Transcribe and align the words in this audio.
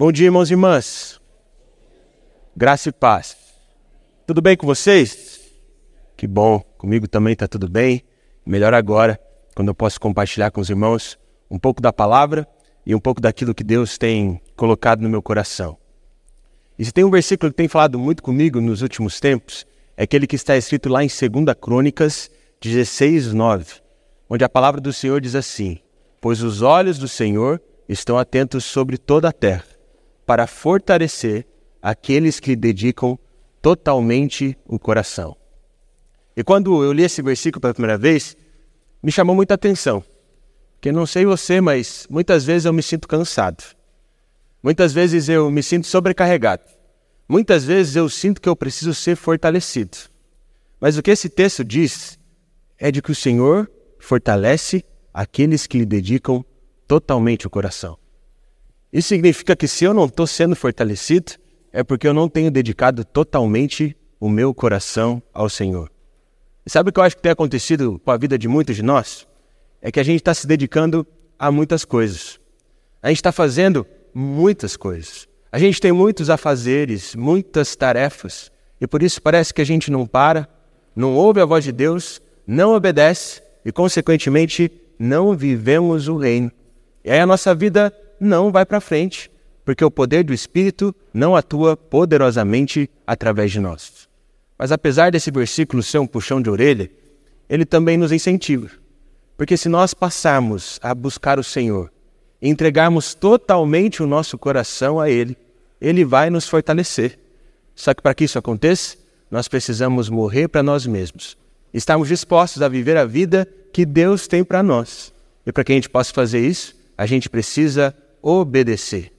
Bom 0.00 0.10
dia, 0.10 0.28
irmãos 0.28 0.48
e 0.48 0.54
irmãs. 0.54 1.20
Graça 2.56 2.88
e 2.88 2.92
paz. 2.92 3.36
Tudo 4.26 4.40
bem 4.40 4.56
com 4.56 4.66
vocês? 4.66 5.42
Que 6.16 6.26
bom, 6.26 6.60
comigo 6.78 7.06
também 7.06 7.34
está 7.34 7.46
tudo 7.46 7.68
bem. 7.68 8.02
Melhor 8.46 8.72
agora, 8.72 9.20
quando 9.54 9.68
eu 9.68 9.74
posso 9.74 10.00
compartilhar 10.00 10.50
com 10.52 10.58
os 10.58 10.70
irmãos 10.70 11.18
um 11.50 11.58
pouco 11.58 11.82
da 11.82 11.92
palavra 11.92 12.48
e 12.86 12.94
um 12.94 12.98
pouco 12.98 13.20
daquilo 13.20 13.54
que 13.54 13.62
Deus 13.62 13.98
tem 13.98 14.40
colocado 14.56 15.02
no 15.02 15.10
meu 15.10 15.20
coração. 15.20 15.76
E 16.78 16.84
se 16.86 16.92
tem 16.92 17.04
um 17.04 17.10
versículo 17.10 17.52
que 17.52 17.58
tem 17.58 17.68
falado 17.68 17.98
muito 17.98 18.22
comigo 18.22 18.58
nos 18.58 18.80
últimos 18.80 19.20
tempos, 19.20 19.66
é 19.98 20.04
aquele 20.04 20.26
que 20.26 20.34
está 20.34 20.56
escrito 20.56 20.88
lá 20.88 21.04
em 21.04 21.08
2 21.08 21.54
Crônicas 21.60 22.30
16, 22.58 23.34
9, 23.34 23.82
onde 24.30 24.44
a 24.44 24.48
palavra 24.48 24.80
do 24.80 24.94
Senhor 24.94 25.20
diz 25.20 25.34
assim: 25.34 25.78
Pois 26.22 26.42
os 26.42 26.62
olhos 26.62 26.96
do 26.98 27.06
Senhor 27.06 27.60
estão 27.86 28.16
atentos 28.16 28.64
sobre 28.64 28.96
toda 28.96 29.28
a 29.28 29.32
terra, 29.32 29.64
para 30.30 30.46
fortalecer 30.46 31.44
aqueles 31.82 32.38
que 32.38 32.54
dedicam 32.54 33.18
totalmente 33.60 34.56
o 34.64 34.78
coração. 34.78 35.36
E 36.36 36.44
quando 36.44 36.84
eu 36.84 36.92
li 36.92 37.02
esse 37.02 37.20
versículo 37.20 37.60
pela 37.60 37.74
primeira 37.74 37.98
vez, 37.98 38.36
me 39.02 39.10
chamou 39.10 39.34
muita 39.34 39.54
atenção. 39.54 40.04
Porque 40.74 40.92
não 40.92 41.04
sei 41.04 41.26
você, 41.26 41.60
mas 41.60 42.06
muitas 42.08 42.44
vezes 42.44 42.64
eu 42.64 42.72
me 42.72 42.80
sinto 42.80 43.08
cansado. 43.08 43.64
Muitas 44.62 44.92
vezes 44.92 45.28
eu 45.28 45.50
me 45.50 45.64
sinto 45.64 45.88
sobrecarregado. 45.88 46.62
Muitas 47.28 47.64
vezes 47.64 47.96
eu 47.96 48.08
sinto 48.08 48.40
que 48.40 48.48
eu 48.48 48.54
preciso 48.54 48.94
ser 48.94 49.16
fortalecido. 49.16 49.98
Mas 50.80 50.96
o 50.96 51.02
que 51.02 51.10
esse 51.10 51.28
texto 51.28 51.64
diz 51.64 52.16
é 52.78 52.92
de 52.92 53.02
que 53.02 53.10
o 53.10 53.16
Senhor 53.16 53.68
fortalece 53.98 54.84
aqueles 55.12 55.66
que 55.66 55.78
lhe 55.78 55.86
dedicam 55.86 56.44
totalmente 56.86 57.48
o 57.48 57.50
coração. 57.50 57.99
Isso 58.92 59.08
significa 59.08 59.54
que 59.54 59.68
se 59.68 59.84
eu 59.84 59.94
não 59.94 60.06
estou 60.06 60.26
sendo 60.26 60.56
fortalecido, 60.56 61.32
é 61.72 61.84
porque 61.84 62.08
eu 62.08 62.14
não 62.14 62.28
tenho 62.28 62.50
dedicado 62.50 63.04
totalmente 63.04 63.96
o 64.18 64.28
meu 64.28 64.52
coração 64.52 65.22
ao 65.32 65.48
Senhor. 65.48 65.90
E 66.66 66.70
sabe 66.70 66.90
o 66.90 66.92
que 66.92 66.98
eu 66.98 67.04
acho 67.04 67.16
que 67.16 67.22
tem 67.22 67.32
acontecido 67.32 68.00
com 68.04 68.10
a 68.10 68.16
vida 68.16 68.36
de 68.36 68.48
muitos 68.48 68.76
de 68.76 68.82
nós? 68.82 69.26
É 69.80 69.90
que 69.90 70.00
a 70.00 70.02
gente 70.02 70.20
está 70.20 70.34
se 70.34 70.46
dedicando 70.46 71.06
a 71.38 71.50
muitas 71.50 71.84
coisas. 71.84 72.38
A 73.02 73.08
gente 73.08 73.18
está 73.18 73.32
fazendo 73.32 73.86
muitas 74.12 74.76
coisas. 74.76 75.28
A 75.52 75.58
gente 75.58 75.80
tem 75.80 75.92
muitos 75.92 76.28
afazeres, 76.28 77.14
muitas 77.14 77.74
tarefas, 77.74 78.52
e 78.80 78.86
por 78.86 79.02
isso 79.02 79.22
parece 79.22 79.52
que 79.54 79.60
a 79.60 79.64
gente 79.64 79.90
não 79.90 80.06
para, 80.06 80.48
não 80.94 81.14
ouve 81.14 81.40
a 81.40 81.44
voz 81.44 81.64
de 81.64 81.72
Deus, 81.72 82.20
não 82.46 82.74
obedece 82.74 83.42
e, 83.64 83.72
consequentemente, 83.72 84.70
não 84.98 85.36
vivemos 85.36 86.08
o 86.08 86.16
reino. 86.16 86.50
E 87.04 87.10
aí 87.10 87.20
a 87.20 87.26
nossa 87.26 87.54
vida 87.54 87.92
não 88.20 88.52
vai 88.52 88.66
para 88.66 88.80
frente, 88.80 89.30
porque 89.64 89.84
o 89.84 89.90
poder 89.90 90.22
do 90.22 90.34
Espírito 90.34 90.94
não 91.12 91.34
atua 91.34 91.76
poderosamente 91.76 92.90
através 93.06 93.50
de 93.50 93.60
nós. 93.60 94.08
Mas 94.58 94.70
apesar 94.70 95.10
desse 95.10 95.30
versículo 95.30 95.82
ser 95.82 95.98
um 95.98 96.06
puxão 96.06 96.42
de 96.42 96.50
orelha, 96.50 96.90
ele 97.48 97.64
também 97.64 97.96
nos 97.96 98.12
incentiva. 98.12 98.70
Porque 99.36 99.56
se 99.56 99.70
nós 99.70 99.94
passarmos 99.94 100.78
a 100.82 100.94
buscar 100.94 101.38
o 101.38 101.42
Senhor 101.42 101.90
e 102.42 102.48
entregarmos 102.50 103.14
totalmente 103.14 104.02
o 104.02 104.06
nosso 104.06 104.36
coração 104.36 105.00
a 105.00 105.08
Ele, 105.08 105.34
Ele 105.80 106.04
vai 106.04 106.28
nos 106.28 106.46
fortalecer. 106.46 107.18
Só 107.74 107.94
que 107.94 108.02
para 108.02 108.12
que 108.12 108.24
isso 108.24 108.38
aconteça, 108.38 108.98
nós 109.30 109.48
precisamos 109.48 110.10
morrer 110.10 110.46
para 110.48 110.62
nós 110.62 110.86
mesmos. 110.86 111.38
Estarmos 111.72 112.08
dispostos 112.08 112.60
a 112.60 112.68
viver 112.68 112.98
a 112.98 113.06
vida 113.06 113.48
que 113.72 113.86
Deus 113.86 114.26
tem 114.26 114.44
para 114.44 114.62
nós. 114.62 115.10
E 115.46 115.50
para 115.50 115.64
que 115.64 115.72
a 115.72 115.74
gente 115.74 115.88
possa 115.88 116.12
fazer 116.12 116.46
isso, 116.46 116.76
a 116.98 117.06
gente 117.06 117.30
precisa 117.30 117.96
obedecer. 118.22 119.12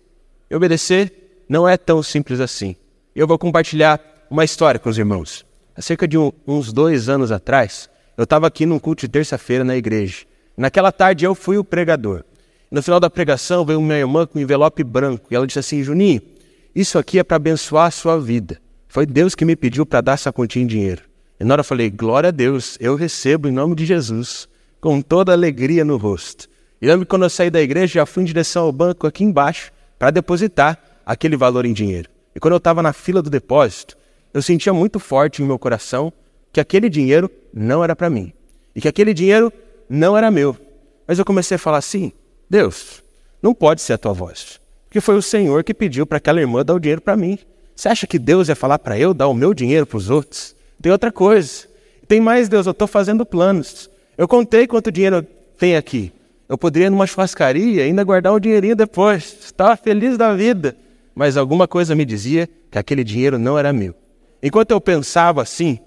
E 0.49 0.55
obedecer 0.55 1.43
não 1.47 1.67
é 1.67 1.77
tão 1.77 2.01
simples 2.01 2.39
assim. 2.39 2.75
Eu 3.15 3.27
vou 3.27 3.37
compartilhar 3.37 3.99
uma 4.29 4.43
história 4.45 4.79
com 4.79 4.89
os 4.89 4.97
irmãos. 4.97 5.45
Há 5.75 5.81
cerca 5.81 6.07
de 6.07 6.17
um, 6.17 6.31
uns 6.47 6.71
dois 6.71 7.09
anos 7.09 7.31
atrás, 7.31 7.89
eu 8.17 8.23
estava 8.23 8.47
aqui 8.47 8.65
num 8.65 8.79
culto 8.79 9.01
de 9.01 9.09
terça-feira 9.09 9.63
na 9.63 9.75
igreja. 9.75 10.25
Naquela 10.55 10.91
tarde 10.91 11.25
eu 11.25 11.33
fui 11.33 11.57
o 11.57 11.63
pregador. 11.63 12.23
No 12.69 12.81
final 12.81 12.99
da 12.99 13.09
pregação 13.09 13.65
veio 13.65 13.81
minha 13.81 13.97
irmã 13.97 14.25
com 14.25 14.39
um 14.39 14.41
envelope 14.41 14.83
branco 14.83 15.27
e 15.31 15.35
ela 15.35 15.47
disse 15.47 15.59
assim: 15.59 15.83
Juninho, 15.83 16.21
isso 16.73 16.97
aqui 16.97 17.19
é 17.19 17.23
para 17.23 17.35
abençoar 17.35 17.87
a 17.87 17.91
sua 17.91 18.19
vida. 18.19 18.61
Foi 18.87 19.05
Deus 19.05 19.35
que 19.35 19.43
me 19.43 19.55
pediu 19.55 19.85
para 19.85 20.01
dar 20.01 20.13
essa 20.13 20.31
quantia 20.31 20.61
em 20.61 20.67
dinheiro. 20.67 21.03
E 21.39 21.43
na 21.43 21.53
hora 21.53 21.61
eu 21.61 21.65
falei: 21.65 21.89
Glória 21.89 22.29
a 22.29 22.31
Deus, 22.31 22.77
eu 22.79 22.95
recebo 22.95 23.47
em 23.47 23.51
nome 23.51 23.75
de 23.75 23.85
Jesus, 23.85 24.47
com 24.79 25.01
toda 25.01 25.33
alegria 25.33 25.83
no 25.83 25.97
rosto. 25.97 26.47
E 26.81 26.87
lembro 26.87 27.05
que 27.05 27.09
quando 27.09 27.23
eu 27.23 27.29
saí 27.29 27.49
da 27.49 27.61
igreja, 27.61 27.99
já 27.99 28.05
fui 28.05 28.23
em 28.23 28.25
direção 28.25 28.63
ao 28.63 28.71
banco 28.71 29.05
aqui 29.05 29.23
embaixo 29.23 29.71
para 29.99 30.09
depositar 30.09 30.79
aquele 31.05 31.37
valor 31.37 31.65
em 31.65 31.73
dinheiro. 31.73 32.09
E 32.35 32.39
quando 32.39 32.53
eu 32.53 32.57
estava 32.57 32.81
na 32.81 32.91
fila 32.91 33.21
do 33.21 33.29
depósito, 33.29 33.95
eu 34.33 34.41
sentia 34.41 34.73
muito 34.73 34.99
forte 34.99 35.41
em 35.41 35.45
meu 35.45 35.59
coração 35.59 36.11
que 36.51 36.59
aquele 36.59 36.89
dinheiro 36.89 37.29
não 37.53 37.83
era 37.83 37.95
para 37.95 38.09
mim 38.09 38.33
e 38.75 38.81
que 38.81 38.87
aquele 38.87 39.13
dinheiro 39.13 39.51
não 39.89 40.17
era 40.17 40.31
meu. 40.31 40.57
Mas 41.07 41.19
eu 41.19 41.25
comecei 41.25 41.55
a 41.55 41.59
falar 41.59 41.77
assim: 41.77 42.11
Deus, 42.49 43.03
não 43.41 43.53
pode 43.53 43.81
ser 43.81 43.93
a 43.93 43.97
tua 43.97 44.13
voz, 44.13 44.59
porque 44.87 45.01
foi 45.01 45.15
o 45.15 45.21
Senhor 45.21 45.63
que 45.63 45.73
pediu 45.73 46.05
para 46.05 46.17
aquela 46.17 46.39
irmã 46.39 46.63
dar 46.63 46.73
o 46.73 46.79
dinheiro 46.79 47.01
para 47.01 47.17
mim. 47.17 47.37
Você 47.75 47.89
acha 47.89 48.07
que 48.07 48.17
Deus 48.19 48.49
ia 48.49 48.55
falar 48.55 48.79
para 48.79 48.97
eu 48.97 49.13
dar 49.13 49.27
o 49.27 49.33
meu 49.33 49.53
dinheiro 49.53 49.85
para 49.85 49.97
os 49.97 50.09
outros? 50.09 50.55
Tem 50.81 50.91
outra 50.91 51.11
coisa. 51.11 51.67
Tem 52.07 52.19
mais, 52.19 52.49
Deus, 52.49 52.65
eu 52.65 52.71
estou 52.71 52.87
fazendo 52.87 53.25
planos. 53.25 53.89
Eu 54.17 54.27
contei 54.27 54.67
quanto 54.67 54.91
dinheiro 54.91 55.25
tem 55.57 55.75
aqui. 55.75 56.11
Eu 56.51 56.57
poderia 56.57 56.87
ir 56.87 56.89
numa 56.89 57.07
churrascaria 57.07 57.81
e 57.81 57.81
ainda 57.81 58.03
guardar 58.03 58.33
um 58.33 58.39
dinheirinho 58.39 58.75
depois. 58.75 59.37
Estava 59.41 59.77
feliz 59.77 60.17
da 60.17 60.33
vida. 60.33 60.75
Mas 61.15 61.37
alguma 61.37 61.65
coisa 61.65 61.95
me 61.95 62.03
dizia 62.03 62.49
que 62.69 62.77
aquele 62.77 63.05
dinheiro 63.05 63.39
não 63.39 63.57
era 63.57 63.71
meu. 63.71 63.95
Enquanto 64.43 64.71
eu 64.71 64.81
pensava 64.81 65.41
assim, 65.41 65.79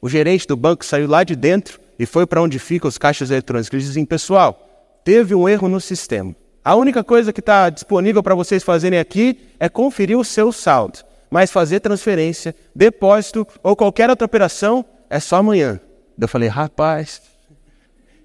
o 0.00 0.08
gerente 0.08 0.46
do 0.46 0.56
banco 0.56 0.82
saiu 0.82 1.06
lá 1.06 1.24
de 1.24 1.36
dentro 1.36 1.78
e 1.98 2.06
foi 2.06 2.26
para 2.26 2.40
onde 2.40 2.58
ficam 2.58 2.88
os 2.88 2.96
caixas 2.96 3.30
eletrônicos. 3.30 3.70
Ele 3.70 3.84
assim, 3.84 4.06
pessoal, 4.06 4.58
teve 5.04 5.34
um 5.34 5.46
erro 5.46 5.68
no 5.68 5.78
sistema. 5.78 6.34
A 6.64 6.74
única 6.74 7.04
coisa 7.04 7.30
que 7.30 7.40
está 7.40 7.68
disponível 7.68 8.22
para 8.22 8.34
vocês 8.34 8.62
fazerem 8.62 8.98
aqui 8.98 9.38
é 9.60 9.68
conferir 9.68 10.18
o 10.18 10.24
seu 10.24 10.50
saldo. 10.52 11.00
Mas 11.30 11.50
fazer 11.50 11.80
transferência, 11.80 12.56
depósito 12.74 13.46
ou 13.62 13.76
qualquer 13.76 14.08
outra 14.08 14.24
operação 14.24 14.82
é 15.10 15.20
só 15.20 15.36
amanhã. 15.36 15.78
Eu 16.18 16.28
falei, 16.28 16.48
rapaz, 16.48 17.20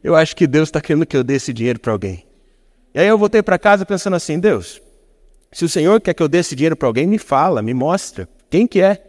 eu 0.04 0.16
acho 0.16 0.36
que 0.36 0.46
Deus 0.46 0.68
está 0.68 0.82
querendo 0.82 1.06
que 1.06 1.16
eu 1.16 1.24
dê 1.24 1.36
esse 1.36 1.54
dinheiro 1.54 1.80
para 1.80 1.92
alguém. 1.92 2.26
E 2.94 3.00
aí 3.00 3.08
eu 3.08 3.18
voltei 3.18 3.42
para 3.42 3.58
casa 3.58 3.86
pensando 3.86 4.16
assim, 4.16 4.40
Deus, 4.40 4.82
se 5.52 5.64
o 5.64 5.70
Senhor 5.70 6.02
quer 6.02 6.14
que 6.14 6.22
eu 6.22 6.28
dê 6.28 6.40
esse 6.40 6.56
dinheiro 6.56 6.76
para 6.76 6.88
alguém, 6.88 7.08
me 7.08 7.18
fala, 7.18 7.62
me 7.62 7.74
mostra. 7.74 8.28
Quem 8.50 8.68
que 8.68 8.82
é? 8.82 9.02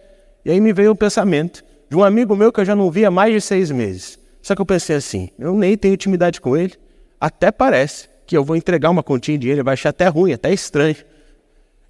E 0.44 0.50
aí 0.50 0.60
me 0.60 0.72
veio 0.72 0.92
o 0.92 0.96
pensamento 0.96 1.64
de 1.90 1.96
um 1.96 2.04
amigo 2.04 2.36
meu 2.36 2.52
que 2.52 2.60
eu 2.60 2.64
já 2.64 2.76
não 2.76 2.90
via 2.90 3.08
há 3.08 3.10
mais 3.10 3.32
de 3.32 3.40
seis 3.40 3.70
meses. 3.70 4.18
Só 4.40 4.54
que 4.54 4.60
eu 4.60 4.66
pensei 4.66 4.96
assim, 4.96 5.30
eu 5.38 5.54
nem 5.54 5.76
tenho 5.76 5.94
intimidade 5.94 6.40
com 6.40 6.56
ele, 6.56 6.74
até 7.20 7.50
parece 7.50 8.08
que 8.26 8.36
eu 8.36 8.44
vou 8.44 8.56
entregar 8.56 8.90
uma 8.90 9.02
continha 9.02 9.38
de 9.38 9.48
ele, 9.48 9.62
vai 9.62 9.74
achar 9.74 9.88
até 9.88 10.06
ruim, 10.06 10.32
até 10.32 10.52
estranho. 10.52 10.96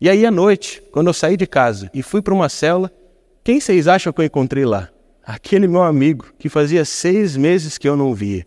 E 0.01 0.09
aí 0.09 0.25
à 0.25 0.31
noite, 0.31 0.83
quando 0.93 1.09
eu 1.09 1.15
saí 1.15 1.37
de 1.37 1.47
casa 1.47 1.91
e 1.93 2.03
fui 2.03 2.23
para 2.23 2.35
uma 2.35 2.49
cela, 2.49 2.91
quem 3.43 3.61
vocês 3.61 3.89
acham 3.89 4.13
que 4.13 4.21
eu 4.21 4.25
encontrei 4.25 4.65
lá? 4.65 4.89
Aquele 5.25 5.67
meu 5.67 5.83
amigo 5.83 6.33
que 6.39 6.49
fazia 6.49 6.85
seis 6.85 7.37
meses 7.37 7.77
que 7.79 7.89
eu 7.89 7.97
não 7.97 8.15
via. 8.15 8.47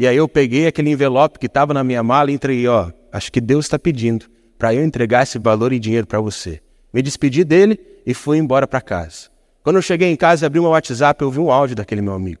E 0.00 0.06
aí 0.06 0.16
eu 0.16 0.26
peguei 0.26 0.66
aquele 0.66 0.88
envelope 0.88 1.38
que 1.38 1.44
estava 1.44 1.74
na 1.74 1.84
minha 1.84 2.02
mala 2.02 2.30
e 2.30 2.34
entreguei, 2.34 2.66
ó, 2.66 2.90
acho 3.12 3.30
que 3.30 3.38
Deus 3.38 3.66
está 3.66 3.78
pedindo 3.78 4.24
para 4.58 4.72
eu 4.74 4.82
entregar 4.82 5.24
esse 5.24 5.38
valor 5.38 5.74
em 5.74 5.78
dinheiro 5.78 6.06
para 6.06 6.18
você. 6.18 6.58
Me 6.90 7.02
despedi 7.02 7.44
dele 7.44 7.78
e 8.06 8.14
fui 8.14 8.38
embora 8.38 8.66
para 8.66 8.80
casa. 8.80 9.28
Quando 9.62 9.76
eu 9.76 9.82
cheguei 9.82 10.08
em 10.08 10.16
casa 10.16 10.42
e 10.42 10.46
abri 10.46 10.58
meu 10.58 10.70
WhatsApp, 10.70 11.20
eu 11.20 11.28
ouvi 11.28 11.38
um 11.38 11.52
áudio 11.52 11.76
daquele 11.76 12.00
meu 12.00 12.14
amigo. 12.14 12.40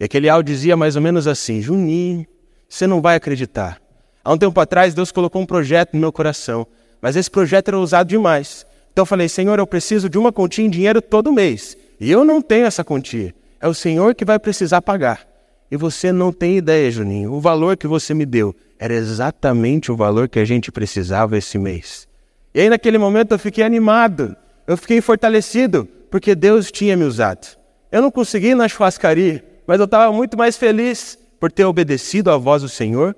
E 0.00 0.04
aquele 0.04 0.28
áudio 0.28 0.52
dizia 0.52 0.76
mais 0.76 0.96
ou 0.96 1.00
menos 1.00 1.28
assim: 1.28 1.62
Juninho, 1.62 2.26
você 2.68 2.88
não 2.88 3.00
vai 3.00 3.14
acreditar. 3.14 3.80
Há 4.24 4.32
um 4.32 4.36
tempo 4.36 4.58
atrás, 4.58 4.92
Deus 4.92 5.12
colocou 5.12 5.40
um 5.40 5.46
projeto 5.46 5.94
no 5.94 6.00
meu 6.00 6.10
coração, 6.10 6.66
mas 7.00 7.14
esse 7.14 7.30
projeto 7.30 7.68
era 7.68 7.78
ousado 7.78 8.08
demais. 8.08 8.66
Então 8.92 9.02
eu 9.02 9.06
falei: 9.06 9.28
Senhor, 9.28 9.60
eu 9.60 9.66
preciso 9.68 10.08
de 10.08 10.18
uma 10.18 10.32
quantia 10.32 10.64
em 10.64 10.68
dinheiro 10.68 11.00
todo 11.00 11.32
mês. 11.32 11.76
E 12.00 12.10
eu 12.10 12.24
não 12.24 12.42
tenho 12.42 12.66
essa 12.66 12.82
quantia. 12.82 13.32
É 13.60 13.68
o 13.68 13.74
Senhor 13.74 14.12
que 14.12 14.24
vai 14.24 14.40
precisar 14.40 14.82
pagar. 14.82 15.35
E 15.70 15.76
você 15.76 16.12
não 16.12 16.32
tem 16.32 16.56
ideia, 16.56 16.90
Juninho. 16.90 17.32
O 17.32 17.40
valor 17.40 17.76
que 17.76 17.86
você 17.86 18.14
me 18.14 18.24
deu 18.24 18.54
era 18.78 18.94
exatamente 18.94 19.90
o 19.90 19.96
valor 19.96 20.28
que 20.28 20.38
a 20.38 20.44
gente 20.44 20.70
precisava 20.70 21.36
esse 21.36 21.58
mês. 21.58 22.06
E 22.54 22.60
aí, 22.60 22.68
naquele 22.68 22.98
momento, 22.98 23.32
eu 23.32 23.38
fiquei 23.38 23.64
animado, 23.64 24.36
eu 24.66 24.76
fiquei 24.76 25.00
fortalecido, 25.00 25.88
porque 26.10 26.34
Deus 26.34 26.70
tinha 26.70 26.96
me 26.96 27.04
usado. 27.04 27.56
Eu 27.90 28.02
não 28.02 28.10
consegui 28.10 28.48
ir 28.48 28.54
na 28.54 28.68
churrascaria, 28.68 29.44
mas 29.66 29.78
eu 29.78 29.84
estava 29.84 30.12
muito 30.12 30.36
mais 30.36 30.56
feliz 30.56 31.18
por 31.40 31.50
ter 31.50 31.64
obedecido 31.64 32.30
à 32.30 32.36
voz 32.36 32.62
do 32.62 32.68
Senhor 32.68 33.14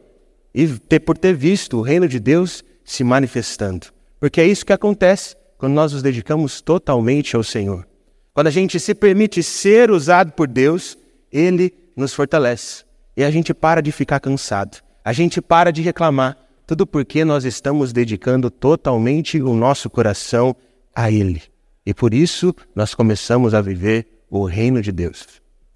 e 0.55 0.67
ter, 0.67 1.01
por 1.01 1.17
ter 1.17 1.35
visto 1.35 1.79
o 1.79 1.83
reino 1.83 2.09
de 2.09 2.19
Deus 2.19 2.65
se 2.85 3.05
manifestando. 3.05 3.87
Porque 4.19 4.41
é 4.41 4.47
isso 4.47 4.67
que 4.67 4.73
acontece 4.73 5.37
quando 5.57 5.75
nós 5.75 5.93
nos 5.93 6.03
dedicamos 6.03 6.61
totalmente 6.61 7.37
ao 7.37 7.43
Senhor. 7.43 7.87
Quando 8.33 8.47
a 8.47 8.51
gente 8.51 8.79
se 8.79 8.95
permite 8.95 9.43
ser 9.43 9.91
usado 9.91 10.33
por 10.33 10.47
Deus, 10.47 10.97
Ele 11.31 11.73
nos 11.99 12.15
fortalece. 12.15 12.85
E 13.17 13.25
a 13.25 13.31
gente 13.31 13.53
para 13.53 13.83
de 13.83 13.91
ficar 13.91 14.21
cansado. 14.21 14.79
A 15.05 15.13
gente 15.13 15.41
para 15.43 15.73
de 15.73 15.83
reclamar, 15.83 16.37
tudo 16.67 16.87
porque 16.87 17.25
nós 17.25 17.45
estamos 17.45 17.93
dedicando 17.93 18.51
totalmente 18.51 19.41
o 19.41 19.55
nosso 19.55 19.91
coração 19.91 20.55
a 20.95 21.11
Ele. 21.11 21.43
E 21.85 21.93
por 21.93 22.15
isso 22.15 22.55
nós 22.75 22.95
começamos 22.95 23.55
a 23.55 23.61
viver 23.61 24.07
o 24.31 24.45
reino 24.45 24.81
de 24.81 24.93
Deus. 24.93 25.27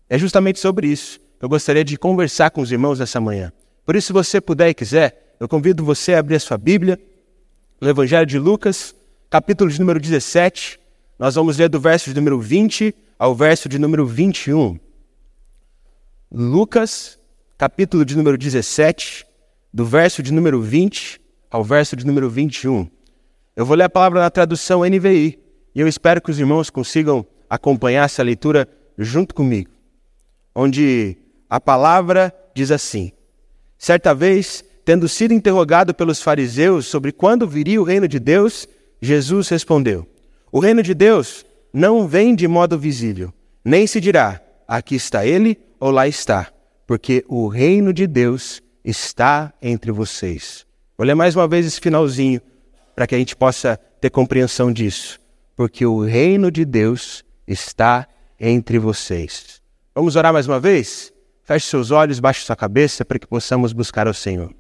É 0.08 0.19
justamente 0.19 0.58
sobre 0.58 0.86
isso 0.86 1.19
que 1.38 1.44
eu 1.44 1.48
gostaria 1.48 1.84
de 1.84 1.96
conversar 1.96 2.50
com 2.50 2.60
os 2.60 2.70
irmãos 2.70 3.00
essa 3.00 3.20
manhã. 3.20 3.52
Por 3.84 3.96
isso, 3.96 4.08
se 4.08 4.12
você 4.12 4.40
puder 4.40 4.69
e 4.69 4.74
quiser, 4.74 5.34
eu 5.40 5.48
convido 5.48 5.84
você 5.84 6.14
a 6.14 6.20
abrir 6.20 6.36
a 6.36 6.40
sua 6.40 6.56
Bíblia 6.56 7.00
no 7.80 7.88
Evangelho 7.88 8.24
de 8.24 8.38
Lucas, 8.38 8.94
capítulo 9.28 9.69
de 9.69 9.80
número 9.80 9.98
17. 9.98 10.78
Nós 11.19 11.34
vamos 11.34 11.56
ler 11.56 11.69
do 11.69 11.80
verso 11.80 12.10
de 12.10 12.14
número 12.14 12.38
20 12.38 12.94
ao 13.19 13.34
verso 13.34 13.69
de 13.69 13.78
número 13.78 14.06
21. 14.06 14.78
Lucas, 16.34 17.19
capítulo 17.58 18.06
de 18.06 18.17
número 18.17 18.38
17, 18.38 19.26
do 19.70 19.84
verso 19.84 20.23
de 20.23 20.32
número 20.32 20.62
20 20.62 21.20
ao 21.50 21.62
verso 21.62 21.94
de 21.94 22.06
número 22.06 22.31
21. 22.31 22.88
Eu 23.55 23.67
vou 23.67 23.76
ler 23.76 23.84
a 23.84 23.90
palavra 23.90 24.23
na 24.23 24.31
tradução 24.31 24.81
NVI 24.81 25.38
e 25.75 25.81
eu 25.81 25.87
espero 25.87 26.23
que 26.23 26.31
os 26.31 26.38
irmãos 26.38 26.70
consigam 26.70 27.26
acompanhar 27.50 28.06
essa 28.06 28.23
leitura 28.23 28.67
junto 28.96 29.34
comigo. 29.34 29.73
Onde 30.55 31.19
a 31.50 31.61
palavra 31.61 32.34
diz 32.55 32.70
assim: 32.70 33.12
Certa 33.76 34.14
vez, 34.14 34.64
tendo 34.87 35.11
sido 35.11 35.34
interrogado 35.34 35.93
pelos 35.93 36.23
fariseus 36.23 36.87
sobre 36.87 37.12
quando 37.12 37.46
viria 37.46 37.79
o 37.79 37.84
reino 37.84 38.08
de 38.08 38.19
Deus, 38.19 38.67
Jesus 39.02 39.50
respondeu: 39.50 40.08
O 40.50 40.61
reino 40.61 40.82
de 40.82 40.94
Deus 40.94 41.44
não 41.75 42.08
vem 42.08 42.34
de 42.34 42.49
modo 42.49 42.79
visível, 42.79 43.34
nem 43.62 43.87
se 43.87 44.00
dirá: 44.00 44.40
aqui 44.67 44.94
está 44.94 45.26
ele 45.26 45.58
ou 45.82 45.90
lá 45.90 46.06
está, 46.06 46.49
porque 46.87 47.25
o 47.26 47.49
reino 47.49 47.93
de 47.93 48.06
Deus 48.06 48.62
está 48.84 49.52
entre 49.61 49.90
vocês. 49.90 50.64
Vou 50.96 51.05
ler 51.05 51.17
mais 51.17 51.34
uma 51.34 51.49
vez 51.49 51.67
esse 51.67 51.81
finalzinho 51.81 52.40
para 52.94 53.05
que 53.05 53.17
a 53.17 53.19
gente 53.19 53.34
possa 53.34 53.76
ter 54.00 54.08
compreensão 54.08 54.73
disso. 54.73 55.19
Porque 55.56 55.84
o 55.84 56.05
reino 56.05 56.52
de 56.52 56.64
Deus 56.64 57.25
está 57.49 58.06
entre 58.38 58.79
vocês. 58.79 59.61
Vamos 59.93 60.14
orar 60.14 60.32
mais 60.32 60.46
uma 60.46 60.61
vez? 60.61 61.12
Feche 61.43 61.67
seus 61.67 61.90
olhos, 61.90 62.20
baixe 62.20 62.46
sua 62.46 62.55
cabeça 62.55 63.05
para 63.05 63.19
que 63.19 63.26
possamos 63.26 63.73
buscar 63.73 64.06
o 64.06 64.14
Senhor. 64.14 64.55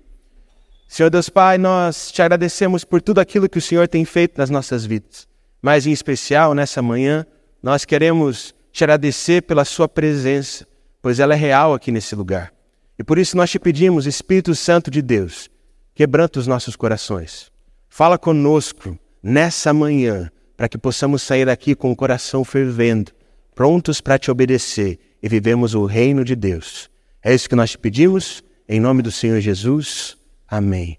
Senhor 0.88 1.08
Deus 1.08 1.28
Pai, 1.28 1.56
nós 1.56 2.10
te 2.10 2.20
agradecemos 2.20 2.82
por 2.82 3.00
tudo 3.00 3.20
aquilo 3.20 3.48
que 3.48 3.58
o 3.58 3.62
Senhor 3.62 3.86
tem 3.86 4.04
feito 4.04 4.38
nas 4.38 4.50
nossas 4.50 4.84
vidas. 4.84 5.28
Mas 5.62 5.86
em 5.86 5.92
especial 5.92 6.52
nessa 6.52 6.82
manhã, 6.82 7.24
nós 7.62 7.84
queremos 7.84 8.52
te 8.72 8.82
agradecer 8.82 9.42
pela 9.42 9.64
sua 9.64 9.88
presença, 9.88 10.66
pois 11.02 11.18
ela 11.18 11.34
é 11.34 11.36
real 11.36 11.74
aqui 11.74 11.90
nesse 11.90 12.14
lugar. 12.14 12.52
E 12.98 13.02
por 13.02 13.18
isso 13.18 13.36
nós 13.36 13.50
te 13.50 13.58
pedimos, 13.58 14.06
Espírito 14.06 14.54
Santo 14.54 14.90
de 14.90 15.02
Deus, 15.02 15.50
quebranta 15.94 16.38
os 16.38 16.46
nossos 16.46 16.76
corações. 16.76 17.50
Fala 17.88 18.16
conosco 18.16 18.96
nessa 19.22 19.74
manhã, 19.74 20.30
para 20.56 20.68
que 20.68 20.78
possamos 20.78 21.22
sair 21.22 21.46
daqui 21.46 21.74
com 21.74 21.90
o 21.90 21.96
coração 21.96 22.44
fervendo, 22.44 23.10
prontos 23.54 24.00
para 24.00 24.18
te 24.18 24.30
obedecer 24.30 24.98
e 25.20 25.28
vivemos 25.28 25.74
o 25.74 25.84
reino 25.84 26.24
de 26.24 26.36
Deus. 26.36 26.88
É 27.22 27.34
isso 27.34 27.48
que 27.48 27.56
nós 27.56 27.72
te 27.72 27.78
pedimos, 27.78 28.42
em 28.68 28.80
nome 28.80 29.02
do 29.02 29.10
Senhor 29.10 29.40
Jesus. 29.40 30.16
Amém. 30.48 30.98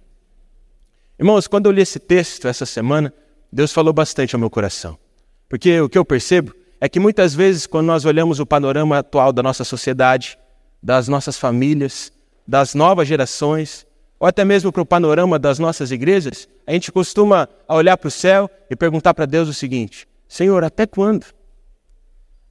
Irmãos, 1.18 1.48
quando 1.48 1.68
eu 1.68 1.72
li 1.72 1.82
esse 1.82 2.00
texto 2.00 2.48
essa 2.48 2.66
semana, 2.66 3.14
Deus 3.52 3.72
falou 3.72 3.94
bastante 3.94 4.36
ao 4.36 4.40
meu 4.40 4.50
coração. 4.50 4.98
Porque 5.48 5.80
o 5.80 5.88
que 5.88 5.98
eu 5.98 6.04
percebo 6.04 6.54
é 6.84 6.90
que 6.90 7.00
muitas 7.00 7.34
vezes, 7.34 7.66
quando 7.66 7.86
nós 7.88 8.04
olhamos 8.04 8.42
o 8.42 8.46
panorama 8.46 8.98
atual 8.98 9.32
da 9.32 9.42
nossa 9.42 9.64
sociedade, 9.64 10.38
das 10.82 11.08
nossas 11.08 11.38
famílias, 11.38 12.12
das 12.46 12.76
novas 12.76 13.08
gerações, 13.08 13.88
ou 14.20 14.28
até 14.28 14.44
mesmo 14.44 14.70
para 14.70 14.82
o 14.82 14.86
panorama 14.86 15.40
das 15.40 15.60
nossas 15.60 15.92
igrejas, 15.92 16.46
a 16.68 16.74
gente 16.74 16.92
costuma 16.92 17.48
olhar 17.70 17.96
para 17.96 18.10
o 18.10 18.12
céu 18.12 18.52
e 18.70 18.76
perguntar 18.76 19.14
para 19.14 19.26
Deus 19.26 19.48
o 19.48 19.54
seguinte: 19.54 20.06
Senhor, 20.28 20.62
até 20.62 20.86
quando? 20.86 21.26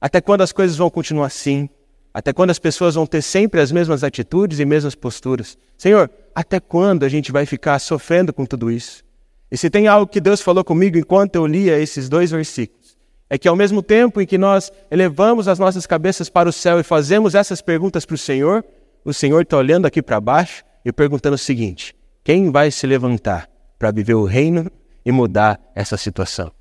Até 0.01 0.19
quando 0.19 0.41
as 0.41 0.51
coisas 0.51 0.75
vão 0.75 0.89
continuar 0.89 1.27
assim? 1.27 1.69
Até 2.11 2.33
quando 2.33 2.49
as 2.49 2.57
pessoas 2.57 2.95
vão 2.95 3.05
ter 3.05 3.21
sempre 3.21 3.61
as 3.61 3.71
mesmas 3.71 4.03
atitudes 4.03 4.57
e 4.57 4.65
mesmas 4.65 4.95
posturas? 4.95 5.59
Senhor, 5.77 6.09
até 6.33 6.59
quando 6.59 7.03
a 7.03 7.07
gente 7.07 7.31
vai 7.31 7.45
ficar 7.45 7.77
sofrendo 7.77 8.33
com 8.33 8.47
tudo 8.47 8.71
isso? 8.71 9.03
E 9.51 9.55
se 9.55 9.69
tem 9.69 9.85
algo 9.85 10.07
que 10.07 10.19
Deus 10.19 10.41
falou 10.41 10.63
comigo 10.63 10.97
enquanto 10.97 11.35
eu 11.35 11.45
lia 11.45 11.77
esses 11.77 12.09
dois 12.09 12.31
versículos, 12.31 12.82
é 13.33 13.37
que 13.39 13.47
ao 13.47 13.55
mesmo 13.55 13.81
tempo 13.81 14.21
em 14.21 14.27
que 14.27 14.37
nós 14.37 14.71
elevamos 14.91 15.47
as 15.47 15.57
nossas 15.57 15.87
cabeças 15.87 16.29
para 16.29 16.47
o 16.47 16.53
céu 16.53 16.79
e 16.79 16.83
fazemos 16.83 17.33
essas 17.33 17.63
perguntas 17.63 18.05
para 18.05 18.13
o 18.13 18.17
Senhor, 18.17 18.63
o 19.03 19.11
Senhor 19.11 19.41
está 19.41 19.57
olhando 19.57 19.87
aqui 19.87 20.03
para 20.03 20.21
baixo 20.21 20.63
e 20.85 20.93
perguntando 20.93 21.33
o 21.33 21.39
seguinte: 21.39 21.95
quem 22.23 22.51
vai 22.51 22.69
se 22.69 22.85
levantar 22.85 23.49
para 23.79 23.89
viver 23.89 24.13
o 24.13 24.23
reino 24.23 24.71
e 25.03 25.11
mudar 25.11 25.59
essa 25.73 25.97
situação? 25.97 26.51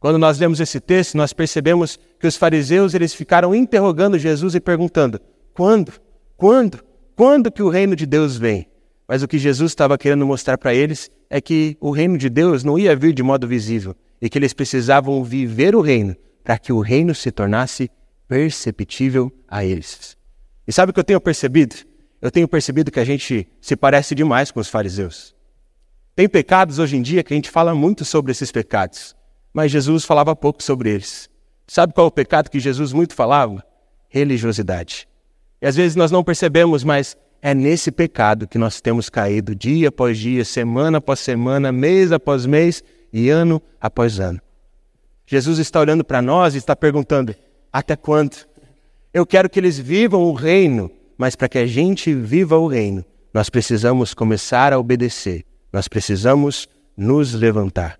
Quando 0.00 0.16
nós 0.18 0.38
lemos 0.38 0.60
esse 0.60 0.80
texto, 0.80 1.14
nós 1.14 1.34
percebemos 1.34 1.98
que 2.18 2.26
os 2.26 2.38
fariseus 2.38 2.94
eles 2.94 3.12
ficaram 3.12 3.54
interrogando 3.54 4.18
Jesus 4.18 4.54
e 4.54 4.60
perguntando: 4.60 5.20
quando? 5.52 5.92
Quando? 6.38 6.82
Quando 7.14 7.52
que 7.52 7.62
o 7.62 7.68
reino 7.68 7.94
de 7.94 8.06
Deus 8.06 8.38
vem? 8.38 8.66
Mas 9.06 9.22
o 9.22 9.28
que 9.28 9.38
Jesus 9.38 9.72
estava 9.72 9.98
querendo 9.98 10.24
mostrar 10.24 10.56
para 10.56 10.72
eles 10.72 11.10
é 11.28 11.38
que 11.38 11.76
o 11.82 11.90
reino 11.90 12.16
de 12.16 12.30
Deus 12.30 12.64
não 12.64 12.78
ia 12.78 12.96
vir 12.96 13.12
de 13.12 13.22
modo 13.22 13.46
visível 13.46 13.94
e 14.20 14.28
que 14.28 14.38
eles 14.38 14.52
precisavam 14.52 15.22
viver 15.22 15.74
o 15.74 15.80
reino 15.80 16.16
para 16.42 16.58
que 16.58 16.72
o 16.72 16.80
reino 16.80 17.14
se 17.14 17.30
tornasse 17.30 17.90
perceptível 18.28 19.32
a 19.48 19.64
eles. 19.64 20.16
E 20.66 20.72
sabe 20.72 20.90
o 20.90 20.94
que 20.94 21.00
eu 21.00 21.04
tenho 21.04 21.20
percebido? 21.20 21.76
eu 22.20 22.30
tenho 22.30 22.48
percebido 22.48 22.90
que 22.90 23.00
a 23.00 23.04
gente 23.04 23.46
se 23.60 23.76
parece 23.76 24.14
demais 24.14 24.50
com 24.50 24.60
os 24.60 24.68
fariseus. 24.68 25.34
Tem 26.14 26.28
pecados 26.28 26.78
hoje 26.78 26.96
em 26.96 27.02
dia 27.02 27.22
que 27.22 27.32
a 27.32 27.36
gente 27.36 27.50
fala 27.50 27.74
muito 27.74 28.04
sobre 28.04 28.32
esses 28.32 28.50
pecados, 28.50 29.14
mas 29.52 29.70
Jesus 29.70 30.04
falava 30.04 30.34
pouco 30.34 30.62
sobre 30.62 30.90
eles. 30.90 31.28
Sabe 31.66 31.92
qual 31.92 32.06
é 32.06 32.08
o 32.08 32.12
pecado 32.12 32.50
que 32.50 32.58
Jesus 32.58 32.92
muito 32.92 33.14
falava? 33.14 33.64
Religiosidade. 34.08 35.06
E 35.60 35.66
às 35.66 35.76
vezes 35.76 35.94
nós 35.94 36.10
não 36.10 36.24
percebemos, 36.24 36.84
mas 36.84 37.16
é 37.42 37.54
nesse 37.54 37.92
pecado 37.92 38.48
que 38.48 38.58
nós 38.58 38.80
temos 38.80 39.08
caído 39.08 39.54
dia 39.54 39.88
após 39.88 40.18
dia, 40.18 40.44
semana 40.44 40.98
após 40.98 41.20
semana, 41.20 41.70
mês 41.70 42.12
após 42.12 42.46
mês 42.46 42.82
e 43.12 43.30
ano 43.30 43.60
após 43.80 44.20
ano. 44.20 44.40
Jesus 45.26 45.58
está 45.58 45.80
olhando 45.80 46.04
para 46.04 46.22
nós 46.22 46.54
e 46.54 46.58
está 46.58 46.74
perguntando: 46.76 47.34
até 47.72 47.96
quando? 47.96 48.36
Eu 49.12 49.26
quero 49.26 49.48
que 49.48 49.58
eles 49.58 49.78
vivam 49.78 50.22
o 50.22 50.32
reino 50.32 50.90
mas 51.16 51.34
para 51.34 51.48
que 51.48 51.58
a 51.58 51.66
gente 51.66 52.12
viva 52.14 52.58
o 52.58 52.66
reino, 52.66 53.04
nós 53.32 53.48
precisamos 53.48 54.12
começar 54.12 54.72
a 54.72 54.78
obedecer, 54.78 55.44
nós 55.72 55.88
precisamos 55.88 56.68
nos 56.96 57.32
levantar. 57.32 57.98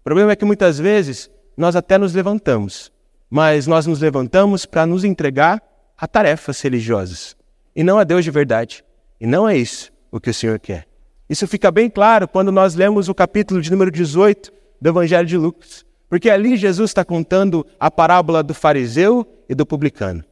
O 0.00 0.04
problema 0.04 0.32
é 0.32 0.36
que 0.36 0.44
muitas 0.44 0.78
vezes 0.78 1.30
nós 1.56 1.76
até 1.76 1.96
nos 1.98 2.14
levantamos, 2.14 2.90
mas 3.30 3.66
nós 3.66 3.86
nos 3.86 4.00
levantamos 4.00 4.66
para 4.66 4.86
nos 4.86 5.04
entregar 5.04 5.62
a 5.96 6.06
tarefas 6.06 6.60
religiosas 6.60 7.36
e 7.74 7.84
não 7.84 7.98
a 7.98 8.04
Deus 8.04 8.24
de 8.24 8.30
verdade. 8.30 8.84
E 9.20 9.26
não 9.26 9.48
é 9.48 9.56
isso 9.56 9.92
o 10.10 10.20
que 10.20 10.30
o 10.30 10.34
Senhor 10.34 10.58
quer. 10.58 10.86
Isso 11.32 11.48
fica 11.48 11.70
bem 11.70 11.88
claro 11.88 12.28
quando 12.28 12.52
nós 12.52 12.74
lemos 12.74 13.08
o 13.08 13.14
capítulo 13.14 13.62
de 13.62 13.70
número 13.70 13.90
18 13.90 14.52
do 14.78 14.88
Evangelho 14.90 15.26
de 15.26 15.38
Lucas, 15.38 15.82
porque 16.06 16.28
ali 16.28 16.58
Jesus 16.58 16.90
está 16.90 17.06
contando 17.06 17.66
a 17.80 17.90
parábola 17.90 18.42
do 18.42 18.52
fariseu 18.52 19.26
e 19.48 19.54
do 19.54 19.64
publicano. 19.64 20.22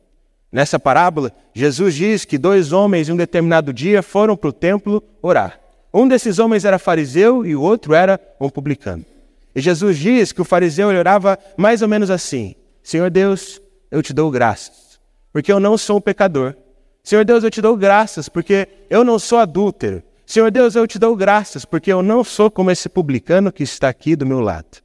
Nessa 0.52 0.78
parábola, 0.78 1.32
Jesus 1.54 1.94
diz 1.94 2.26
que 2.26 2.36
dois 2.36 2.70
homens 2.70 3.08
em 3.08 3.12
um 3.12 3.16
determinado 3.16 3.72
dia 3.72 4.02
foram 4.02 4.36
para 4.36 4.50
o 4.50 4.52
templo 4.52 5.02
orar. 5.22 5.58
Um 5.90 6.06
desses 6.06 6.38
homens 6.38 6.66
era 6.66 6.78
fariseu 6.78 7.46
e 7.46 7.56
o 7.56 7.62
outro 7.62 7.94
era 7.94 8.20
um 8.38 8.50
publicano. 8.50 9.02
E 9.54 9.60
Jesus 9.62 9.96
diz 9.96 10.32
que 10.32 10.42
o 10.42 10.44
fariseu 10.44 10.88
orava 10.88 11.38
mais 11.56 11.80
ou 11.80 11.88
menos 11.88 12.10
assim: 12.10 12.54
Senhor 12.82 13.08
Deus, 13.08 13.58
eu 13.90 14.02
te 14.02 14.12
dou 14.12 14.30
graças, 14.30 15.00
porque 15.32 15.50
eu 15.50 15.58
não 15.58 15.78
sou 15.78 15.96
um 15.96 16.02
pecador. 16.02 16.54
Senhor 17.02 17.24
Deus, 17.24 17.42
eu 17.42 17.50
te 17.50 17.62
dou 17.62 17.74
graças, 17.74 18.28
porque 18.28 18.68
eu 18.90 19.02
não 19.02 19.18
sou 19.18 19.38
adúltero. 19.38 20.02
Senhor 20.30 20.48
Deus, 20.52 20.76
eu 20.76 20.86
te 20.86 20.96
dou 20.96 21.16
graças, 21.16 21.64
porque 21.64 21.92
eu 21.92 22.04
não 22.04 22.22
sou 22.22 22.48
como 22.48 22.70
esse 22.70 22.88
publicano 22.88 23.50
que 23.50 23.64
está 23.64 23.88
aqui 23.88 24.14
do 24.14 24.24
meu 24.24 24.38
lado. 24.38 24.78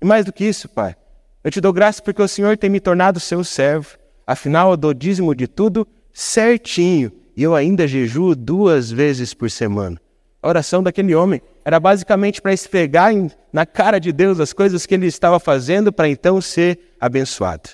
E 0.00 0.04
mais 0.04 0.24
do 0.24 0.32
que 0.32 0.44
isso, 0.44 0.68
Pai, 0.68 0.94
eu 1.42 1.50
te 1.50 1.60
dou 1.60 1.72
graças 1.72 1.98
porque 2.00 2.22
o 2.22 2.28
Senhor 2.28 2.56
tem 2.56 2.70
me 2.70 2.78
tornado 2.78 3.18
seu 3.18 3.42
servo. 3.42 3.98
Afinal, 4.24 4.70
eu 4.70 4.76
dou 4.76 4.94
dízimo 4.94 5.34
de 5.34 5.48
tudo 5.48 5.88
certinho 6.12 7.10
e 7.36 7.42
eu 7.42 7.52
ainda 7.52 7.88
jejuo 7.88 8.36
duas 8.36 8.92
vezes 8.92 9.34
por 9.34 9.50
semana. 9.50 10.00
A 10.40 10.48
oração 10.48 10.80
daquele 10.80 11.16
homem 11.16 11.42
era 11.64 11.80
basicamente 11.80 12.40
para 12.40 12.52
esfregar 12.52 13.12
na 13.52 13.66
cara 13.66 13.98
de 13.98 14.12
Deus 14.12 14.38
as 14.38 14.52
coisas 14.52 14.86
que 14.86 14.94
ele 14.94 15.06
estava 15.08 15.40
fazendo 15.40 15.92
para 15.92 16.08
então 16.08 16.40
ser 16.40 16.78
abençoado. 17.00 17.70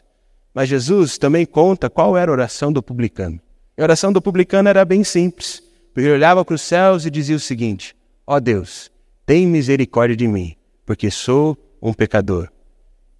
Mas 0.55 0.71
Jesus 0.71 1.19
também 1.19 1.45
conta 1.45 1.91
qual 1.91 2.17
era 2.17 2.31
a 2.31 2.33
oração 2.33 2.73
do 2.73 2.83
publicano. 2.83 3.39
A 3.79 3.83
oração 3.83 4.15
do 4.15 4.23
publicano 4.23 4.71
era 4.71 4.83
bem 4.83 5.05
simples, 5.05 5.68
ele 5.97 6.11
olhava 6.11 6.45
para 6.45 6.55
os 6.55 6.63
céus 6.63 7.05
e 7.05 7.11
dizia 7.11 7.37
o 7.37 7.41
seguinte: 7.41 7.97
Ó 8.27 8.37
oh 8.37 8.41
Deus, 8.41 8.91
tem 9.25 9.47
misericórdia 9.47 10.17
de 10.17 10.29
mim, 10.29 10.55
porque 10.87 11.11
sou 11.11 11.57
um 11.83 11.93
pecador. 11.93 12.49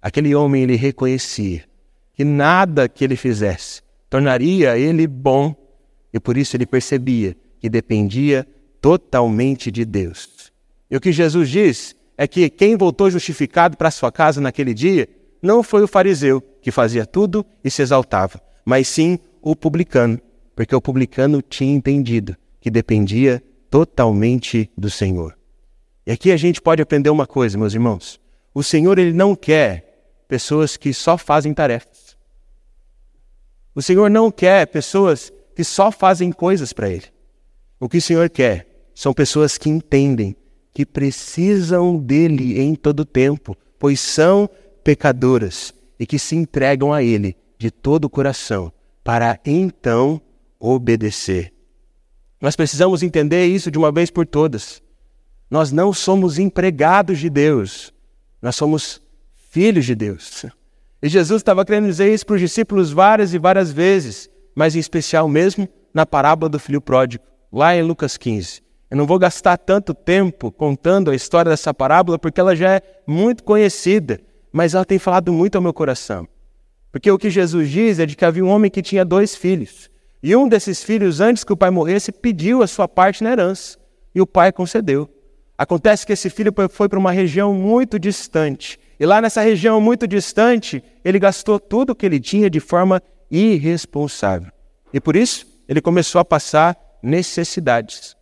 Aquele 0.01 0.33
homem 0.33 0.63
ele 0.63 0.75
reconhecia 0.75 1.63
que 2.13 2.23
nada 2.23 2.87
que 2.87 3.03
ele 3.03 3.15
fizesse 3.15 3.81
tornaria 4.09 4.77
ele 4.77 5.05
bom, 5.05 5.55
e 6.11 6.19
por 6.19 6.35
isso 6.37 6.55
ele 6.55 6.65
percebia 6.65 7.35
que 7.59 7.69
dependia 7.69 8.47
totalmente 8.81 9.69
de 9.69 9.85
Deus. 9.85 10.51
E 10.89 10.97
o 10.97 11.01
que 11.01 11.11
Jesus 11.11 11.49
diz 11.49 11.95
é 12.17 12.27
que 12.27 12.49
quem 12.49 12.75
voltou 12.75 13.09
justificado 13.09 13.77
para 13.77 13.91
sua 13.91 14.11
casa 14.11 14.41
naquele 14.41 14.73
dia 14.73 15.07
não 15.41 15.61
foi 15.61 15.83
o 15.83 15.87
fariseu, 15.87 16.41
que 16.61 16.71
fazia 16.71 17.05
tudo 17.05 17.45
e 17.63 17.69
se 17.69 17.81
exaltava, 17.81 18.41
mas 18.65 18.87
sim 18.87 19.19
o 19.41 19.55
publicano, 19.55 20.19
porque 20.55 20.75
o 20.75 20.81
publicano 20.81 21.41
tinha 21.41 21.73
entendido 21.73 22.35
que 22.59 22.69
dependia 22.69 23.43
totalmente 23.69 24.69
do 24.77 24.89
Senhor. 24.89 25.37
E 26.05 26.11
aqui 26.11 26.31
a 26.31 26.37
gente 26.37 26.61
pode 26.61 26.81
aprender 26.81 27.09
uma 27.09 27.27
coisa, 27.27 27.57
meus 27.57 27.73
irmãos. 27.73 28.19
O 28.53 28.63
Senhor 28.63 28.97
ele 28.97 29.13
não 29.13 29.35
quer 29.35 30.23
pessoas 30.27 30.75
que 30.75 30.93
só 30.93 31.17
fazem 31.17 31.53
tarefas. 31.53 32.17
O 33.75 33.81
Senhor 33.81 34.09
não 34.09 34.31
quer 34.31 34.65
pessoas 34.67 35.31
que 35.55 35.63
só 35.63 35.91
fazem 35.91 36.31
coisas 36.31 36.73
para 36.73 36.89
ele. 36.89 37.05
O 37.79 37.87
que 37.87 37.97
o 37.97 38.01
Senhor 38.01 38.29
quer 38.29 38.89
são 38.93 39.13
pessoas 39.13 39.57
que 39.57 39.69
entendem 39.69 40.35
que 40.73 40.85
precisam 40.85 41.97
dele 41.97 42.59
em 42.59 42.75
todo 42.75 43.05
tempo, 43.05 43.55
pois 43.77 43.99
são 43.99 44.49
pecadoras 44.83 45.73
e 45.99 46.05
que 46.05 46.17
se 46.17 46.35
entregam 46.35 46.93
a 46.93 47.03
ele 47.03 47.35
de 47.57 47.69
todo 47.69 48.05
o 48.05 48.09
coração 48.09 48.71
para 49.03 49.39
então 49.45 50.21
obedecer. 50.59 51.53
Nós 52.41 52.55
precisamos 52.55 53.03
entender 53.03 53.45
isso 53.45 53.69
de 53.69 53.77
uma 53.77 53.91
vez 53.91 54.09
por 54.09 54.25
todas. 54.25 54.81
Nós 55.49 55.71
não 55.71 55.91
somos 55.91 56.39
empregados 56.39 57.19
de 57.19 57.29
Deus, 57.29 57.93
nós 58.41 58.55
somos 58.55 59.01
filhos 59.49 59.85
de 59.85 59.95
Deus. 59.95 60.45
E 61.01 61.07
Jesus 61.07 61.39
estava 61.39 61.63
querendo 61.63 61.85
dizer 61.85 62.13
isso 62.13 62.25
para 62.25 62.35
os 62.35 62.41
discípulos 62.41 62.91
várias 62.91 63.33
e 63.33 63.39
várias 63.39 63.71
vezes, 63.71 64.29
mas 64.53 64.75
em 64.75 64.79
especial 64.79 65.29
mesmo 65.29 65.65
na 65.93 66.05
parábola 66.05 66.49
do 66.49 66.59
filho 66.59 66.81
pródigo, 66.81 67.23
lá 67.49 67.73
em 67.73 67.81
Lucas 67.81 68.17
15. 68.17 68.61
Eu 68.91 68.97
não 68.97 69.05
vou 69.05 69.17
gastar 69.17 69.55
tanto 69.55 69.93
tempo 69.93 70.51
contando 70.51 71.09
a 71.09 71.15
história 71.15 71.51
dessa 71.51 71.73
parábola 71.73 72.19
porque 72.19 72.41
ela 72.41 72.53
já 72.53 72.75
é 72.75 72.81
muito 73.07 73.45
conhecida, 73.45 74.19
mas 74.51 74.73
ela 74.73 74.83
tem 74.83 74.99
falado 74.99 75.31
muito 75.31 75.55
ao 75.55 75.61
meu 75.61 75.73
coração. 75.73 76.27
Porque 76.91 77.09
o 77.09 77.17
que 77.17 77.29
Jesus 77.29 77.69
diz 77.69 77.99
é 77.99 78.05
de 78.05 78.15
que 78.15 78.25
havia 78.25 78.43
um 78.43 78.49
homem 78.49 78.69
que 78.69 78.81
tinha 78.81 79.05
dois 79.05 79.35
filhos. 79.35 79.89
E 80.21 80.35
um 80.35 80.47
desses 80.47 80.83
filhos, 80.83 81.21
antes 81.21 81.43
que 81.43 81.53
o 81.53 81.57
pai 81.57 81.69
morresse, 81.69 82.11
pediu 82.11 82.61
a 82.61 82.67
sua 82.67 82.87
parte 82.87 83.23
na 83.23 83.31
herança. 83.31 83.77
E 84.13 84.21
o 84.21 84.27
pai 84.27 84.51
concedeu. 84.51 85.09
Acontece 85.57 86.05
que 86.05 86.13
esse 86.13 86.29
filho 86.29 86.53
foi 86.69 86.89
para 86.89 86.99
uma 86.99 87.11
região 87.11 87.53
muito 87.53 87.99
distante. 87.99 88.79
E 88.99 89.05
lá 89.05 89.21
nessa 89.21 89.41
região 89.41 89.79
muito 89.79 90.07
distante, 90.07 90.83
ele 91.03 91.19
gastou 91.19 91.59
tudo 91.59 91.91
o 91.91 91.95
que 91.95 92.05
ele 92.05 92.19
tinha 92.19 92.49
de 92.49 92.59
forma 92.59 93.01
irresponsável. 93.31 94.51
E 94.93 94.99
por 94.99 95.15
isso, 95.15 95.45
ele 95.67 95.81
começou 95.81 96.19
a 96.19 96.25
passar 96.25 96.77
necessidades. 97.03 98.15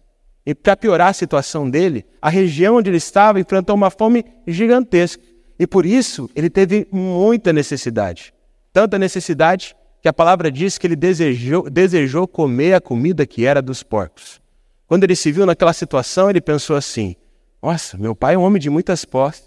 E 0.46 0.54
para 0.54 0.76
piorar 0.76 1.10
a 1.10 1.14
situação 1.14 1.70
dele, 1.70 2.06
a 2.22 2.30
região 2.30 2.78
onde 2.78 2.90
ele 2.90 2.98
estava 2.98 3.40
enfrentou 3.40 3.76
uma 3.76 3.90
fome 3.90 4.26
gigantesca. 4.48 5.24
E 5.60 5.66
por 5.66 5.86
isso, 5.86 6.30
ele 6.36 6.50
teve 6.50 6.88
muita 6.92 7.52
necessidade. 7.54 8.34
Tanta 8.74 9.00
necessidade 9.00 9.76
que 10.02 10.08
a 10.08 10.14
palavra 10.14 10.52
diz 10.52 10.78
que 10.78 10.88
ele 10.88 10.96
desejou, 10.96 11.70
desejou 11.70 12.28
comer 12.28 12.74
a 12.74 12.82
comida 12.82 13.26
que 13.26 13.46
era 13.46 13.62
dos 13.62 13.84
porcos. 13.84 14.40
Quando 14.88 15.04
ele 15.04 15.16
se 15.16 15.32
viu 15.32 15.46
naquela 15.46 15.74
situação, 15.74 16.30
ele 16.30 16.40
pensou 16.40 16.76
assim: 16.76 17.16
Nossa, 17.62 17.98
meu 17.98 18.16
pai 18.16 18.36
é 18.36 18.38
um 18.38 18.44
homem 18.44 18.62
de 18.62 18.70
muitas 18.70 19.04
posses. 19.04 19.46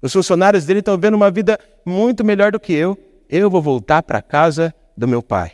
Os 0.00 0.12
funcionários 0.12 0.64
dele 0.64 0.80
estão 0.80 0.98
vendo 0.98 1.14
uma 1.14 1.30
vida 1.30 1.58
muito 1.86 2.24
melhor 2.24 2.50
do 2.50 2.58
que 2.58 2.72
eu. 2.72 2.98
Eu 3.28 3.48
vou 3.48 3.62
voltar 3.62 4.02
para 4.02 4.18
a 4.18 4.22
casa 4.22 4.74
do 4.96 5.06
meu 5.06 5.22
pai. 5.22 5.52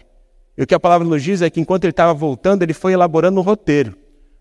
E 0.57 0.63
o 0.63 0.67
que 0.67 0.75
a 0.75 0.81
palavra 0.81 1.07
nos 1.07 1.23
diz 1.23 1.43
é 1.43 1.51
que 1.51 1.61
enquanto 1.61 1.85
ele 1.85 1.93
estava 1.93 2.15
voltando, 2.15 2.63
ele 2.63 2.73
foi 2.73 2.93
elaborando 2.93 3.39
um 3.39 3.43
roteiro, 3.43 3.95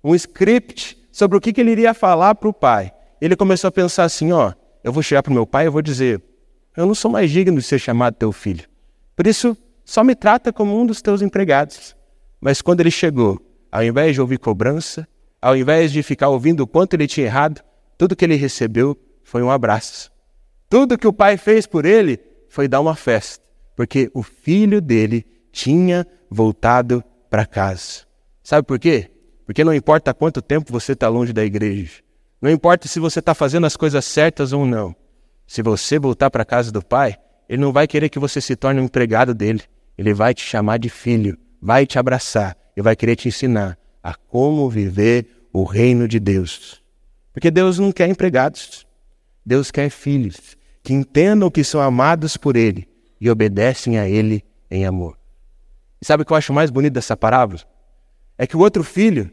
um 0.04 0.16
script 0.16 0.98
sobre 1.12 1.38
o 1.38 1.42
que, 1.42 1.52
que 1.52 1.60
ele 1.60 1.72
iria 1.72 1.94
falar 1.94 2.34
para 2.36 2.48
o 2.48 2.54
pai. 2.54 2.92
Ele 3.20 3.36
começou 3.36 3.68
a 3.68 3.72
pensar 3.72 4.06
assim: 4.06 4.32
Ó, 4.32 4.54
eu 4.84 4.94
vou 4.94 5.04
chegar 5.04 5.22
para 5.22 5.32
o 5.32 5.34
meu 5.34 5.46
pai 5.46 5.66
e 5.66 5.70
vou 5.70 5.82
dizer: 5.82 6.22
Eu 6.76 6.86
não 6.86 6.96
sou 6.96 7.12
mais 7.12 7.30
digno 7.30 7.58
de 7.58 7.64
ser 7.64 7.78
chamado 7.78 8.16
teu 8.16 8.32
filho. 8.32 8.64
Por 9.16 9.28
isso, 9.28 9.58
só 9.88 10.04
me 10.04 10.14
trata 10.14 10.52
como 10.52 10.78
um 10.78 10.86
dos 10.86 11.02
teus 11.02 11.22
empregados. 11.22 11.96
Mas 12.42 12.62
quando 12.62 12.82
ele 12.82 12.92
chegou, 12.92 13.40
ao 13.72 13.82
invés 13.82 14.14
de 14.14 14.20
ouvir 14.20 14.38
cobrança, 14.38 15.08
ao 15.42 15.56
invés 15.56 15.94
de 15.94 16.04
ficar 16.04 16.28
ouvindo 16.28 16.60
o 16.60 16.68
quanto 16.68 16.94
ele 16.94 17.08
tinha 17.08 17.26
errado, 17.26 17.64
tudo 17.98 18.14
que 18.14 18.26
ele 18.26 18.36
recebeu 18.36 18.98
foi 19.24 19.42
um 19.42 19.50
abraço. 19.50 20.12
Tudo 20.70 20.98
que 20.98 21.08
o 21.08 21.14
pai 21.14 21.38
fez 21.38 21.66
por 21.66 21.86
ele 21.86 22.20
foi 22.50 22.68
dar 22.68 22.82
uma 22.82 22.96
festa, 22.98 23.42
porque 23.78 24.12
o 24.14 24.22
filho 24.22 24.82
dele 24.82 25.26
tinha 25.54 26.06
voltado 26.30 27.02
para 27.30 27.46
casa. 27.46 28.06
Sabe 28.44 28.68
por 28.68 28.78
quê? 28.78 29.10
Porque 29.46 29.64
não 29.64 29.74
importa 29.74 30.14
quanto 30.14 30.42
tempo 30.42 30.70
você 30.70 30.92
está 30.92 31.08
longe 31.08 31.32
da 31.32 31.46
igreja, 31.46 32.04
não 32.42 32.52
importa 32.52 32.90
se 32.90 33.00
você 33.00 33.20
está 33.20 33.34
fazendo 33.34 33.66
as 33.66 33.78
coisas 33.78 34.04
certas 34.04 34.52
ou 34.52 34.66
não, 34.66 34.94
se 35.48 35.62
você 35.62 35.98
voltar 35.98 36.30
para 36.30 36.44
casa 36.44 36.74
do 36.74 36.84
pai, 36.84 37.18
ele 37.48 37.62
não 37.62 37.72
vai 37.72 37.88
querer 37.88 38.10
que 38.10 38.20
você 38.20 38.42
se 38.42 38.54
torne 38.54 38.82
um 38.82 38.86
empregado 38.86 39.34
dele. 39.34 39.62
Ele 39.98 40.14
vai 40.14 40.34
te 40.34 40.44
chamar 40.44 40.78
de 40.78 40.90
filho, 40.90 41.38
vai 41.62 41.86
te 41.86 41.98
abraçar 41.98 42.56
e 42.76 42.82
vai 42.82 42.96
querer 42.96 43.16
te 43.16 43.28
ensinar 43.28 43.78
a 44.04 44.14
como 44.14 44.70
viver 44.70 45.26
o 45.52 45.64
reino 45.64 46.08
de 46.08 46.20
Deus. 46.20 46.84
Porque 47.34 47.50
Deus 47.50 47.80
não 47.80 47.92
quer 47.92 48.08
empregados. 48.08 48.86
Deus 49.46 49.72
quer 49.72 49.90
filhos 49.90 50.58
que 50.84 50.94
entendam 50.94 51.50
que 51.50 51.64
são 51.64 51.82
amados 51.82 52.38
por 52.38 52.56
Ele 52.56 52.88
e 53.20 53.30
obedecem 53.30 53.98
a 53.98 54.08
Ele 54.08 54.44
em 54.70 54.86
amor. 54.86 55.18
E 56.02 56.06
sabe 56.06 56.24
o 56.24 56.26
que 56.26 56.32
eu 56.32 56.38
acho 56.38 56.54
mais 56.54 56.70
bonito 56.70 56.94
dessa 56.94 57.18
parábola? 57.18 57.60
É 58.38 58.46
que 58.46 58.56
o 58.56 58.60
outro 58.60 58.84
filho, 58.84 59.32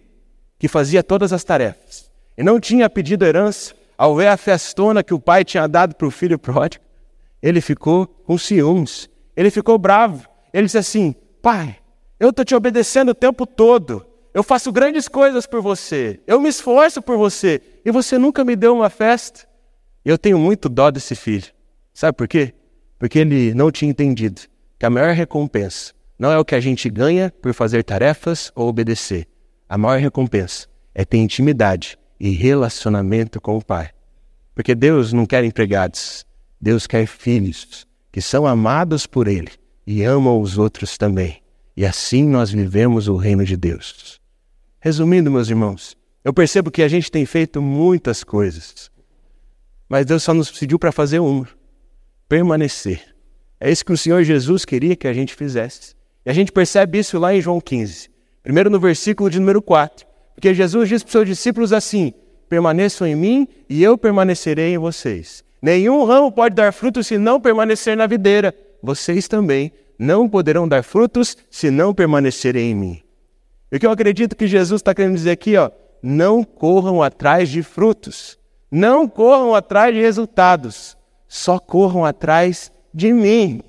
que 0.59 0.66
fazia 0.66 1.02
todas 1.02 1.33
as 1.33 1.44
tarefas 1.44 2.11
e 2.37 2.42
não 2.42 2.59
tinha 2.59 2.90
pedido 2.90 3.25
herança, 3.25 3.75
ao 3.97 4.16
ver 4.16 4.28
a 4.28 4.37
festona 4.37 5.04
que 5.04 5.14
o 5.14 5.21
pai 5.21 5.44
tinha 5.44 5.68
dado 5.68 5.94
para 5.94 6.06
o 6.06 6.11
filho 6.11 6.38
pródigo, 6.38 6.85
ele 7.40 7.61
ficou 7.61 8.06
com 8.06 8.37
ciúmes, 8.37 9.09
ele 9.37 9.50
ficou 9.50 9.78
bravo, 9.78 10.26
ele 10.55 10.67
disse 10.67 10.79
assim: 10.79 11.17
Pai, 11.43 11.77
eu 12.19 12.31
estou 12.31 12.45
te 12.45 12.55
obedecendo 12.55 13.09
o 13.09 13.15
tempo 13.15 13.45
todo. 13.45 14.07
Eu 14.33 14.45
faço 14.45 14.71
grandes 14.71 15.09
coisas 15.09 15.47
por 15.47 15.61
você. 15.61 16.21
Eu 16.29 16.41
me 16.41 16.49
esforço 16.49 17.03
por 17.03 17.19
você. 17.19 17.61
E 17.85 17.91
você 17.91 18.17
nunca 18.19 18.45
me 18.45 18.55
deu 18.55 18.73
uma 18.75 18.89
festa. 18.89 19.49
Eu 20.05 20.17
tenho 20.17 20.39
muito 20.39 20.69
dó 20.69 20.93
desse 20.93 21.17
filho. 21.17 21.53
Sabe 21.93 22.17
por 22.17 22.29
quê? 22.29 22.55
Porque 22.99 23.19
ele 23.19 23.53
não 23.53 23.71
tinha 23.71 23.91
entendido 23.91 24.43
que 24.79 24.87
a 24.87 24.91
maior 24.91 25.13
recompensa 25.13 25.93
não 26.17 26.31
é 26.31 26.39
o 26.39 26.45
que 26.45 26.55
a 26.55 26.61
gente 26.61 26.89
ganha 26.89 27.33
por 27.43 27.53
fazer 27.53 27.83
tarefas 27.83 28.53
ou 28.55 28.69
obedecer. 28.69 29.27
A 29.69 29.77
maior 29.77 29.99
recompensa 29.99 30.69
é 30.95 31.05
ter 31.05 31.19
intimidade 31.19 31.99
e 32.19 32.31
relacionamento 32.31 33.41
com 33.41 33.57
o 33.57 33.65
Pai. 33.65 33.91
Porque 34.55 34.75
Deus 34.75 35.13
não 35.13 35.27
quer 35.27 35.43
empregados, 35.45 36.25
Deus 36.61 36.87
quer 36.87 37.07
filhos 37.07 37.87
que 38.13 38.21
são 38.21 38.47
amados 38.47 39.07
por 39.07 39.27
Ele 39.27 39.51
e 39.87 40.03
amam 40.03 40.41
os 40.41 40.59
outros 40.59 40.97
também. 40.97 41.43
E 41.76 41.85
assim 41.85 42.25
nós 42.25 42.50
vivemos 42.50 43.09
o 43.09 43.17
reino 43.17 43.45
de 43.45 43.57
Deus. 43.57 44.21
Resumindo, 44.81 45.31
meus 45.31 45.49
irmãos, 45.49 45.97
eu 46.23 46.33
percebo 46.33 46.71
que 46.71 46.83
a 46.83 46.88
gente 46.88 47.11
tem 47.11 47.26
feito 47.26 47.61
muitas 47.61 48.23
coisas, 48.23 48.91
mas 49.88 50.07
Deus 50.07 50.23
só 50.23 50.33
nos 50.33 50.50
pediu 50.50 50.79
para 50.79 50.93
fazer 50.93 51.19
uma: 51.19 51.49
permanecer. 52.29 53.14
É 53.61 53.71
isso 53.71 53.85
que 53.85 53.93
o 53.93 53.97
Senhor 53.97 54.23
Jesus 54.23 54.64
queria 54.64 54.97
que 54.97 55.09
a 55.09 55.12
gente 55.12 55.35
fizesse. 55.35 55.95
E 56.25 56.31
a 56.31 56.33
gente 56.33 56.53
percebe 56.53 56.99
isso 56.99 57.19
lá 57.19 57.35
em 57.35 57.41
João 57.41 57.61
15, 57.61 58.11
primeiro 58.43 58.71
no 58.71 58.81
versículo 58.81 59.29
de 59.29 59.38
número 59.38 59.61
4. 59.61 60.07
Porque 60.35 60.53
Jesus 60.53 60.88
diz 60.88 61.03
para 61.03 61.09
os 61.09 61.12
seus 61.12 61.26
discípulos 61.26 61.73
assim: 61.73 62.12
permaneçam 62.49 63.07
em 63.07 63.14
mim 63.14 63.49
e 63.69 63.83
eu 63.83 63.99
permanecerei 63.99 64.75
em 64.75 64.79
vocês. 64.79 65.45
Nenhum 65.61 66.05
ramo 66.05 66.31
pode 66.31 66.55
dar 66.55 66.73
fruto 66.73 67.03
se 67.03 67.17
não 67.17 67.41
permanecer 67.41 67.97
na 67.97 68.07
videira 68.07 68.55
vocês 68.85 69.26
também 69.26 69.73
não 69.99 70.29
poderão 70.29 70.69
dar 70.69 70.85
frutos 70.85 71.37
se 71.50 71.71
não 71.71 71.95
permanecerem 71.95 72.71
em 72.71 72.75
mim. 72.75 73.03
E 73.73 73.76
o 73.76 73.81
que 73.81 73.87
eu 73.87 73.91
acredito 73.91 74.37
que 74.37 74.47
Jesus 74.47 74.81
está 74.81 74.95
querendo 74.95 75.14
dizer 75.14 75.31
aqui, 75.31 75.57
ó, 75.57 75.71
não 76.03 76.45
corram 76.45 77.03
atrás 77.03 77.49
de 77.49 77.62
frutos, 77.62 78.38
não 78.71 79.09
corram 79.09 79.55
atrás 79.55 79.95
de 79.95 80.00
resultados, 80.03 80.97
só 81.26 81.59
corram 81.59 82.05
atrás 82.05 82.71
de 82.93 83.11
mim 83.12 83.62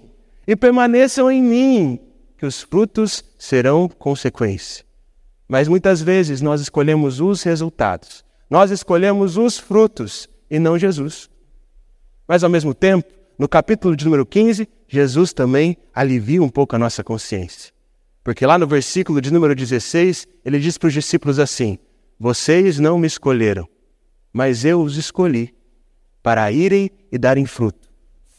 e 0.45 0.55
permaneçam 0.55 1.31
em 1.31 1.41
mim, 1.41 1.99
que 2.37 2.45
os 2.45 2.61
frutos 2.61 3.23
serão 3.37 3.87
consequência. 3.87 4.83
Mas 5.47 5.69
muitas 5.69 6.01
vezes 6.01 6.41
nós 6.41 6.59
escolhemos 6.59 7.21
os 7.21 7.41
resultados, 7.41 8.25
nós 8.49 8.69
escolhemos 8.69 9.37
os 9.37 9.57
frutos 9.57 10.27
e 10.51 10.59
não 10.59 10.77
Jesus. 10.77 11.29
Mas 12.27 12.43
ao 12.43 12.49
mesmo 12.49 12.73
tempo, 12.73 13.07
no 13.37 13.49
capítulo 13.49 13.95
de 13.95 14.05
número 14.05 14.25
15, 14.25 14.67
Jesus 14.87 15.33
também 15.33 15.77
alivia 15.93 16.41
um 16.41 16.49
pouco 16.49 16.75
a 16.75 16.79
nossa 16.79 17.03
consciência. 17.03 17.73
Porque 18.23 18.45
lá 18.45 18.57
no 18.57 18.65
versículo 18.65 19.19
de 19.21 19.31
número 19.31 19.53
16, 19.53 20.27
ele 20.43 20.59
diz 20.59 20.77
para 20.77 20.87
os 20.87 20.93
discípulos 20.93 21.37
assim: 21.37 21.77
Vocês 22.19 22.79
não 22.79 22.97
me 22.97 23.07
escolheram, 23.07 23.67
mas 24.31 24.65
eu 24.65 24.81
os 24.81 24.97
escolhi 24.97 25.53
para 26.23 26.51
irem 26.51 26.89
e 27.11 27.17
darem 27.17 27.45
fruto. 27.45 27.87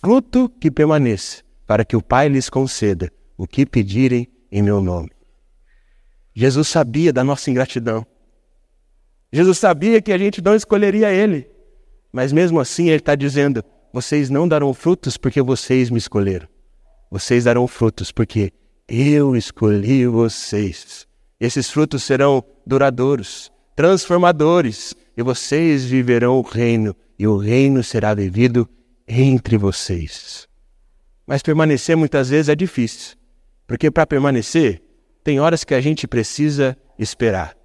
Fruto 0.01 0.49
que 0.49 0.71
permaneça, 0.71 1.43
para 1.67 1.85
que 1.85 1.95
o 1.95 2.03
Pai 2.03 2.29
lhes 2.29 2.51
conceda 2.51 3.13
o 3.37 3.47
que 3.47 3.65
pedirem 3.65 4.29
em 4.51 4.63
meu 4.63 4.81
nome. 4.81 5.11
Jesus 6.35 6.69
sabia 6.69 7.13
da 7.13 7.23
nossa 7.23 7.51
ingratidão. 7.51 8.07
Jesus 9.33 9.59
sabia 9.59 10.01
que 10.01 10.13
a 10.13 10.19
gente 10.19 10.43
não 10.43 10.55
escolheria 10.55 11.13
ele. 11.13 11.49
Mas 12.13 12.33
mesmo 12.33 12.59
assim, 12.59 12.89
ele 12.89 12.97
está 12.97 13.15
dizendo: 13.15 13.65
vocês 13.93 14.31
não 14.31 14.47
darão 14.47 14.73
frutos 14.75 15.17
porque 15.17 15.41
vocês 15.41 15.91
me 15.91 15.99
escolheram. 15.99 16.49
Vocês 17.11 17.45
darão 17.45 17.67
frutos 17.67 18.13
porque 18.13 18.53
eu 18.89 19.37
escolhi 19.37 20.07
vocês. 20.07 21.07
Esses 21.41 21.71
frutos 21.71 22.03
serão 22.03 22.45
duradouros, 22.67 23.51
transformadores, 23.75 24.95
e 25.17 25.23
vocês 25.23 25.85
viverão 25.85 26.39
o 26.39 26.43
reino, 26.43 26.95
e 27.19 27.27
o 27.27 27.37
reino 27.37 27.83
será 27.83 28.15
vivido 28.15 28.69
entre 29.09 29.57
vocês. 29.57 30.47
Mas 31.27 31.43
permanecer 31.43 31.97
muitas 31.97 32.31
vezes 32.31 32.49
é 32.49 32.55
difícil, 32.55 33.17
porque 33.67 33.91
para 33.91 34.07
permanecer, 34.07 34.83
tem 35.25 35.41
horas 35.41 35.65
que 35.65 35.75
a 35.75 35.81
gente 35.81 36.07
precisa 36.07 36.77
esperar. 36.99 37.57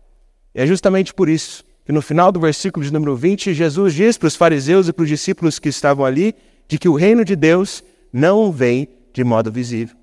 E 0.54 0.62
é 0.62 0.68
justamente 0.68 1.14
por 1.14 1.30
isso 1.30 1.64
que 1.86 1.92
no 1.92 2.02
final 2.02 2.32
do 2.32 2.40
versículo 2.40 2.86
de 2.86 2.94
número 2.94 3.16
20, 3.16 3.54
Jesus 3.54 3.94
diz 3.94 4.18
para 4.18 4.28
os 4.28 4.36
fariseus 4.36 4.88
e 4.88 4.94
para 4.94 5.04
os 5.04 5.10
discípulos 5.10 5.60
que 5.60 5.70
estavam 5.70 6.06
ali 6.06 6.36
de 6.68 6.78
que 6.78 6.88
o 6.88 6.96
reino 6.96 7.26
de 7.26 7.36
Deus 7.36 7.84
não 8.14 8.52
vem 8.52 8.88
de 9.14 9.24
modo 9.24 9.52
visível. 9.52 9.96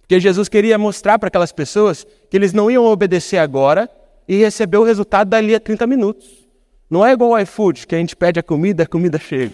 Porque 0.00 0.20
Jesus 0.20 0.48
queria 0.48 0.78
mostrar 0.78 1.18
para 1.18 1.28
aquelas 1.28 1.52
pessoas 1.52 2.06
que 2.30 2.36
eles 2.36 2.52
não 2.52 2.70
iam 2.70 2.84
obedecer 2.84 3.38
agora 3.38 3.90
e 4.28 4.36
receber 4.36 4.76
o 4.76 4.84
resultado 4.84 5.28
dali 5.28 5.54
a 5.54 5.60
30 5.60 5.86
minutos. 5.86 6.46
Não 6.90 7.04
é 7.04 7.12
igual 7.12 7.30
o 7.30 7.38
iFood, 7.38 7.86
que 7.86 7.94
a 7.94 7.98
gente 7.98 8.14
pede 8.14 8.38
a 8.38 8.42
comida, 8.42 8.84
a 8.84 8.86
comida 8.86 9.18
chega. 9.18 9.52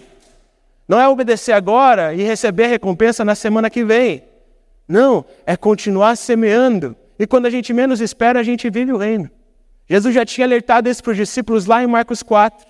Não 0.87 0.99
é 0.99 1.07
obedecer 1.07 1.53
agora 1.53 2.13
e 2.13 2.21
receber 2.21 2.65
a 2.65 2.67
recompensa 2.67 3.23
na 3.23 3.33
semana 3.33 3.69
que 3.69 3.83
vem. 3.83 4.23
Não, 4.87 5.23
é 5.45 5.55
continuar 5.55 6.17
semeando. 6.17 6.95
E 7.17 7.25
quando 7.25 7.45
a 7.45 7.49
gente 7.49 7.71
menos 7.71 8.01
espera, 8.01 8.39
a 8.39 8.43
gente 8.43 8.69
vive 8.69 8.91
o 8.91 8.97
reino. 8.97 9.29
Jesus 9.91 10.15
já 10.15 10.25
tinha 10.25 10.47
alertado 10.47 10.87
isso 10.87 11.03
para 11.03 11.11
os 11.11 11.17
discípulos 11.17 11.65
lá 11.65 11.83
em 11.83 11.87
Marcos 11.87 12.23
4. 12.23 12.65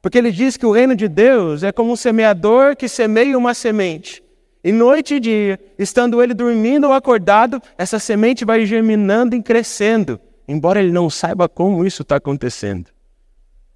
Porque 0.00 0.16
ele 0.16 0.30
diz 0.30 0.56
que 0.56 0.64
o 0.64 0.70
reino 0.70 0.94
de 0.94 1.08
Deus 1.08 1.64
é 1.64 1.72
como 1.72 1.90
um 1.90 1.96
semeador 1.96 2.76
que 2.76 2.86
semeia 2.86 3.36
uma 3.36 3.54
semente. 3.54 4.22
E 4.62 4.70
noite 4.70 5.16
e 5.16 5.20
dia, 5.20 5.58
estando 5.76 6.22
ele 6.22 6.32
dormindo 6.32 6.86
ou 6.86 6.92
acordado, 6.92 7.60
essa 7.76 7.98
semente 7.98 8.44
vai 8.44 8.64
germinando 8.66 9.34
e 9.34 9.42
crescendo, 9.42 10.20
embora 10.46 10.80
ele 10.80 10.92
não 10.92 11.10
saiba 11.10 11.48
como 11.48 11.84
isso 11.84 12.02
está 12.02 12.14
acontecendo. 12.14 12.88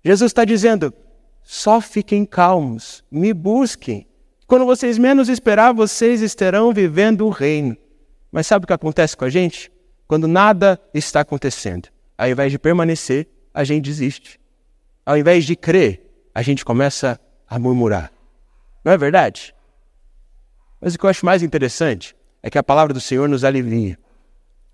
Jesus 0.05 0.31
está 0.31 0.45
dizendo: 0.45 0.95
só 1.43 1.81
fiquem 1.81 2.25
calmos, 2.25 3.03
me 3.11 3.35
busquem. 3.35 4.07
Quando 4.47 4.67
vocês 4.67 4.99
menos 4.99 5.29
esperar, 5.29 5.75
vocês 5.75 6.23
estarão 6.23 6.73
vivendo 6.73 7.27
o 7.27 7.31
reino. 7.31 7.77
Mas 8.31 8.47
sabe 8.47 8.63
o 8.63 8.67
que 8.69 8.73
acontece 8.73 9.17
com 9.17 9.25
a 9.25 9.31
gente? 9.31 9.69
Quando 10.07 10.29
nada 10.29 10.81
está 10.95 11.23
acontecendo, 11.23 11.89
ao 12.17 12.29
invés 12.29 12.51
de 12.51 12.59
permanecer, 12.59 13.29
a 13.53 13.65
gente 13.65 13.85
desiste. 13.85 14.41
Ao 15.05 15.17
invés 15.17 15.45
de 15.45 15.55
crer, 15.55 16.01
a 16.35 16.43
gente 16.43 16.65
começa 16.65 17.21
a 17.49 17.59
murmurar. 17.59 18.13
Não 18.85 18.93
é 18.93 18.99
verdade? 18.99 19.55
Mas 20.81 20.95
o 20.95 20.99
que 20.99 21.05
eu 21.05 21.11
acho 21.11 21.25
mais 21.25 21.43
interessante 21.43 22.15
é 22.43 22.51
que 22.51 22.59
a 22.59 22.63
palavra 22.63 22.93
do 22.93 23.01
Senhor 23.01 23.29
nos 23.29 23.45
alivia. 23.45 23.99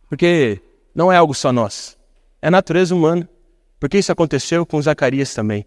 Porque 0.09 0.61
não 0.95 1.13
é 1.13 1.17
algo 1.17 1.35
só 1.35 1.53
nosso, 1.53 1.97
é 2.43 2.49
a 2.49 2.51
natureza 2.51 2.95
humana. 2.95 3.29
Porque 3.79 3.99
isso 3.99 4.13
aconteceu 4.13 4.67
com 4.67 4.81
Zacarias 4.83 5.33
também. 5.33 5.65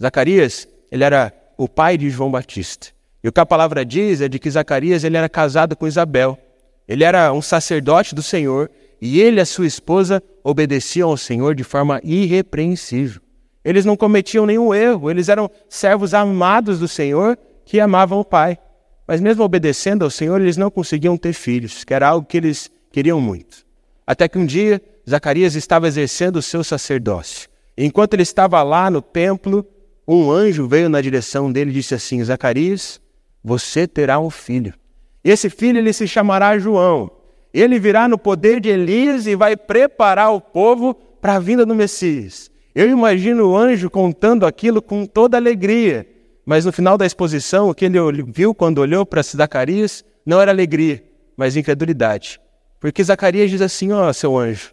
Zacarias, 0.00 0.68
ele 0.90 1.04
era 1.04 1.32
o 1.56 1.66
pai 1.66 1.96
de 1.96 2.10
João 2.10 2.30
Batista. 2.30 2.88
E 3.22 3.28
o 3.28 3.32
que 3.32 3.40
a 3.40 3.46
palavra 3.46 3.84
diz 3.84 4.20
é 4.20 4.28
de 4.28 4.38
que 4.38 4.50
Zacarias 4.50 5.04
ele 5.04 5.16
era 5.16 5.28
casado 5.28 5.74
com 5.74 5.86
Isabel. 5.86 6.38
Ele 6.86 7.04
era 7.04 7.32
um 7.32 7.40
sacerdote 7.40 8.14
do 8.14 8.22
Senhor 8.22 8.70
e 9.00 9.20
ele 9.20 9.38
e 9.38 9.40
a 9.40 9.46
sua 9.46 9.66
esposa 9.66 10.22
obedeciam 10.44 11.10
ao 11.10 11.16
Senhor 11.16 11.54
de 11.54 11.64
forma 11.64 12.00
irrepreensível. 12.04 13.20
Eles 13.64 13.84
não 13.84 13.96
cometiam 13.96 14.46
nenhum 14.46 14.74
erro, 14.74 15.10
eles 15.10 15.28
eram 15.28 15.50
servos 15.68 16.14
amados 16.14 16.78
do 16.78 16.88
Senhor 16.88 17.38
que 17.64 17.80
amavam 17.80 18.20
o 18.20 18.24
Pai. 18.24 18.58
Mas 19.06 19.20
mesmo 19.20 19.42
obedecendo 19.42 20.04
ao 20.04 20.10
Senhor, 20.10 20.40
eles 20.40 20.56
não 20.56 20.70
conseguiam 20.70 21.16
ter 21.16 21.32
filhos, 21.32 21.84
que 21.84 21.92
era 21.92 22.08
algo 22.08 22.26
que 22.26 22.36
eles 22.36 22.70
queriam 22.92 23.20
muito. 23.20 23.64
Até 24.06 24.28
que 24.28 24.38
um 24.38 24.46
dia, 24.46 24.80
Zacarias 25.08 25.54
estava 25.54 25.88
exercendo 25.88 26.36
o 26.36 26.42
seu 26.42 26.64
sacerdócio. 26.64 27.48
Enquanto 27.76 28.14
ele 28.14 28.22
estava 28.22 28.62
lá 28.62 28.90
no 28.90 29.02
templo, 29.02 29.66
um 30.06 30.30
anjo 30.30 30.66
veio 30.66 30.88
na 30.88 31.00
direção 31.00 31.50
dele 31.50 31.70
e 31.70 31.74
disse 31.74 31.94
assim: 31.94 32.22
Zacarias, 32.22 33.00
você 33.42 33.86
terá 33.86 34.18
um 34.18 34.30
filho. 34.30 34.74
Esse 35.22 35.50
filho 35.50 35.78
ele 35.78 35.92
se 35.92 36.06
chamará 36.08 36.58
João. 36.58 37.10
Ele 37.52 37.78
virá 37.78 38.06
no 38.06 38.16
poder 38.16 38.60
de 38.60 38.68
Elias 38.68 39.26
e 39.26 39.34
vai 39.34 39.56
preparar 39.56 40.32
o 40.32 40.40
povo 40.40 40.94
para 40.94 41.36
a 41.36 41.38
vinda 41.40 41.66
do 41.66 41.74
Messias. 41.74 42.50
Eu 42.74 42.88
imagino 42.88 43.50
o 43.50 43.56
anjo 43.56 43.90
contando 43.90 44.46
aquilo 44.46 44.80
com 44.80 45.04
toda 45.04 45.36
alegria. 45.36 46.06
Mas 46.46 46.64
no 46.64 46.72
final 46.72 46.96
da 46.96 47.04
exposição, 47.04 47.68
o 47.68 47.74
que 47.74 47.84
ele 47.84 47.98
viu 48.26 48.54
quando 48.54 48.78
olhou 48.78 49.04
para 49.04 49.22
Zacarias 49.22 50.04
não 50.24 50.40
era 50.40 50.50
alegria, 50.50 51.02
mas 51.36 51.56
incredulidade. 51.56 52.40
Porque 52.78 53.04
Zacarias 53.04 53.50
diz 53.50 53.60
assim: 53.60 53.92
Ó, 53.92 54.08
oh, 54.08 54.12
seu 54.12 54.36
anjo, 54.38 54.72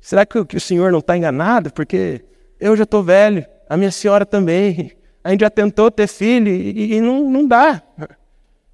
será 0.00 0.26
que, 0.26 0.38
o 0.38 0.60
senhor 0.60 0.92
não 0.92 0.98
está 0.98 1.16
enganado? 1.16 1.72
Porque 1.72 2.24
eu 2.60 2.76
já 2.76 2.82
estou 2.84 3.02
velho, 3.02 3.46
a 3.68 3.76
minha 3.76 3.90
senhora 3.90 4.26
também. 4.26 4.92
A 5.24 5.30
gente 5.30 5.40
já 5.40 5.50
tentou 5.50 5.90
ter 5.90 6.08
filho 6.08 6.48
e, 6.48 6.94
e 6.94 7.00
não, 7.00 7.30
não 7.30 7.46
dá. 7.46 7.80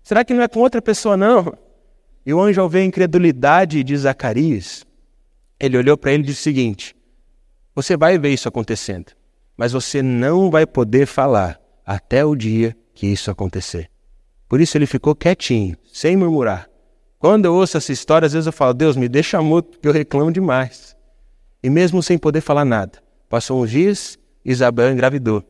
Será 0.02 0.24
que 0.24 0.32
não 0.32 0.42
é 0.42 0.48
com 0.48 0.60
outra 0.60 0.80
pessoa, 0.80 1.16
não? 1.16 1.52
E 2.28 2.32
o 2.32 2.40
anjo, 2.40 2.60
ao 2.60 2.68
ver 2.68 2.80
a 2.80 2.84
incredulidade 2.84 3.82
de 3.82 3.96
Zacarias, 3.96 4.84
ele 5.58 5.76
olhou 5.76 5.96
para 5.96 6.12
ele 6.12 6.22
e 6.22 6.26
disse 6.26 6.40
o 6.40 6.44
seguinte: 6.44 6.94
Você 7.74 7.96
vai 7.96 8.18
ver 8.18 8.32
isso 8.32 8.48
acontecendo 8.48 9.18
mas 9.58 9.72
você 9.72 10.00
não 10.00 10.52
vai 10.52 10.64
poder 10.64 11.04
falar 11.04 11.60
até 11.84 12.24
o 12.24 12.36
dia 12.36 12.76
que 12.94 13.08
isso 13.08 13.28
acontecer. 13.28 13.90
Por 14.48 14.60
isso 14.60 14.78
ele 14.78 14.86
ficou 14.86 15.16
quietinho, 15.16 15.76
sem 15.92 16.16
murmurar. 16.16 16.70
Quando 17.18 17.46
eu 17.46 17.54
ouço 17.54 17.76
essa 17.76 17.92
história, 17.92 18.24
às 18.24 18.32
vezes 18.32 18.46
eu 18.46 18.52
falo, 18.52 18.72
Deus, 18.72 18.96
me 18.96 19.08
deixa 19.08 19.42
mudo, 19.42 19.64
porque 19.64 19.88
eu 19.88 19.92
reclamo 19.92 20.30
demais. 20.30 20.96
E 21.60 21.68
mesmo 21.68 22.00
sem 22.00 22.16
poder 22.16 22.40
falar 22.40 22.64
nada, 22.64 23.02
passou 23.28 23.60
uns 23.60 23.70
dias, 23.72 24.16
Isabel 24.44 24.92
engravidou. 24.92 25.42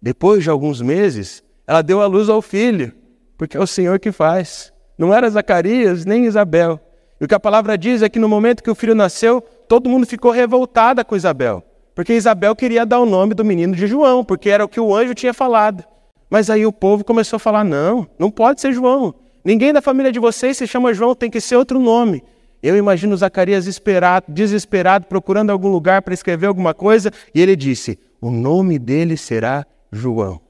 Depois 0.00 0.42
de 0.42 0.48
alguns 0.48 0.80
meses, 0.80 1.44
ela 1.66 1.82
deu 1.82 2.00
à 2.00 2.06
luz 2.06 2.30
ao 2.30 2.40
filho, 2.40 2.94
porque 3.36 3.58
é 3.58 3.60
o 3.60 3.66
Senhor 3.66 4.00
que 4.00 4.10
faz. 4.10 4.72
Não 4.96 5.12
era 5.12 5.28
Zacarias 5.28 6.04
nem 6.04 6.24
Isabel. 6.24 6.80
E 7.20 7.24
o 7.24 7.28
que 7.28 7.34
a 7.34 7.40
palavra 7.40 7.76
diz 7.76 8.02
é 8.02 8.08
que 8.08 8.18
no 8.18 8.28
momento 8.28 8.62
que 8.62 8.70
o 8.70 8.74
filho 8.74 8.94
nasceu, 8.94 9.40
todo 9.68 9.88
mundo 9.88 10.06
ficou 10.06 10.30
revoltada 10.30 11.04
com 11.04 11.16
Isabel. 11.16 11.62
Porque 11.94 12.12
Isabel 12.12 12.56
queria 12.56 12.84
dar 12.84 12.98
o 13.00 13.06
nome 13.06 13.34
do 13.34 13.44
menino 13.44 13.74
de 13.74 13.86
João, 13.86 14.24
porque 14.24 14.50
era 14.50 14.64
o 14.64 14.68
que 14.68 14.80
o 14.80 14.94
anjo 14.94 15.14
tinha 15.14 15.32
falado. 15.32 15.84
Mas 16.28 16.50
aí 16.50 16.66
o 16.66 16.72
povo 16.72 17.04
começou 17.04 17.36
a 17.36 17.40
falar: 17.40 17.64
não, 17.64 18.06
não 18.18 18.30
pode 18.30 18.60
ser 18.60 18.72
João. 18.72 19.14
Ninguém 19.44 19.72
da 19.72 19.82
família 19.82 20.10
de 20.10 20.18
vocês 20.18 20.56
se 20.56 20.66
chama 20.66 20.94
João, 20.94 21.14
tem 21.14 21.30
que 21.30 21.40
ser 21.40 21.56
outro 21.56 21.78
nome. 21.78 22.22
Eu 22.62 22.76
imagino 22.76 23.16
Zacarias 23.16 23.64
desesperado, 23.64 24.26
desesperado 24.28 25.06
procurando 25.06 25.50
algum 25.50 25.68
lugar 25.68 26.02
para 26.02 26.14
escrever 26.14 26.46
alguma 26.46 26.74
coisa, 26.74 27.12
e 27.34 27.40
ele 27.40 27.54
disse: 27.54 27.98
o 28.20 28.30
nome 28.30 28.78
dele 28.78 29.16
será 29.16 29.66
João. 29.92 30.40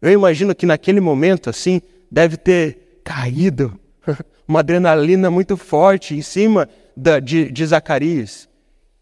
Eu 0.00 0.10
imagino 0.10 0.54
que 0.54 0.66
naquele 0.66 1.00
momento, 1.00 1.48
assim, 1.48 1.80
deve 2.10 2.36
ter 2.36 3.00
caído 3.02 3.80
uma 4.46 4.60
adrenalina 4.60 5.30
muito 5.30 5.56
forte 5.56 6.14
em 6.14 6.22
cima 6.22 6.68
de, 7.22 7.50
de 7.50 7.66
Zacarias. 7.66 8.48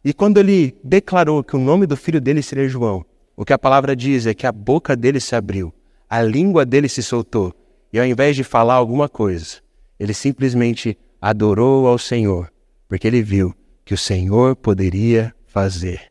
E 0.04 0.12
quando 0.12 0.38
ele 0.38 0.76
declarou 0.82 1.44
que 1.44 1.56
o 1.56 1.60
nome 1.60 1.86
do 1.86 1.96
filho 1.96 2.20
dele 2.20 2.42
seria 2.42 2.68
João, 2.68 3.04
o 3.36 3.44
que 3.44 3.52
a 3.52 3.58
palavra 3.58 3.94
diz 3.94 4.26
é 4.26 4.34
que 4.34 4.46
a 4.46 4.52
boca 4.52 4.96
dele 4.96 5.20
se 5.20 5.34
abriu, 5.34 5.72
a 6.08 6.20
língua 6.22 6.66
dele 6.66 6.88
se 6.88 7.02
soltou, 7.02 7.54
e 7.92 7.98
ao 7.98 8.06
invés 8.06 8.34
de 8.34 8.44
falar 8.44 8.74
alguma 8.74 9.08
coisa, 9.08 9.58
ele 9.98 10.14
simplesmente 10.14 10.98
adorou 11.20 11.86
ao 11.86 11.98
Senhor, 11.98 12.52
porque 12.88 13.06
ele 13.06 13.22
viu 13.22 13.54
que 13.84 13.94
o 13.94 13.98
Senhor 13.98 14.56
poderia 14.56 15.34
fazer. 15.46 16.10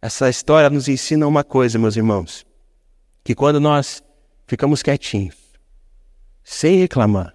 Essa 0.00 0.28
história 0.28 0.68
nos 0.68 0.88
ensina 0.88 1.26
uma 1.26 1.44
coisa, 1.44 1.78
meus 1.78 1.96
irmãos, 1.96 2.44
que 3.22 3.34
quando 3.34 3.60
nós 3.60 4.02
ficamos 4.46 4.82
quietinhos, 4.82 5.36
sem 6.42 6.78
reclamar, 6.78 7.33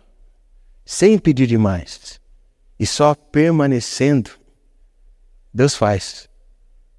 sem 0.91 1.19
pedir 1.19 1.45
demais, 1.45 2.19
e 2.79 2.83
só 2.87 3.13
permanecendo 3.13 4.31
Deus 5.53 5.75
faz. 5.75 6.27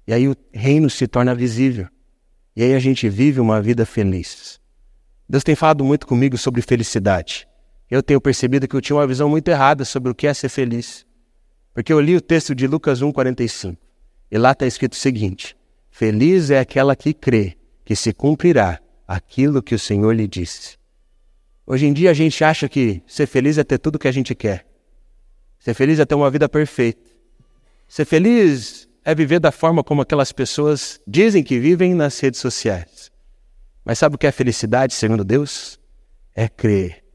E 0.07 0.13
aí 0.13 0.29
o 0.29 0.35
reino 0.53 0.89
se 0.89 1.05
torna 1.09 1.35
visível. 1.35 1.89
E 2.55 2.63
aí 2.63 2.73
a 2.73 2.79
gente 2.79 3.09
vive 3.09 3.41
uma 3.41 3.61
vida 3.61 3.85
feliz. 3.85 4.61
Deus 5.27 5.43
tem 5.43 5.57
falado 5.57 5.83
muito 5.83 6.07
comigo 6.07 6.37
sobre 6.37 6.61
felicidade. 6.61 7.45
Eu 7.89 8.01
tenho 8.01 8.21
percebido 8.21 8.65
que 8.65 8.73
eu 8.77 8.79
tinha 8.79 8.95
uma 8.95 9.05
visão 9.05 9.27
muito 9.27 9.49
errada 9.49 9.83
sobre 9.83 10.09
o 10.09 10.15
que 10.15 10.25
é 10.25 10.33
ser 10.33 10.47
feliz. 10.47 11.05
Porque 11.73 11.91
eu 11.91 11.99
li 11.99 12.15
o 12.15 12.21
texto 12.21 12.55
de 12.55 12.67
Lucas 12.67 13.01
1,45. 13.01 13.77
E 14.31 14.37
lá 14.37 14.53
está 14.53 14.65
escrito 14.65 14.93
o 14.93 14.95
seguinte: 14.95 15.53
Feliz 15.89 16.49
é 16.49 16.59
aquela 16.59 16.95
que 16.95 17.13
crê 17.13 17.57
que 17.83 17.97
se 17.97 18.13
cumprirá 18.13 18.79
aquilo 19.05 19.61
que 19.61 19.75
o 19.75 19.79
Senhor 19.79 20.13
lhe 20.13 20.29
disse. 20.29 20.79
Hoje 21.71 21.85
em 21.85 21.93
dia 21.93 22.11
a 22.11 22.13
gente 22.13 22.43
acha 22.43 22.67
que 22.67 23.01
ser 23.07 23.25
feliz 23.25 23.57
é 23.57 23.63
ter 23.63 23.77
tudo 23.77 23.95
o 23.95 23.99
que 23.99 24.09
a 24.09 24.11
gente 24.11 24.35
quer. 24.35 24.67
Ser 25.57 25.73
feliz 25.73 25.99
é 25.99 26.05
ter 26.05 26.15
uma 26.15 26.29
vida 26.29 26.49
perfeita. 26.49 27.09
Ser 27.87 28.03
feliz 28.03 28.89
é 29.05 29.15
viver 29.15 29.39
da 29.39 29.53
forma 29.53 29.81
como 29.81 30.01
aquelas 30.01 30.33
pessoas 30.33 30.99
dizem 31.07 31.41
que 31.41 31.57
vivem 31.57 31.93
nas 31.93 32.19
redes 32.19 32.41
sociais. 32.41 33.09
Mas 33.85 33.99
sabe 33.99 34.15
o 34.15 34.17
que 34.17 34.27
é 34.27 34.33
felicidade, 34.33 34.93
segundo 34.93 35.23
Deus? 35.23 35.79
É 36.35 36.49
crer, 36.49 37.05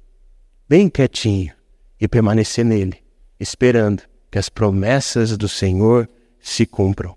bem 0.66 0.88
quietinho, 0.88 1.52
e 2.00 2.08
permanecer 2.08 2.64
nele, 2.64 3.04
esperando 3.38 4.04
que 4.30 4.38
as 4.38 4.48
promessas 4.48 5.36
do 5.36 5.50
Senhor 5.50 6.08
se 6.40 6.64
cumpram. 6.64 7.14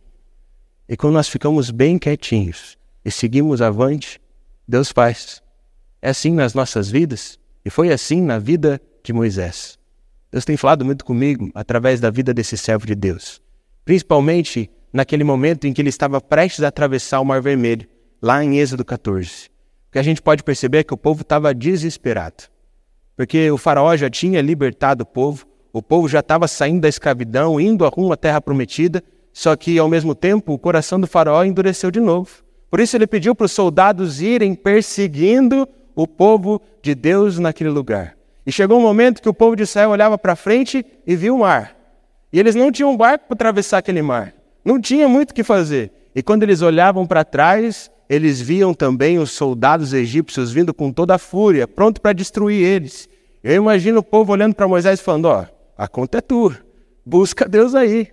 E 0.90 0.98
quando 0.98 1.14
nós 1.14 1.30
ficamos 1.30 1.72
bem 1.72 1.98
quietinhos 1.98 2.78
e 3.06 3.10
seguimos 3.10 3.62
avante, 3.62 4.20
Deus 4.68 4.92
faz. 4.92 5.42
É 6.02 6.10
assim 6.10 6.32
nas 6.32 6.54
nossas 6.54 6.90
vidas 6.90 7.38
e 7.66 7.70
foi 7.70 7.92
assim 7.92 8.22
na 8.22 8.40
vida 8.40 8.82
de 9.04 9.12
Moisés. 9.12 9.78
Deus 10.32 10.46
tem 10.46 10.56
falado 10.56 10.86
muito 10.86 11.04
comigo 11.04 11.50
através 11.54 12.00
da 12.00 12.10
vida 12.10 12.34
desse 12.34 12.56
servo 12.56 12.86
de 12.86 12.96
Deus, 12.96 13.42
principalmente 13.84 14.70
naquele 14.94 15.24
momento 15.24 15.66
em 15.66 15.74
que 15.74 15.82
ele 15.82 15.90
estava 15.90 16.22
prestes 16.22 16.64
a 16.64 16.70
atravessar 16.70 17.20
o 17.20 17.26
Mar 17.26 17.42
Vermelho, 17.42 17.88
lá 18.22 18.44
em 18.44 18.60
Êxodo 18.60 18.86
14. 18.86 19.48
O 19.90 19.92
que 19.92 20.00
a 20.00 20.04
gente 20.04 20.22
pode 20.22 20.44
perceber 20.44 20.80
é 20.80 20.84
que 20.84 20.94
o 20.94 20.98
povo 20.98 21.22
estava 21.22 21.54
desesperado, 21.54 22.44
porque 23.18 23.52
o 23.52 23.58
faraó 23.58 23.96
já 23.98 24.10
tinha 24.10 24.42
libertado 24.42 25.04
o 25.04 25.06
povo, 25.06 25.46
o 25.74 25.82
povo 25.82 26.08
já 26.08 26.20
estava 26.20 26.48
saindo 26.48 26.82
da 26.82 26.90
escravidão, 26.90 27.60
indo 27.60 27.86
a 27.86 27.90
rumo 27.90 28.14
à 28.14 28.18
terra 28.18 28.40
prometida, 28.40 29.04
só 29.34 29.56
que 29.56 29.78
ao 29.78 29.90
mesmo 29.90 30.16
tempo 30.16 30.54
o 30.54 30.60
coração 30.60 31.00
do 31.00 31.08
faraó 31.08 31.44
endureceu 31.44 31.92
de 31.92 32.00
novo. 32.00 32.44
Por 32.70 32.80
isso 32.80 32.96
ele 32.96 33.08
pediu 33.08 33.34
para 33.36 33.46
os 33.46 33.52
soldados 33.52 34.22
irem 34.22 34.54
perseguindo 34.56 35.68
o 36.02 36.08
povo 36.08 36.62
de 36.82 36.96
Deus 36.96 37.40
naquele 37.40 37.70
lugar. 37.70 38.16
E 38.46 38.52
chegou 38.54 38.80
um 38.80 38.82
momento 38.82 39.22
que 39.22 39.28
o 39.28 39.34
povo 39.34 39.54
de 39.54 39.64
Israel 39.64 39.90
olhava 39.90 40.18
para 40.18 40.34
frente 40.34 40.86
e 41.06 41.14
viu 41.14 41.36
o 41.36 41.40
mar. 41.40 41.76
E 42.32 42.40
eles 42.40 42.56
não 42.56 42.72
tinham 42.72 42.92
um 42.92 42.96
barco 42.96 43.26
para 43.28 43.36
atravessar 43.36 43.80
aquele 43.80 44.02
mar. 44.02 44.34
Não 44.64 44.80
tinha 44.80 45.10
muito 45.10 45.32
o 45.32 45.34
que 45.34 45.44
fazer. 45.44 45.92
E 46.16 46.24
quando 46.24 46.44
eles 46.44 46.62
olhavam 46.62 47.06
para 47.06 47.26
trás, 47.26 47.92
eles 48.10 48.40
viam 48.40 48.74
também 48.74 49.20
os 49.20 49.32
soldados 49.32 49.92
egípcios 49.92 50.54
vindo 50.54 50.74
com 50.74 50.90
toda 50.90 51.16
a 51.16 51.20
fúria, 51.20 51.68
pronto 51.68 52.00
para 52.00 52.14
destruir 52.14 52.66
eles. 52.66 53.10
Eu 53.44 53.56
imagino 53.56 54.00
o 54.00 54.04
povo 54.04 54.32
olhando 54.32 54.56
para 54.56 54.70
Moisés 54.70 55.02
falando: 55.02 55.26
Ó, 55.26 55.46
a 55.78 55.88
conta 55.90 56.20
é 56.20 56.22
tua, 56.22 56.58
busca 57.06 57.46
Deus 57.46 57.76
aí. 57.76 58.08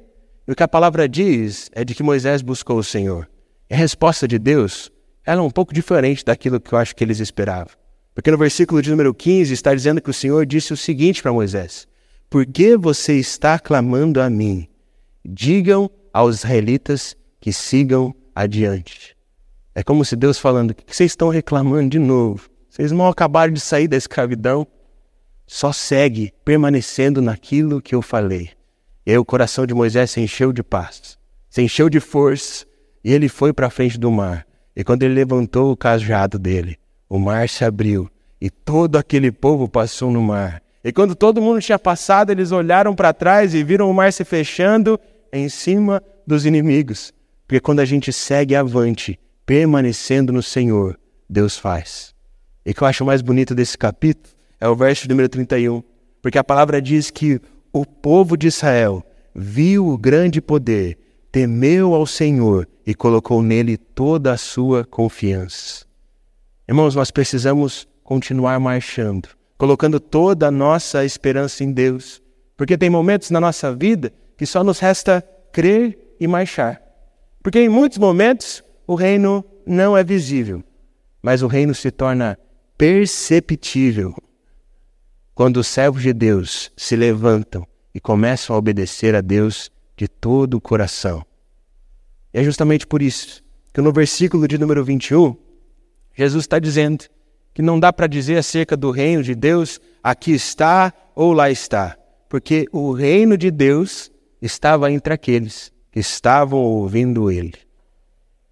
E 0.46 0.50
o 0.50 0.56
que 0.56 0.62
a 0.62 0.68
palavra 0.68 1.08
diz 1.08 1.70
é 1.72 1.84
de 1.84 1.94
que 1.94 2.02
Moisés 2.02 2.42
buscou 2.42 2.78
o 2.78 2.84
Senhor. 2.84 3.28
E 3.70 3.74
a 3.74 3.76
resposta 3.76 4.26
de 4.26 4.40
Deus 4.40 4.90
ela 5.26 5.40
é 5.40 5.44
um 5.44 5.50
pouco 5.50 5.74
diferente 5.74 6.24
daquilo 6.24 6.60
que 6.60 6.72
eu 6.72 6.78
acho 6.78 6.94
que 6.94 7.02
eles 7.02 7.18
esperavam. 7.18 7.74
Porque 8.14 8.30
no 8.30 8.38
versículo 8.38 8.80
de 8.80 8.90
número 8.90 9.12
15 9.12 9.52
está 9.52 9.74
dizendo 9.74 10.00
que 10.00 10.08
o 10.08 10.14
Senhor 10.14 10.46
disse 10.46 10.72
o 10.72 10.76
seguinte 10.76 11.20
para 11.20 11.32
Moisés: 11.32 11.88
Por 12.30 12.46
que 12.46 12.76
você 12.76 13.18
está 13.18 13.58
clamando 13.58 14.22
a 14.22 14.30
mim? 14.30 14.68
Digam 15.24 15.90
aos 16.12 16.36
israelitas 16.36 17.16
que 17.40 17.52
sigam 17.52 18.14
adiante. 18.34 19.16
É 19.74 19.82
como 19.82 20.04
se 20.04 20.14
Deus 20.14 20.38
falando: 20.38 20.70
O 20.70 20.74
que 20.74 20.96
vocês 20.96 21.10
estão 21.10 21.28
reclamando 21.28 21.90
de 21.90 21.98
novo? 21.98 22.48
Vocês 22.70 22.92
não 22.92 23.08
acabaram 23.08 23.52
de 23.52 23.60
sair 23.60 23.88
da 23.88 23.96
escravidão? 23.96 24.66
Só 25.44 25.72
segue 25.72 26.32
permanecendo 26.44 27.20
naquilo 27.20 27.82
que 27.82 27.94
eu 27.94 28.00
falei. 28.00 28.50
E 29.04 29.10
aí 29.10 29.18
o 29.18 29.24
coração 29.24 29.66
de 29.66 29.74
Moisés 29.74 30.10
se 30.10 30.20
encheu 30.20 30.52
de 30.52 30.62
paz, 30.62 31.18
se 31.48 31.62
encheu 31.62 31.88
de 31.88 32.00
força, 32.00 32.64
e 33.04 33.12
ele 33.12 33.28
foi 33.28 33.52
para 33.52 33.66
a 33.66 33.70
frente 33.70 33.98
do 33.98 34.10
mar. 34.10 34.45
E 34.76 34.84
quando 34.84 35.02
ele 35.02 35.14
levantou 35.14 35.72
o 35.72 35.76
cajado 35.76 36.38
dele, 36.38 36.78
o 37.08 37.18
mar 37.18 37.48
se 37.48 37.64
abriu 37.64 38.10
e 38.38 38.50
todo 38.50 38.96
aquele 38.96 39.32
povo 39.32 39.66
passou 39.68 40.10
no 40.10 40.22
mar. 40.22 40.62
E 40.84 40.92
quando 40.92 41.14
todo 41.14 41.40
mundo 41.40 41.60
tinha 41.60 41.78
passado, 41.78 42.30
eles 42.30 42.52
olharam 42.52 42.94
para 42.94 43.12
trás 43.14 43.54
e 43.54 43.64
viram 43.64 43.90
o 43.90 43.94
mar 43.94 44.12
se 44.12 44.24
fechando 44.24 45.00
em 45.32 45.48
cima 45.48 46.02
dos 46.26 46.44
inimigos. 46.44 47.12
Porque 47.46 47.58
quando 47.58 47.80
a 47.80 47.84
gente 47.84 48.12
segue 48.12 48.54
avante, 48.54 49.18
permanecendo 49.46 50.32
no 50.32 50.42
Senhor, 50.42 50.98
Deus 51.28 51.56
faz. 51.56 52.14
E 52.64 52.72
o 52.72 52.74
que 52.74 52.82
eu 52.82 52.86
acho 52.86 53.04
mais 53.04 53.22
bonito 53.22 53.54
desse 53.54 53.78
capítulo 53.78 54.34
é 54.60 54.68
o 54.68 54.76
verso 54.76 55.08
número 55.08 55.28
31, 55.28 55.82
porque 56.20 56.38
a 56.38 56.44
palavra 56.44 56.82
diz 56.82 57.10
que 57.10 57.40
o 57.72 57.86
povo 57.86 58.36
de 58.36 58.48
Israel 58.48 59.04
viu 59.34 59.88
o 59.88 59.96
grande 59.96 60.40
poder, 60.40 60.98
temeu 61.36 61.92
ao 61.92 62.06
Senhor 62.06 62.66
e 62.86 62.94
colocou 62.94 63.42
nele 63.42 63.76
toda 63.76 64.32
a 64.32 64.38
sua 64.38 64.86
confiança. 64.86 65.84
Irmãos, 66.66 66.94
nós 66.94 67.10
precisamos 67.10 67.86
continuar 68.02 68.58
marchando, 68.58 69.28
colocando 69.58 70.00
toda 70.00 70.48
a 70.48 70.50
nossa 70.50 71.04
esperança 71.04 71.62
em 71.62 71.72
Deus, 71.72 72.22
porque 72.56 72.78
tem 72.78 72.88
momentos 72.88 73.30
na 73.30 73.38
nossa 73.38 73.70
vida 73.70 74.14
que 74.34 74.46
só 74.46 74.64
nos 74.64 74.78
resta 74.78 75.22
crer 75.52 76.16
e 76.18 76.26
marchar. 76.26 76.80
Porque 77.42 77.60
em 77.60 77.68
muitos 77.68 77.98
momentos 77.98 78.64
o 78.86 78.94
reino 78.94 79.44
não 79.66 79.94
é 79.94 80.02
visível, 80.02 80.64
mas 81.22 81.42
o 81.42 81.46
reino 81.48 81.74
se 81.74 81.90
torna 81.90 82.38
perceptível 82.78 84.14
quando 85.34 85.58
os 85.58 85.66
servos 85.66 86.02
de 86.02 86.14
Deus 86.14 86.72
se 86.78 86.96
levantam 86.96 87.66
e 87.94 88.00
começam 88.00 88.56
a 88.56 88.58
obedecer 88.58 89.14
a 89.14 89.20
Deus 89.20 89.70
de 89.96 90.06
todo 90.06 90.54
o 90.54 90.60
coração. 90.60 91.24
E 92.32 92.38
é 92.38 92.44
justamente 92.44 92.86
por 92.86 93.00
isso 93.00 93.42
que 93.72 93.80
no 93.80 93.92
versículo 93.92 94.48
de 94.48 94.56
número 94.56 94.82
21, 94.84 95.36
Jesus 96.14 96.44
está 96.44 96.58
dizendo 96.58 97.04
que 97.52 97.60
não 97.60 97.78
dá 97.78 97.92
para 97.92 98.06
dizer 98.06 98.38
acerca 98.38 98.76
do 98.76 98.90
reino 98.90 99.22
de 99.22 99.34
Deus, 99.34 99.80
aqui 100.02 100.32
está 100.32 100.92
ou 101.14 101.32
lá 101.32 101.50
está, 101.50 101.94
porque 102.28 102.66
o 102.72 102.92
reino 102.92 103.36
de 103.36 103.50
Deus 103.50 104.10
estava 104.40 104.90
entre 104.90 105.12
aqueles 105.12 105.72
que 105.90 106.00
estavam 106.00 106.58
ouvindo 106.58 107.30
ele. 107.30 107.54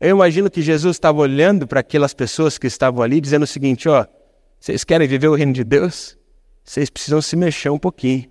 Eu 0.00 0.10
imagino 0.10 0.50
que 0.50 0.60
Jesus 0.60 0.96
estava 0.96 1.20
olhando 1.20 1.66
para 1.66 1.80
aquelas 1.80 2.12
pessoas 2.12 2.58
que 2.58 2.66
estavam 2.66 3.02
ali, 3.02 3.18
dizendo 3.20 3.44
o 3.44 3.46
seguinte: 3.46 3.88
ó, 3.88 4.06
vocês 4.60 4.84
querem 4.84 5.08
viver 5.08 5.28
o 5.28 5.34
reino 5.34 5.54
de 5.54 5.64
Deus? 5.64 6.18
Vocês 6.62 6.90
precisam 6.90 7.22
se 7.22 7.36
mexer 7.36 7.70
um 7.70 7.78
pouquinho. 7.78 8.30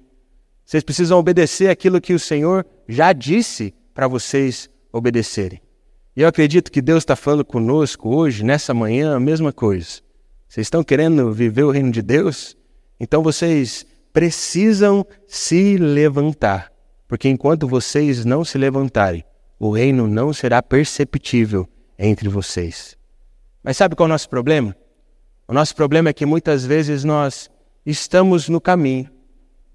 Vocês 0.73 0.83
precisam 0.83 1.19
obedecer 1.19 1.69
aquilo 1.69 2.01
que 2.01 2.15
o 2.15 2.19
Senhor 2.19 2.65
já 2.89 3.13
disse 3.13 3.75
para 3.93 4.07
vocês 4.07 4.67
obedecerem. 4.91 5.61
E 6.15 6.23
eu 6.23 6.27
acredito 6.27 6.71
que 6.71 6.81
Deus 6.81 7.03
está 7.03 7.15
falando 7.15 7.45
conosco 7.45 8.09
hoje, 8.09 8.43
nessa 8.43 8.73
manhã, 8.73 9.15
a 9.15 9.19
mesma 9.19 9.53
coisa. 9.53 10.01
Vocês 10.49 10.65
estão 10.65 10.83
querendo 10.83 11.31
viver 11.31 11.61
o 11.61 11.69
reino 11.69 11.91
de 11.91 12.01
Deus? 12.01 12.57
Então 12.99 13.21
vocês 13.21 13.85
precisam 14.11 15.05
se 15.27 15.77
levantar. 15.77 16.73
Porque 17.07 17.29
enquanto 17.29 17.67
vocês 17.67 18.25
não 18.25 18.43
se 18.43 18.57
levantarem, 18.57 19.23
o 19.59 19.69
reino 19.69 20.07
não 20.07 20.33
será 20.33 20.59
perceptível 20.63 21.69
entre 21.99 22.27
vocês. 22.27 22.97
Mas 23.63 23.77
sabe 23.77 23.95
qual 23.95 24.07
é 24.07 24.09
o 24.09 24.13
nosso 24.13 24.27
problema? 24.27 24.75
O 25.47 25.53
nosso 25.53 25.75
problema 25.75 26.09
é 26.09 26.13
que 26.13 26.25
muitas 26.25 26.65
vezes 26.65 27.03
nós 27.03 27.47
estamos 27.85 28.49
no 28.49 28.59
caminho, 28.59 29.07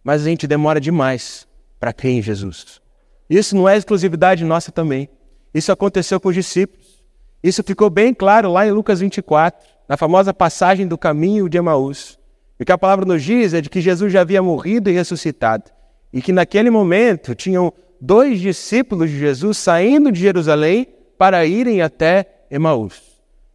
mas 0.02 0.22
a 0.22 0.24
gente 0.24 0.46
demora 0.46 0.80
demais 0.80 1.46
para 1.78 1.92
crer 1.92 2.12
em 2.12 2.22
Jesus. 2.22 2.80
Isso 3.28 3.54
não 3.56 3.68
é 3.68 3.76
exclusividade 3.76 4.44
nossa 4.44 4.72
também. 4.72 5.08
Isso 5.52 5.70
aconteceu 5.70 6.18
com 6.20 6.28
os 6.28 6.34
discípulos. 6.34 7.02
Isso 7.42 7.62
ficou 7.62 7.90
bem 7.90 8.12
claro 8.14 8.50
lá 8.50 8.66
em 8.66 8.70
Lucas 8.70 9.00
24, 9.00 9.66
na 9.88 9.96
famosa 9.96 10.34
passagem 10.34 10.86
do 10.86 10.98
caminho 10.98 11.48
de 11.48 11.58
Emaús. 11.58 12.18
O 12.58 12.64
que 12.64 12.72
a 12.72 12.78
palavra 12.78 13.04
nos 13.04 13.22
diz 13.22 13.54
é 13.54 13.60
de 13.60 13.70
que 13.70 13.80
Jesus 13.80 14.12
já 14.12 14.22
havia 14.22 14.42
morrido 14.42 14.90
e 14.90 14.92
ressuscitado. 14.92 15.70
E 16.12 16.20
que 16.20 16.32
naquele 16.32 16.70
momento 16.70 17.34
tinham 17.34 17.72
dois 18.00 18.40
discípulos 18.40 19.10
de 19.10 19.18
Jesus 19.18 19.58
saindo 19.58 20.10
de 20.10 20.20
Jerusalém 20.20 20.88
para 21.16 21.44
irem 21.44 21.82
até 21.82 22.44
Emaús. 22.50 23.02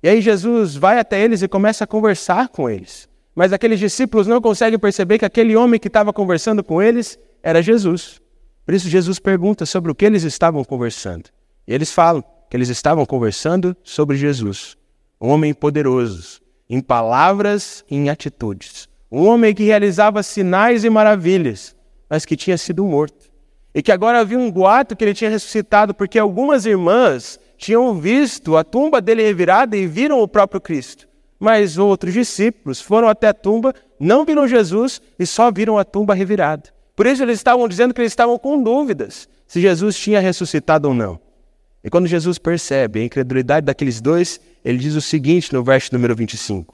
E 0.01 0.07
aí 0.09 0.21
Jesus 0.21 0.75
vai 0.75 0.99
até 0.99 1.21
eles 1.21 1.41
e 1.41 1.47
começa 1.47 1.83
a 1.83 1.87
conversar 1.87 2.49
com 2.49 2.69
eles. 2.69 3.09
Mas 3.35 3.51
aqueles 3.51 3.79
discípulos 3.79 4.27
não 4.27 4.41
conseguem 4.41 4.77
perceber 4.77 5.17
que 5.17 5.25
aquele 5.25 5.55
homem 5.55 5.79
que 5.79 5.87
estava 5.87 6.13
conversando 6.13 6.63
com 6.63 6.81
eles 6.81 7.17
era 7.41 7.61
Jesus. 7.61 8.21
Por 8.65 8.73
isso 8.73 8.87
Jesus 8.87 9.19
pergunta 9.19 9.65
sobre 9.65 9.91
o 9.91 9.95
que 9.95 10.05
eles 10.05 10.23
estavam 10.23 10.63
conversando. 10.63 11.29
E 11.67 11.73
eles 11.73 11.91
falam 11.91 12.23
que 12.49 12.55
eles 12.55 12.69
estavam 12.69 13.05
conversando 13.05 13.75
sobre 13.83 14.15
Jesus, 14.15 14.77
um 15.19 15.29
homem 15.29 15.53
poderoso, 15.53 16.41
em 16.69 16.79
palavras 16.79 17.83
e 17.89 17.95
em 17.95 18.09
atitudes. 18.09 18.87
Um 19.11 19.27
homem 19.27 19.53
que 19.53 19.63
realizava 19.63 20.23
sinais 20.23 20.83
e 20.83 20.89
maravilhas, 20.89 21.75
mas 22.09 22.25
que 22.25 22.35
tinha 22.35 22.57
sido 22.57 22.85
morto. 22.85 23.31
E 23.73 23.81
que 23.81 23.91
agora 23.91 24.19
havia 24.19 24.37
um 24.37 24.51
boato 24.51 24.95
que 24.95 25.03
ele 25.03 25.13
tinha 25.13 25.29
ressuscitado, 25.29 25.93
porque 25.93 26.19
algumas 26.19 26.65
irmãs 26.65 27.39
tinham 27.57 27.95
visto 27.95 28.55
a 28.55 28.63
tumba 28.63 29.01
dele 29.01 29.23
revirada 29.23 29.75
e 29.75 29.87
viram 29.87 30.21
o 30.21 30.27
próprio 30.27 30.61
Cristo. 30.61 31.07
Mas 31.43 31.77
outros 31.77 32.13
discípulos 32.13 32.79
foram 32.79 33.09
até 33.09 33.27
a 33.27 33.33
tumba, 33.33 33.75
não 33.99 34.23
viram 34.23 34.47
Jesus 34.47 35.01
e 35.19 35.25
só 35.25 35.51
viram 35.51 35.77
a 35.77 35.83
tumba 35.83 36.13
revirada. 36.13 36.69
Por 36.95 37.05
isso 37.05 37.21
eles 37.21 37.37
estavam 37.37 37.67
dizendo 37.67 37.93
que 37.93 37.99
eles 37.99 38.13
estavam 38.13 38.39
com 38.39 38.63
dúvidas 38.63 39.27
se 39.45 39.59
Jesus 39.59 39.97
tinha 39.97 40.21
ressuscitado 40.21 40.87
ou 40.87 40.93
não. 40.93 41.19
E 41.83 41.89
quando 41.89 42.07
Jesus 42.07 42.37
percebe 42.37 43.01
a 43.01 43.03
incredulidade 43.03 43.65
daqueles 43.65 43.99
dois, 43.99 44.39
ele 44.63 44.77
diz 44.77 44.95
o 44.95 45.01
seguinte 45.01 45.51
no 45.51 45.61
verso 45.61 45.89
número 45.91 46.15
25: 46.15 46.73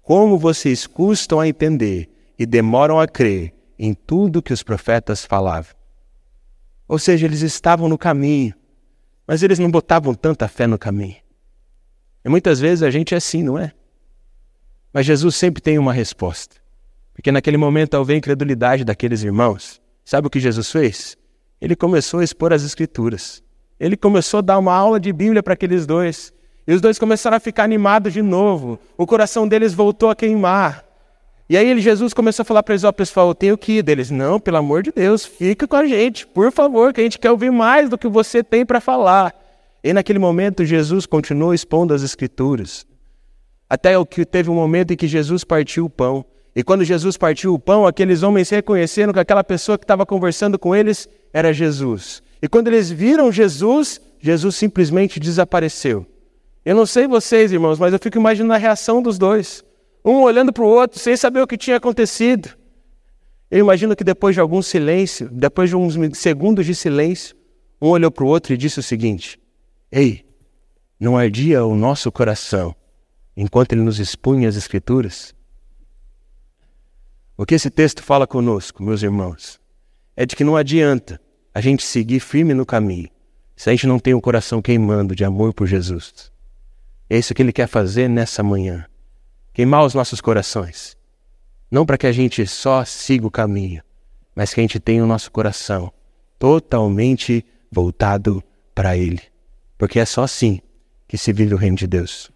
Como 0.00 0.38
vocês 0.38 0.86
custam 0.86 1.38
a 1.38 1.46
entender 1.46 2.08
e 2.38 2.46
demoram 2.46 2.98
a 2.98 3.06
crer 3.06 3.52
em 3.78 3.92
tudo 3.92 4.40
que 4.40 4.54
os 4.54 4.62
profetas 4.62 5.26
falavam. 5.26 5.74
Ou 6.88 6.98
seja, 6.98 7.26
eles 7.26 7.42
estavam 7.42 7.86
no 7.86 7.98
caminho, 7.98 8.54
mas 9.26 9.42
eles 9.42 9.58
não 9.58 9.70
botavam 9.70 10.14
tanta 10.14 10.48
fé 10.48 10.66
no 10.66 10.78
caminho. 10.78 11.16
E 12.24 12.30
muitas 12.30 12.58
vezes 12.60 12.82
a 12.82 12.90
gente 12.90 13.12
é 13.12 13.18
assim, 13.18 13.42
não 13.42 13.58
é? 13.58 13.72
Mas 14.96 15.04
Jesus 15.04 15.36
sempre 15.36 15.60
tem 15.60 15.78
uma 15.78 15.92
resposta. 15.92 16.56
Porque 17.12 17.30
naquele 17.30 17.58
momento 17.58 17.92
houve 17.98 18.14
a 18.14 18.16
incredulidade 18.16 18.82
daqueles 18.82 19.22
irmãos. 19.22 19.78
Sabe 20.02 20.26
o 20.26 20.30
que 20.30 20.40
Jesus 20.40 20.72
fez? 20.72 21.18
Ele 21.60 21.76
começou 21.76 22.20
a 22.20 22.24
expor 22.24 22.50
as 22.50 22.64
Escrituras. 22.64 23.42
Ele 23.78 23.94
começou 23.94 24.38
a 24.38 24.40
dar 24.40 24.58
uma 24.58 24.72
aula 24.72 24.98
de 24.98 25.12
Bíblia 25.12 25.42
para 25.42 25.52
aqueles 25.52 25.84
dois. 25.84 26.32
E 26.66 26.72
os 26.72 26.80
dois 26.80 26.98
começaram 26.98 27.36
a 27.36 27.40
ficar 27.40 27.64
animados 27.64 28.14
de 28.14 28.22
novo. 28.22 28.78
O 28.96 29.06
coração 29.06 29.46
deles 29.46 29.74
voltou 29.74 30.08
a 30.08 30.16
queimar. 30.16 30.82
E 31.46 31.58
aí 31.58 31.78
Jesus 31.78 32.14
começou 32.14 32.42
a 32.42 32.46
falar 32.46 32.62
para 32.62 32.72
eles, 32.72 32.84
ó, 32.84 32.88
oh, 32.88 32.92
pessoal, 32.94 33.28
eu 33.28 33.34
tenho 33.34 33.58
que 33.58 33.72
ir. 33.72 33.82
Deles, 33.82 34.10
não, 34.10 34.40
pelo 34.40 34.56
amor 34.56 34.82
de 34.82 34.92
Deus, 34.92 35.26
fica 35.26 35.68
com 35.68 35.76
a 35.76 35.84
gente, 35.84 36.26
por 36.26 36.50
favor, 36.50 36.94
que 36.94 37.02
a 37.02 37.04
gente 37.04 37.18
quer 37.18 37.30
ouvir 37.30 37.52
mais 37.52 37.90
do 37.90 37.98
que 37.98 38.08
você 38.08 38.42
tem 38.42 38.64
para 38.64 38.80
falar. 38.80 39.34
E 39.84 39.92
naquele 39.92 40.18
momento 40.18 40.64
Jesus 40.64 41.04
continuou 41.04 41.52
expondo 41.52 41.92
as 41.92 42.00
escrituras. 42.00 42.86
Até 43.68 43.92
que 44.04 44.24
teve 44.24 44.48
um 44.48 44.54
momento 44.54 44.92
em 44.92 44.96
que 44.96 45.08
Jesus 45.08 45.42
partiu 45.42 45.86
o 45.86 45.90
pão. 45.90 46.24
E 46.54 46.62
quando 46.62 46.84
Jesus 46.84 47.16
partiu 47.16 47.52
o 47.52 47.58
pão, 47.58 47.86
aqueles 47.86 48.22
homens 48.22 48.48
reconheceram 48.48 49.12
que 49.12 49.18
aquela 49.18 49.44
pessoa 49.44 49.76
que 49.76 49.84
estava 49.84 50.06
conversando 50.06 50.58
com 50.58 50.74
eles 50.74 51.08
era 51.32 51.52
Jesus. 51.52 52.22
E 52.40 52.48
quando 52.48 52.68
eles 52.68 52.90
viram 52.90 53.32
Jesus, 53.32 54.00
Jesus 54.20 54.56
simplesmente 54.56 55.18
desapareceu. 55.18 56.06
Eu 56.64 56.74
não 56.74 56.86
sei 56.86 57.06
vocês, 57.06 57.52
irmãos, 57.52 57.78
mas 57.78 57.92
eu 57.92 57.98
fico 57.98 58.18
imaginando 58.18 58.54
a 58.54 58.56
reação 58.56 59.02
dos 59.02 59.18
dois 59.18 59.64
um 60.04 60.22
olhando 60.22 60.52
para 60.52 60.62
o 60.62 60.68
outro 60.68 61.00
sem 61.00 61.16
saber 61.16 61.40
o 61.40 61.46
que 61.46 61.58
tinha 61.58 61.76
acontecido. 61.76 62.50
Eu 63.50 63.58
imagino 63.58 63.96
que 63.96 64.04
depois 64.04 64.36
de 64.36 64.40
algum 64.40 64.62
silêncio, 64.62 65.28
depois 65.30 65.68
de 65.68 65.74
uns 65.74 65.96
segundos 66.16 66.64
de 66.64 66.74
silêncio, 66.74 67.34
um 67.82 67.88
olhou 67.88 68.10
para 68.10 68.24
o 68.24 68.28
outro 68.28 68.54
e 68.54 68.56
disse 68.56 68.78
o 68.78 68.82
seguinte: 68.82 69.38
Ei, 69.90 70.24
não 70.98 71.18
ardia 71.18 71.64
o 71.64 71.74
nosso 71.74 72.10
coração 72.12 72.74
enquanto 73.36 73.72
ele 73.72 73.82
nos 73.82 73.98
expunha 73.98 74.48
as 74.48 74.56
Escrituras? 74.56 75.34
O 77.36 77.44
que 77.44 77.54
esse 77.54 77.70
texto 77.70 78.02
fala 78.02 78.26
conosco, 78.26 78.82
meus 78.82 79.02
irmãos, 79.02 79.60
é 80.16 80.24
de 80.24 80.34
que 80.34 80.44
não 80.44 80.56
adianta 80.56 81.20
a 81.52 81.60
gente 81.60 81.84
seguir 81.84 82.20
firme 82.20 82.54
no 82.54 82.64
caminho 82.64 83.10
se 83.54 83.68
a 83.70 83.72
gente 83.72 83.86
não 83.86 83.98
tem 83.98 84.14
o 84.14 84.18
um 84.18 84.20
coração 84.20 84.60
queimando 84.60 85.14
de 85.14 85.24
amor 85.24 85.54
por 85.54 85.66
Jesus. 85.66 86.30
É 87.08 87.16
isso 87.18 87.34
que 87.34 87.42
ele 87.42 87.52
quer 87.52 87.66
fazer 87.66 88.08
nessa 88.08 88.42
manhã 88.42 88.86
queimar 89.56 89.86
os 89.86 89.94
nossos 89.94 90.20
corações. 90.20 90.94
Não 91.70 91.86
para 91.86 91.96
que 91.96 92.06
a 92.06 92.12
gente 92.12 92.46
só 92.46 92.84
siga 92.84 93.26
o 93.26 93.30
caminho, 93.30 93.82
mas 94.34 94.52
que 94.52 94.60
a 94.60 94.62
gente 94.62 94.78
tenha 94.78 95.02
o 95.02 95.06
nosso 95.06 95.32
coração 95.32 95.90
totalmente 96.38 97.42
voltado 97.72 98.44
para 98.74 98.98
Ele. 98.98 99.22
Porque 99.78 99.98
é 99.98 100.04
só 100.04 100.24
assim 100.24 100.60
que 101.08 101.16
se 101.16 101.32
vive 101.32 101.54
o 101.54 101.56
reino 101.56 101.74
de 101.74 101.86
Deus. 101.86 102.30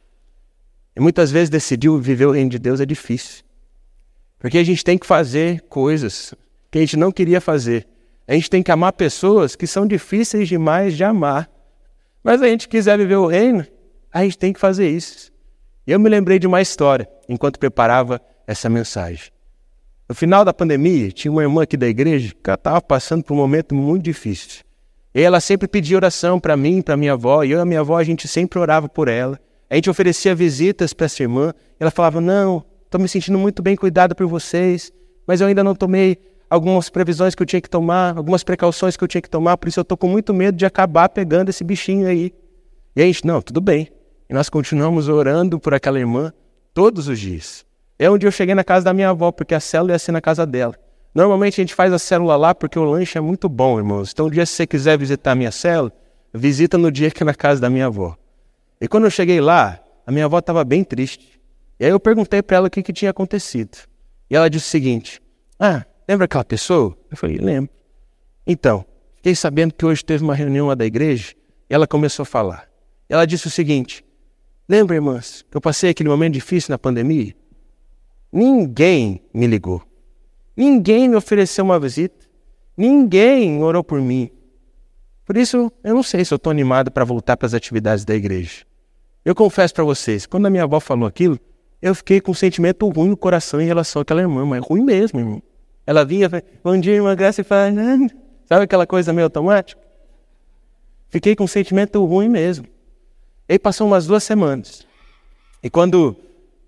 E 1.00 1.02
muitas 1.02 1.30
vezes 1.30 1.48
decidir 1.48 1.90
viver 1.98 2.26
o 2.26 2.30
reino 2.30 2.50
de 2.50 2.58
Deus 2.58 2.78
é 2.78 2.84
difícil. 2.84 3.42
Porque 4.38 4.58
a 4.58 4.62
gente 4.62 4.84
tem 4.84 4.98
que 4.98 5.06
fazer 5.06 5.62
coisas 5.62 6.34
que 6.70 6.76
a 6.76 6.82
gente 6.82 6.94
não 6.94 7.10
queria 7.10 7.40
fazer. 7.40 7.88
A 8.28 8.34
gente 8.34 8.50
tem 8.50 8.62
que 8.62 8.70
amar 8.70 8.92
pessoas 8.92 9.56
que 9.56 9.66
são 9.66 9.86
difíceis 9.86 10.46
demais 10.46 10.94
de 10.94 11.02
amar. 11.02 11.50
Mas 12.22 12.42
a 12.42 12.48
gente 12.48 12.68
quiser 12.68 12.98
viver 12.98 13.16
o 13.16 13.26
reino, 13.26 13.66
a 14.12 14.24
gente 14.24 14.36
tem 14.36 14.52
que 14.52 14.60
fazer 14.60 14.90
isso. 14.90 15.32
E 15.86 15.90
eu 15.90 15.98
me 15.98 16.06
lembrei 16.06 16.38
de 16.38 16.46
uma 16.46 16.60
história 16.60 17.08
enquanto 17.26 17.58
preparava 17.58 18.20
essa 18.46 18.68
mensagem. 18.68 19.32
No 20.06 20.14
final 20.14 20.44
da 20.44 20.52
pandemia, 20.52 21.10
tinha 21.10 21.32
uma 21.32 21.40
irmã 21.40 21.62
aqui 21.62 21.78
da 21.78 21.88
igreja 21.88 22.34
que 22.44 22.50
estava 22.50 22.78
passando 22.82 23.24
por 23.24 23.32
um 23.32 23.38
momento 23.38 23.74
muito 23.74 24.02
difícil. 24.02 24.62
E 25.14 25.22
ela 25.22 25.40
sempre 25.40 25.66
pedia 25.66 25.96
oração 25.96 26.38
para 26.38 26.58
mim, 26.58 26.82
para 26.82 26.94
minha 26.94 27.14
avó, 27.14 27.42
e 27.42 27.52
eu 27.52 27.58
e 27.58 27.62
a 27.62 27.64
minha 27.64 27.80
avó 27.80 27.96
a 27.96 28.04
gente 28.04 28.28
sempre 28.28 28.58
orava 28.58 28.86
por 28.86 29.08
ela. 29.08 29.40
A 29.70 29.76
gente 29.76 29.88
oferecia 29.88 30.34
visitas 30.34 30.92
para 30.92 31.06
essa 31.06 31.22
irmã. 31.22 31.54
Ela 31.78 31.92
falava: 31.92 32.20
Não, 32.20 32.64
estou 32.84 33.00
me 33.00 33.08
sentindo 33.08 33.38
muito 33.38 33.62
bem 33.62 33.76
cuidada 33.76 34.14
por 34.14 34.26
vocês, 34.26 34.92
mas 35.26 35.40
eu 35.40 35.46
ainda 35.46 35.62
não 35.62 35.76
tomei 35.76 36.18
algumas 36.50 36.90
previsões 36.90 37.36
que 37.36 37.42
eu 37.42 37.46
tinha 37.46 37.60
que 37.60 37.70
tomar, 37.70 38.16
algumas 38.16 38.42
precauções 38.42 38.96
que 38.96 39.04
eu 39.04 39.08
tinha 39.08 39.22
que 39.22 39.30
tomar, 39.30 39.56
por 39.56 39.68
isso 39.68 39.78
eu 39.78 39.82
estou 39.82 39.96
com 39.96 40.08
muito 40.08 40.34
medo 40.34 40.56
de 40.56 40.66
acabar 40.66 41.08
pegando 41.08 41.50
esse 41.50 41.62
bichinho 41.62 42.08
aí. 42.08 42.34
E 42.96 43.00
a 43.00 43.04
gente: 43.04 43.24
Não, 43.24 43.40
tudo 43.40 43.60
bem, 43.60 43.88
e 44.28 44.34
nós 44.34 44.48
continuamos 44.48 45.08
orando 45.08 45.60
por 45.60 45.72
aquela 45.72 46.00
irmã 46.00 46.32
todos 46.74 47.06
os 47.06 47.20
dias. 47.20 47.64
É 47.96 48.10
onde 48.10 48.26
eu 48.26 48.32
cheguei 48.32 48.54
na 48.54 48.64
casa 48.64 48.86
da 48.86 48.92
minha 48.92 49.10
avó, 49.10 49.30
porque 49.30 49.54
a 49.54 49.60
célula 49.60 49.92
ia 49.92 49.98
ser 49.98 50.10
na 50.10 50.20
casa 50.20 50.44
dela. 50.44 50.74
Normalmente 51.14 51.60
a 51.60 51.62
gente 51.62 51.74
faz 51.74 51.92
a 51.92 51.98
célula 51.98 52.36
lá 52.36 52.54
porque 52.54 52.78
o 52.78 52.84
lanche 52.84 53.18
é 53.18 53.20
muito 53.20 53.48
bom, 53.48 53.78
irmãos. 53.78 54.10
Então, 54.12 54.26
um 54.26 54.30
dia, 54.30 54.46
se 54.46 54.54
você 54.54 54.66
quiser 54.66 54.96
visitar 54.96 55.32
a 55.32 55.34
minha 55.34 55.50
célula, 55.50 55.92
visita 56.32 56.78
no 56.78 56.90
dia 56.90 57.10
que 57.10 57.22
é 57.22 57.26
na 57.26 57.34
casa 57.34 57.60
da 57.60 57.68
minha 57.68 57.86
avó. 57.86 58.16
E 58.80 58.88
quando 58.88 59.04
eu 59.04 59.10
cheguei 59.10 59.40
lá, 59.40 59.78
a 60.06 60.10
minha 60.10 60.24
avó 60.24 60.38
estava 60.38 60.64
bem 60.64 60.82
triste. 60.82 61.40
E 61.78 61.84
aí 61.84 61.90
eu 61.90 62.00
perguntei 62.00 62.42
para 62.42 62.56
ela 62.56 62.68
o 62.68 62.70
que, 62.70 62.82
que 62.82 62.92
tinha 62.92 63.10
acontecido. 63.10 63.76
E 64.28 64.34
ela 64.34 64.48
disse 64.48 64.66
o 64.66 64.70
seguinte: 64.70 65.20
Ah, 65.58 65.84
lembra 66.08 66.24
aquela 66.24 66.44
pessoa? 66.44 66.96
Eu 67.10 67.16
falei: 67.16 67.36
Lembro. 67.36 67.70
Então, 68.46 68.84
fiquei 69.16 69.34
sabendo 69.34 69.74
que 69.74 69.84
hoje 69.84 70.04
teve 70.04 70.24
uma 70.24 70.34
reunião 70.34 70.68
lá 70.68 70.74
da 70.74 70.86
igreja 70.86 71.34
e 71.68 71.74
ela 71.74 71.86
começou 71.86 72.22
a 72.22 72.26
falar. 72.26 72.68
Ela 73.08 73.26
disse 73.26 73.46
o 73.46 73.50
seguinte: 73.50 74.04
Lembra, 74.68 74.96
irmãs, 74.96 75.44
que 75.50 75.56
eu 75.56 75.60
passei 75.60 75.90
aquele 75.90 76.08
momento 76.08 76.34
difícil 76.34 76.72
na 76.72 76.78
pandemia? 76.78 77.34
Ninguém 78.32 79.22
me 79.34 79.46
ligou. 79.46 79.82
Ninguém 80.56 81.08
me 81.08 81.16
ofereceu 81.16 81.64
uma 81.64 81.78
visita. 81.78 82.26
Ninguém 82.76 83.62
orou 83.62 83.82
por 83.82 84.00
mim. 84.00 84.30
Por 85.24 85.36
isso, 85.36 85.70
eu 85.84 85.94
não 85.94 86.02
sei 86.02 86.24
se 86.24 86.32
eu 86.32 86.36
estou 86.36 86.50
animado 86.50 86.90
para 86.90 87.04
voltar 87.04 87.36
para 87.36 87.46
as 87.46 87.54
atividades 87.54 88.04
da 88.04 88.14
igreja. 88.14 88.64
Eu 89.24 89.34
confesso 89.34 89.74
para 89.74 89.84
vocês, 89.84 90.26
quando 90.26 90.46
a 90.46 90.50
minha 90.50 90.64
avó 90.64 90.80
falou 90.80 91.06
aquilo, 91.06 91.38
eu 91.82 91.94
fiquei 91.94 92.20
com 92.20 92.32
um 92.32 92.34
sentimento 92.34 92.88
ruim 92.88 93.10
no 93.10 93.16
coração 93.16 93.60
em 93.60 93.66
relação 93.66 94.02
àquela 94.02 94.20
irmã, 94.20 94.44
mas 94.44 94.62
ruim 94.64 94.82
mesmo, 94.82 95.18
irmão. 95.18 95.42
Ela 95.86 96.04
vinha, 96.04 96.28
bom 96.62 96.78
dia, 96.78 96.94
irmã 96.94 97.14
Graça, 97.14 97.40
e 97.40 97.44
fala, 97.44 97.70
sabe 98.46 98.64
aquela 98.64 98.86
coisa 98.86 99.12
meio 99.12 99.26
automática? 99.26 99.80
Fiquei 101.08 101.34
com 101.34 101.44
um 101.44 101.48
sentimento 101.48 102.04
ruim 102.04 102.28
mesmo. 102.28 102.66
E 103.48 103.54
aí 103.54 103.58
passou 103.58 103.86
umas 103.86 104.06
duas 104.06 104.22
semanas. 104.22 104.86
E 105.62 105.68
quando 105.68 106.16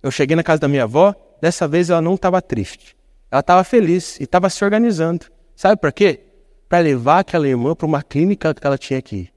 eu 0.03 0.11
cheguei 0.11 0.35
na 0.35 0.43
casa 0.43 0.61
da 0.61 0.69
minha 0.69 0.83
avó, 0.83 1.15
dessa 1.41 1.69
vez 1.69 1.91
ela 1.91 2.03
não 2.03 2.15
estava 2.15 2.43
triste. 2.43 2.97
Ela 3.31 3.41
estava 3.41 3.65
feliz 3.65 4.19
e 4.19 4.25
estava 4.25 4.51
se 4.51 4.62
organizando. 4.65 5.27
Sabe 5.55 5.81
para 5.81 5.93
quê? 5.93 6.21
Para 6.69 6.81
levar 6.81 7.21
aquela 7.21 7.47
irmã 7.47 7.75
para 7.75 7.87
uma 7.87 8.03
clínica 8.03 8.53
que 8.53 8.67
ela 8.67 8.77
tinha 8.77 9.03
ir. 9.12 9.33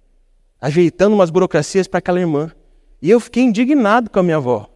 Ajeitando 0.60 1.16
umas 1.16 1.30
burocracias 1.30 1.88
para 1.88 2.00
aquela 2.00 2.20
irmã. 2.20 2.52
E 3.06 3.10
eu 3.12 3.20
fiquei 3.20 3.44
indignado 3.44 4.10
com 4.10 4.18
a 4.18 4.24
minha 4.24 4.38
avó. 4.38 4.68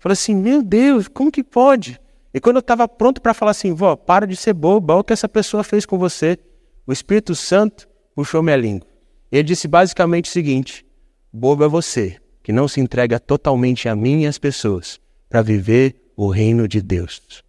Falei 0.00 0.14
assim: 0.14 0.34
meu 0.34 0.60
Deus, 0.60 1.06
como 1.06 1.30
que 1.30 1.44
pode? 1.44 2.00
E 2.34 2.40
quando 2.40 2.56
eu 2.56 2.60
estava 2.60 2.88
pronto 2.88 3.22
para 3.22 3.32
falar 3.32 3.52
assim, 3.52 3.72
vó, 3.72 3.94
para 3.94 4.26
de 4.26 4.34
ser 4.34 4.54
boba, 4.54 4.94
olha 4.94 5.00
o 5.02 5.04
que 5.04 5.12
essa 5.12 5.28
pessoa 5.28 5.62
fez 5.62 5.86
com 5.86 5.96
você. 5.96 6.36
O 6.84 6.92
Espírito 6.92 7.32
Santo 7.36 7.88
puxou 8.12 8.42
minha 8.42 8.56
língua. 8.56 8.88
Ele 9.30 9.44
disse 9.44 9.68
basicamente 9.68 10.28
o 10.28 10.32
seguinte: 10.32 10.84
Bobo 11.32 11.62
é 11.62 11.68
você, 11.68 12.16
que 12.42 12.50
não 12.50 12.66
se 12.66 12.80
entrega 12.80 13.20
totalmente 13.20 13.88
a 13.88 13.94
mim 13.94 14.22
e 14.22 14.26
às 14.26 14.36
pessoas 14.36 14.98
para 15.28 15.40
viver 15.40 15.94
o 16.16 16.28
reino 16.28 16.66
de 16.66 16.82
Deus. 16.82 17.44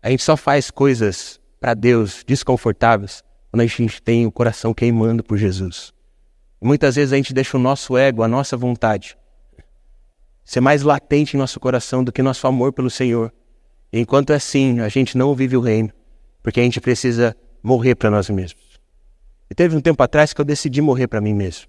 A 0.00 0.10
gente 0.10 0.22
só 0.22 0.36
faz 0.36 0.70
coisas 0.70 1.40
para 1.58 1.74
Deus 1.74 2.22
desconfortáveis 2.24 3.24
quando 3.50 3.62
a 3.62 3.66
gente 3.66 4.00
tem 4.00 4.28
o 4.28 4.30
coração 4.30 4.72
queimando 4.72 5.24
por 5.24 5.36
Jesus. 5.36 5.92
Muitas 6.62 6.94
vezes 6.94 7.12
a 7.12 7.16
gente 7.16 7.34
deixa 7.34 7.56
o 7.56 7.60
nosso 7.60 7.96
ego, 7.96 8.22
a 8.22 8.28
nossa 8.28 8.56
vontade, 8.56 9.18
ser 10.44 10.60
mais 10.60 10.82
latente 10.82 11.36
em 11.36 11.38
nosso 11.38 11.60
coração 11.60 12.02
do 12.02 12.12
que 12.12 12.22
nosso 12.22 12.46
amor 12.46 12.72
pelo 12.72 12.90
Senhor. 12.90 13.32
Enquanto 13.92 14.32
é 14.32 14.36
assim, 14.36 14.80
a 14.80 14.88
gente 14.88 15.16
não 15.16 15.34
vive 15.34 15.56
o 15.56 15.60
reino, 15.60 15.90
porque 16.42 16.60
a 16.60 16.62
gente 16.62 16.80
precisa 16.80 17.36
morrer 17.62 17.94
para 17.94 18.10
nós 18.10 18.28
mesmos. 18.30 18.62
E 19.50 19.54
teve 19.54 19.76
um 19.76 19.80
tempo 19.80 20.02
atrás 20.02 20.32
que 20.32 20.40
eu 20.40 20.44
decidi 20.44 20.80
morrer 20.80 21.08
para 21.08 21.20
mim 21.20 21.34
mesmo. 21.34 21.66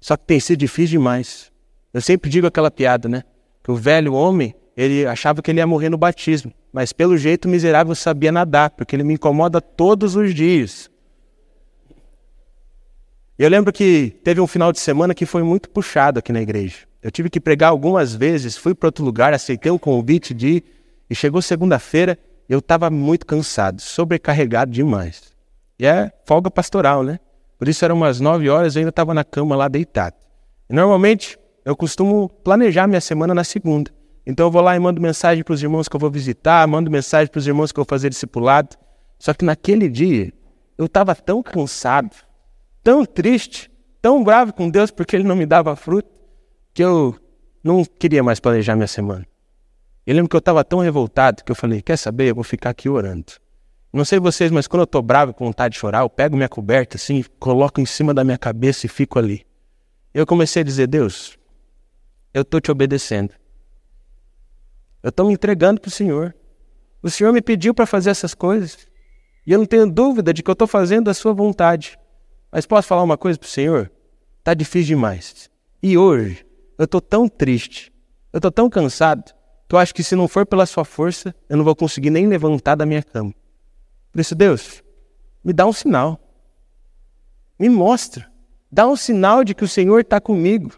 Só 0.00 0.16
que 0.16 0.24
tem 0.24 0.40
sido 0.40 0.58
difícil 0.58 0.98
demais. 0.98 1.52
Eu 1.92 2.00
sempre 2.00 2.30
digo 2.30 2.46
aquela 2.46 2.70
piada, 2.70 3.08
né? 3.08 3.22
Que 3.62 3.70
o 3.70 3.76
velho 3.76 4.14
homem, 4.14 4.54
ele 4.76 5.06
achava 5.06 5.42
que 5.42 5.50
ele 5.50 5.60
ia 5.60 5.66
morrer 5.66 5.88
no 5.88 5.98
batismo, 5.98 6.52
mas 6.72 6.92
pelo 6.92 7.16
jeito 7.16 7.46
o 7.46 7.48
miserável 7.48 7.94
sabia 7.94 8.32
nadar, 8.32 8.70
porque 8.70 8.96
ele 8.96 9.04
me 9.04 9.14
incomoda 9.14 9.60
todos 9.60 10.16
os 10.16 10.34
dias. 10.34 10.90
Eu 13.38 13.48
lembro 13.48 13.72
que 13.72 14.18
teve 14.22 14.40
um 14.40 14.46
final 14.46 14.72
de 14.72 14.80
semana 14.80 15.14
que 15.14 15.24
foi 15.24 15.42
muito 15.42 15.70
puxado 15.70 16.18
aqui 16.18 16.32
na 16.32 16.42
igreja. 16.42 16.89
Eu 17.02 17.10
tive 17.10 17.30
que 17.30 17.40
pregar 17.40 17.70
algumas 17.70 18.14
vezes, 18.14 18.56
fui 18.56 18.74
para 18.74 18.88
outro 18.88 19.04
lugar, 19.04 19.32
aceitei 19.32 19.72
o 19.72 19.78
convite 19.78 20.34
de 20.34 20.48
ir, 20.48 20.64
e 21.08 21.14
chegou 21.14 21.40
segunda-feira, 21.42 22.18
eu 22.48 22.58
estava 22.58 22.90
muito 22.90 23.24
cansado, 23.26 23.80
sobrecarregado 23.80 24.70
demais. 24.70 25.32
E 25.78 25.86
é 25.86 26.12
folga 26.24 26.50
pastoral, 26.50 27.02
né? 27.02 27.18
Por 27.58 27.68
isso 27.68 27.84
eram 27.84 27.96
umas 27.96 28.20
9 28.20 28.48
horas, 28.48 28.76
eu 28.76 28.80
ainda 28.80 28.90
estava 28.90 29.14
na 29.14 29.24
cama 29.24 29.56
lá 29.56 29.66
deitado. 29.66 30.16
E 30.68 30.74
normalmente 30.74 31.38
eu 31.64 31.74
costumo 31.74 32.28
planejar 32.28 32.86
minha 32.86 33.00
semana 33.00 33.34
na 33.34 33.44
segunda. 33.44 33.90
Então 34.26 34.46
eu 34.46 34.50
vou 34.50 34.62
lá 34.62 34.76
e 34.76 34.78
mando 34.78 35.00
mensagem 35.00 35.42
para 35.42 35.54
os 35.54 35.62
irmãos 35.62 35.88
que 35.88 35.96
eu 35.96 36.00
vou 36.00 36.10
visitar, 36.10 36.66
mando 36.68 36.90
mensagem 36.90 37.30
para 37.30 37.38
os 37.38 37.46
irmãos 37.46 37.72
que 37.72 37.80
eu 37.80 37.84
vou 37.84 37.88
fazer 37.88 38.08
discipulado. 38.10 38.76
Só 39.18 39.34
que 39.34 39.44
naquele 39.44 39.88
dia 39.88 40.32
eu 40.78 40.86
estava 40.86 41.14
tão 41.14 41.42
cansado, 41.42 42.14
tão 42.82 43.04
triste, 43.04 43.70
tão 44.00 44.22
bravo 44.22 44.52
com 44.52 44.70
Deus 44.70 44.90
porque 44.90 45.16
ele 45.16 45.24
não 45.24 45.36
me 45.36 45.46
dava 45.46 45.74
fruto, 45.76 46.08
que 46.80 46.84
eu 46.84 47.14
não 47.62 47.84
queria 47.84 48.22
mais 48.22 48.40
planejar 48.40 48.74
minha 48.74 48.86
semana. 48.86 49.26
Eu 50.06 50.14
lembro 50.14 50.30
que 50.30 50.36
eu 50.36 50.38
estava 50.38 50.64
tão 50.64 50.78
revoltado 50.78 51.44
que 51.44 51.52
eu 51.52 51.54
falei: 51.54 51.82
Quer 51.82 51.98
saber? 51.98 52.30
Eu 52.30 52.34
vou 52.34 52.42
ficar 52.42 52.70
aqui 52.70 52.88
orando. 52.88 53.34
Não 53.92 54.02
sei 54.02 54.18
vocês, 54.18 54.50
mas 54.50 54.66
quando 54.66 54.80
eu 54.80 54.84
estou 54.84 55.02
bravo 55.02 55.34
com 55.34 55.44
vontade 55.44 55.74
de 55.74 55.78
chorar, 55.78 56.00
eu 56.00 56.08
pego 56.08 56.36
minha 56.36 56.48
coberta 56.48 56.96
assim, 56.96 57.22
coloco 57.38 57.82
em 57.82 57.84
cima 57.84 58.14
da 58.14 58.24
minha 58.24 58.38
cabeça 58.38 58.86
e 58.86 58.88
fico 58.88 59.18
ali. 59.18 59.46
Eu 60.14 60.26
comecei 60.26 60.62
a 60.62 60.64
dizer: 60.64 60.86
Deus, 60.86 61.36
eu 62.32 62.40
estou 62.40 62.62
te 62.62 62.70
obedecendo. 62.70 63.34
Eu 65.02 65.10
estou 65.10 65.26
me 65.26 65.34
entregando 65.34 65.82
para 65.82 65.88
o 65.88 65.92
Senhor. 65.92 66.34
O 67.02 67.10
Senhor 67.10 67.30
me 67.30 67.42
pediu 67.42 67.74
para 67.74 67.84
fazer 67.84 68.08
essas 68.08 68.32
coisas. 68.32 68.78
E 69.46 69.52
eu 69.52 69.58
não 69.58 69.66
tenho 69.66 69.90
dúvida 69.90 70.32
de 70.32 70.42
que 70.42 70.48
eu 70.48 70.54
estou 70.54 70.66
fazendo 70.66 71.10
a 71.10 71.14
sua 71.14 71.34
vontade. 71.34 71.98
Mas 72.50 72.64
posso 72.64 72.88
falar 72.88 73.02
uma 73.02 73.18
coisa 73.18 73.38
para 73.38 73.46
o 73.46 73.50
Senhor? 73.50 73.92
Está 74.38 74.54
difícil 74.54 74.96
demais. 74.96 75.50
E 75.82 75.98
hoje, 75.98 76.44
eu 76.80 76.86
estou 76.86 77.00
tão 77.02 77.28
triste, 77.28 77.92
eu 78.32 78.38
estou 78.38 78.50
tão 78.50 78.70
cansado, 78.70 79.34
que 79.68 79.74
eu 79.74 79.78
acho 79.78 79.94
que 79.94 80.02
se 80.02 80.16
não 80.16 80.26
for 80.26 80.46
pela 80.46 80.64
sua 80.64 80.82
força, 80.82 81.34
eu 81.46 81.58
não 81.58 81.62
vou 81.62 81.76
conseguir 81.76 82.08
nem 82.08 82.26
levantar 82.26 82.74
da 82.74 82.86
minha 82.86 83.02
cama. 83.02 83.34
Por 84.10 84.18
isso, 84.18 84.34
Deus, 84.34 84.82
me 85.44 85.52
dá 85.52 85.66
um 85.66 85.74
sinal. 85.74 86.18
Me 87.58 87.68
mostra. 87.68 88.32
Dá 88.72 88.88
um 88.88 88.96
sinal 88.96 89.44
de 89.44 89.54
que 89.54 89.62
o 89.62 89.68
Senhor 89.68 90.00
está 90.00 90.22
comigo. 90.22 90.72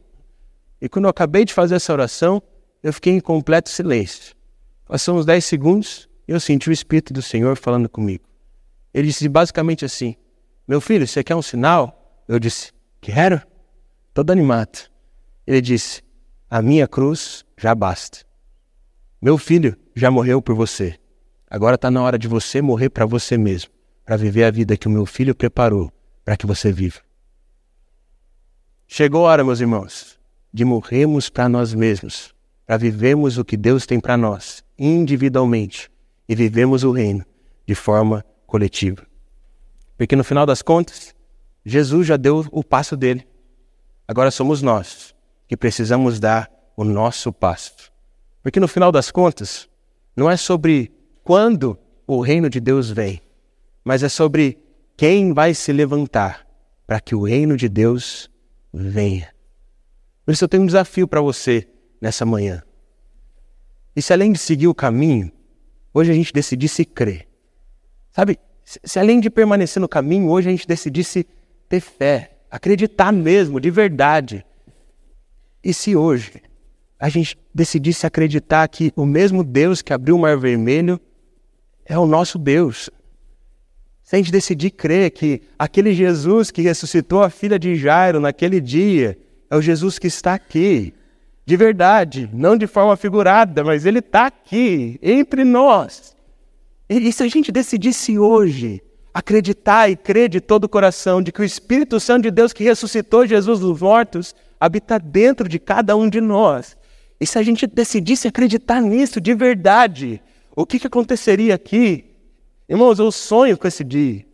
E 0.81 0.89
quando 0.89 1.05
eu 1.05 1.11
acabei 1.11 1.45
de 1.45 1.55
fazer 1.55 1.77
essa 1.77 1.93
oração, 1.93 2.43
eu 2.83 2.93
fiquei 2.93 3.13
em 3.13 3.21
completo 3.21 3.71
silêncio. 3.71 4.35
Passou 4.85 5.17
uns 5.17 5.25
10 5.25 5.45
segundos 5.45 6.09
e 6.27 6.33
eu 6.33 6.41
senti 6.41 6.69
o 6.69 6.73
Espírito 6.73 7.13
do 7.13 7.23
Senhor 7.23 7.57
falando 7.57 7.89
comigo. 7.89 8.25
Ele 8.93 9.07
disse 9.07 9.29
basicamente 9.29 9.85
assim: 9.85 10.17
Meu 10.67 10.81
filho, 10.81 11.07
você 11.07 11.23
quer 11.23 11.37
um 11.37 11.43
sinal? 11.43 12.25
Eu 12.27 12.41
disse: 12.41 12.73
Quero. 13.01 13.41
Todo 14.13 14.33
animado. 14.33 14.92
Ele 15.47 15.61
disse: 15.61 16.03
A 16.49 16.63
minha 16.63 16.87
cruz 16.87 17.45
já 17.57 17.75
basta. 17.75 18.19
Meu 19.21 19.37
filho 19.37 19.77
já 19.95 20.11
morreu 20.11 20.41
por 20.41 20.55
você. 20.55 20.99
Agora 21.49 21.75
está 21.75 21.91
na 21.91 22.03
hora 22.03 22.19
de 22.19 22.29
você 22.29 22.63
morrer 22.63 22.89
para 22.89 23.05
você 23.05 23.37
mesmo, 23.37 23.71
para 24.05 24.17
viver 24.17 24.45
a 24.45 24.51
vida 24.51 24.77
que 24.77 24.89
o 24.89 24.91
meu 24.91 25.05
filho 25.05 25.35
preparou 25.35 25.93
para 26.25 26.37
que 26.37 26.47
você 26.47 26.73
viva. 26.73 27.01
Chegou 28.87 29.27
a 29.27 29.31
hora, 29.31 29.45
meus 29.45 29.61
irmãos, 29.61 30.19
de 30.53 30.65
morrermos 30.65 31.29
para 31.29 31.49
nós 31.49 31.75
mesmos, 31.75 32.35
para 32.67 32.77
vivermos 32.77 33.39
o 33.39 33.45
que 33.45 33.57
Deus 33.57 33.87
tem 33.87 33.99
para 33.99 34.17
nós, 34.17 34.65
individualmente, 34.79 35.91
e 36.29 36.35
vivemos 36.35 36.85
o 36.85 36.93
reino 36.93 37.25
de 37.67 37.75
forma 37.75 38.25
coletiva. 38.47 39.07
Porque 39.97 40.17
no 40.17 40.25
final 40.25 40.47
das 40.47 40.63
contas, 40.63 41.15
Jesus 41.65 42.07
já 42.07 42.17
deu 42.17 42.47
o 42.51 42.63
passo 42.63 42.97
dele. 42.97 43.27
Agora 44.07 44.31
somos 44.31 44.63
nós 44.63 45.15
que 45.53 45.57
precisamos 45.59 46.19
dar 46.19 46.51
o 46.75 46.83
nosso 46.83 47.31
passo. 47.31 47.93
Porque 48.43 48.59
no 48.59 48.67
final 48.67 48.91
das 48.91 49.11
contas, 49.11 49.69
não 50.17 50.31
é 50.31 50.35
sobre 50.35 50.91
quando 51.23 51.79
o 52.07 52.23
reino 52.23 52.49
de 52.49 52.59
Deus 52.59 52.91
vem, 52.91 53.21
mas 53.85 54.03
é 54.03 54.09
sobre 54.09 54.59
quem 54.97 55.35
vai 55.35 55.53
se 55.53 55.71
levantar 55.71 56.47
para 56.87 56.99
que 56.99 57.15
o 57.15 57.25
reino 57.25 57.55
de 57.55 57.69
Deus 57.69 58.31
venha. 58.73 59.29
Por 60.25 60.33
isso 60.33 60.43
eu 60.43 60.49
tenho 60.49 60.63
um 60.63 60.67
desafio 60.67 61.07
para 61.07 61.21
você 61.21 61.69
nessa 62.01 62.25
manhã. 62.25 62.63
E 63.95 64.01
se 64.01 64.11
além 64.11 64.33
de 64.33 64.39
seguir 64.39 64.69
o 64.69 64.75
caminho, 64.75 65.31
hoje 65.93 66.13
a 66.13 66.15
gente 66.15 66.33
decidisse 66.33 66.83
crer. 66.83 67.29
Sabe, 68.11 68.39
se 68.65 68.99
além 68.99 69.21
de 69.21 69.29
permanecer 69.29 69.83
no 69.83 69.89
caminho, 69.89 70.31
hoje 70.31 70.49
a 70.49 70.51
gente 70.51 70.67
decidisse 70.67 71.27
ter 71.69 71.81
fé, 71.81 72.39
acreditar 72.51 73.13
mesmo, 73.13 73.61
de 73.61 73.71
verdade. 73.71 74.47
E 75.63 75.73
se 75.73 75.95
hoje 75.95 76.43
a 76.99 77.09
gente 77.09 77.39
decidisse 77.55 78.07
acreditar 78.07 78.67
que 78.69 78.93
o 78.97 79.05
mesmo 79.05 79.43
Deus 79.45 79.83
que 79.83 79.93
abriu 79.93 80.17
o 80.17 80.19
Mar 80.19 80.37
Vermelho 80.37 81.01
é 81.85 81.99
o 81.99 82.07
nosso 82.07 82.39
Deus, 82.39 82.91
se 84.03 84.17
a 84.17 84.19
gente 84.19 84.33
decidir 84.33 84.71
crer 84.71 85.11
que 85.11 85.43
aquele 85.59 85.95
Jesus 85.95 86.51
que 86.51 86.63
ressuscitou 86.63 87.23
a 87.23 87.31
filha 87.31 87.59
de 87.59 87.77
Jairo 87.77 88.21
naquele 88.21 88.61
dia 88.61 89.19
é 89.51 89.57
o 89.57 89.63
Jesus 89.63 89.99
que 89.99 90.07
está 90.07 90.35
aqui, 90.35 90.95
de 91.45 91.57
verdade, 91.57 92.29
não 92.33 92.57
de 92.57 92.67
forma 92.67 92.97
figurada, 92.97 93.65
mas 93.65 93.85
ele 93.85 93.99
está 93.99 94.27
aqui, 94.27 94.99
entre 95.03 95.45
nós. 95.45 96.17
E, 96.89 97.09
e 97.09 97.13
se 97.13 97.23
a 97.23 97.29
gente 97.29 97.51
decidisse 97.51 98.19
hoje 98.19 98.83
acreditar 99.15 99.91
e 99.91 99.97
crer 99.97 100.29
de 100.29 100.41
todo 100.41 100.65
o 100.65 100.69
coração 100.69 101.21
de 101.21 101.33
que 101.33 101.41
o 101.41 101.45
Espírito 101.45 101.99
Santo 101.99 102.23
de 102.23 102.31
Deus 102.31 102.53
que 102.53 102.65
ressuscitou 102.65 103.27
Jesus 103.27 103.61
dos 103.61 103.81
mortos 103.81 104.35
habita 104.63 104.97
dentro 104.97 105.49
de 105.49 105.59
cada 105.59 105.97
um 105.97 106.09
de 106.09 106.21
nós, 106.21 106.77
e 107.21 107.27
se 107.27 107.37
a 107.37 107.43
gente 107.43 107.67
decidisse 107.67 108.29
acreditar 108.29 108.81
nisso 108.81 109.21
de 109.21 109.35
verdade, 109.35 110.23
o 110.55 110.65
que, 110.65 110.79
que 110.79 110.87
aconteceria 110.87 111.53
aqui? 111.53 112.15
Irmãos, 112.69 113.01
eu 113.01 113.11
sonho 113.11 113.59
com 113.59 113.67
esse 113.67 113.83
dia. 113.83 114.25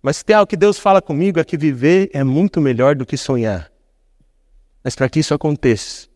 Mas 0.00 0.22
tem 0.22 0.36
algo 0.36 0.48
que 0.48 0.56
Deus 0.56 0.78
fala 0.78 1.02
comigo 1.02 1.40
é 1.40 1.44
que 1.44 1.56
viver 1.56 2.08
é 2.12 2.22
muito 2.22 2.60
melhor 2.60 2.94
do 2.94 3.04
que 3.04 3.16
sonhar. 3.16 3.72
Mas 4.84 4.94
para 4.94 5.08
que 5.08 5.18
isso 5.18 5.34
aconteça, 5.34 6.06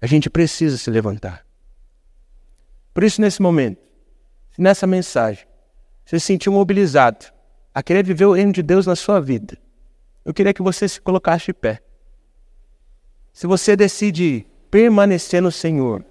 a 0.00 0.06
gente 0.06 0.30
precisa 0.30 0.78
se 0.78 0.90
levantar. 0.90 1.44
Por 2.94 3.04
isso, 3.04 3.20
nesse 3.20 3.42
momento, 3.42 3.78
nessa 4.56 4.86
mensagem, 4.86 5.44
você 6.02 6.18
se 6.18 6.24
sentiu 6.24 6.52
mobilizado 6.52 7.26
a 7.74 7.82
querer 7.82 8.06
viver 8.06 8.24
o 8.24 8.32
reino 8.32 8.52
de 8.52 8.62
Deus 8.62 8.86
na 8.86 8.96
sua 8.96 9.20
vida, 9.20 9.58
eu 10.24 10.32
queria 10.32 10.54
que 10.54 10.62
você 10.62 10.88
se 10.88 10.98
colocasse 10.98 11.46
de 11.46 11.52
pé. 11.52 11.82
Se 13.32 13.46
você 13.46 13.74
decide 13.74 14.46
permanecer 14.70 15.40
no 15.40 15.50
Senhor, 15.50 16.04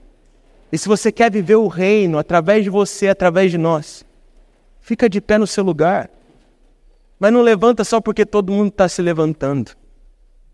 e 0.72 0.78
se 0.78 0.88
você 0.88 1.12
quer 1.12 1.32
viver 1.32 1.56
o 1.56 1.68
reino 1.68 2.18
através 2.18 2.64
de 2.64 2.70
você, 2.70 3.10
através 3.10 3.52
de 3.52 3.58
nós, 3.58 4.06
fica 4.80 5.10
de 5.10 5.20
pé 5.20 5.38
no 5.38 5.46
seu 5.46 5.64
lugar. 5.64 6.10
Mas 7.20 7.32
não 7.32 7.42
levanta 7.42 7.84
só 7.84 8.02
porque 8.02 8.26
todo 8.26 8.52
mundo 8.52 8.70
está 8.70 8.88
se 8.88 9.02
levantando. 9.02 9.72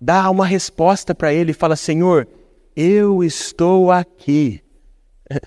Dá 0.01 0.30
uma 0.30 0.45
resposta 0.45 1.15
para 1.15 1.34
ele 1.34 1.51
e 1.51 1.53
fala: 1.53 1.75
Senhor, 1.75 2.27
eu 2.75 3.23
estou 3.23 3.91
aqui. 3.91 4.62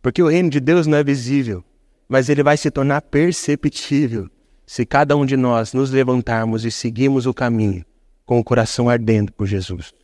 Porque 0.00 0.20
o 0.20 0.28
reino 0.28 0.50
de 0.50 0.58
Deus 0.58 0.86
não 0.86 0.98
é 0.98 1.04
visível, 1.04 1.62
mas 2.08 2.28
ele 2.28 2.42
vai 2.42 2.56
se 2.56 2.72
tornar 2.72 3.02
perceptível 3.02 4.28
se 4.66 4.84
cada 4.84 5.16
um 5.16 5.24
de 5.24 5.36
nós 5.36 5.72
nos 5.72 5.92
levantarmos 5.92 6.64
e 6.64 6.72
seguirmos 6.72 7.24
o 7.24 7.32
caminho 7.32 7.84
com 8.26 8.40
o 8.40 8.42
coração 8.42 8.88
ardendo 8.88 9.32
por 9.32 9.46
Jesus. 9.46 9.94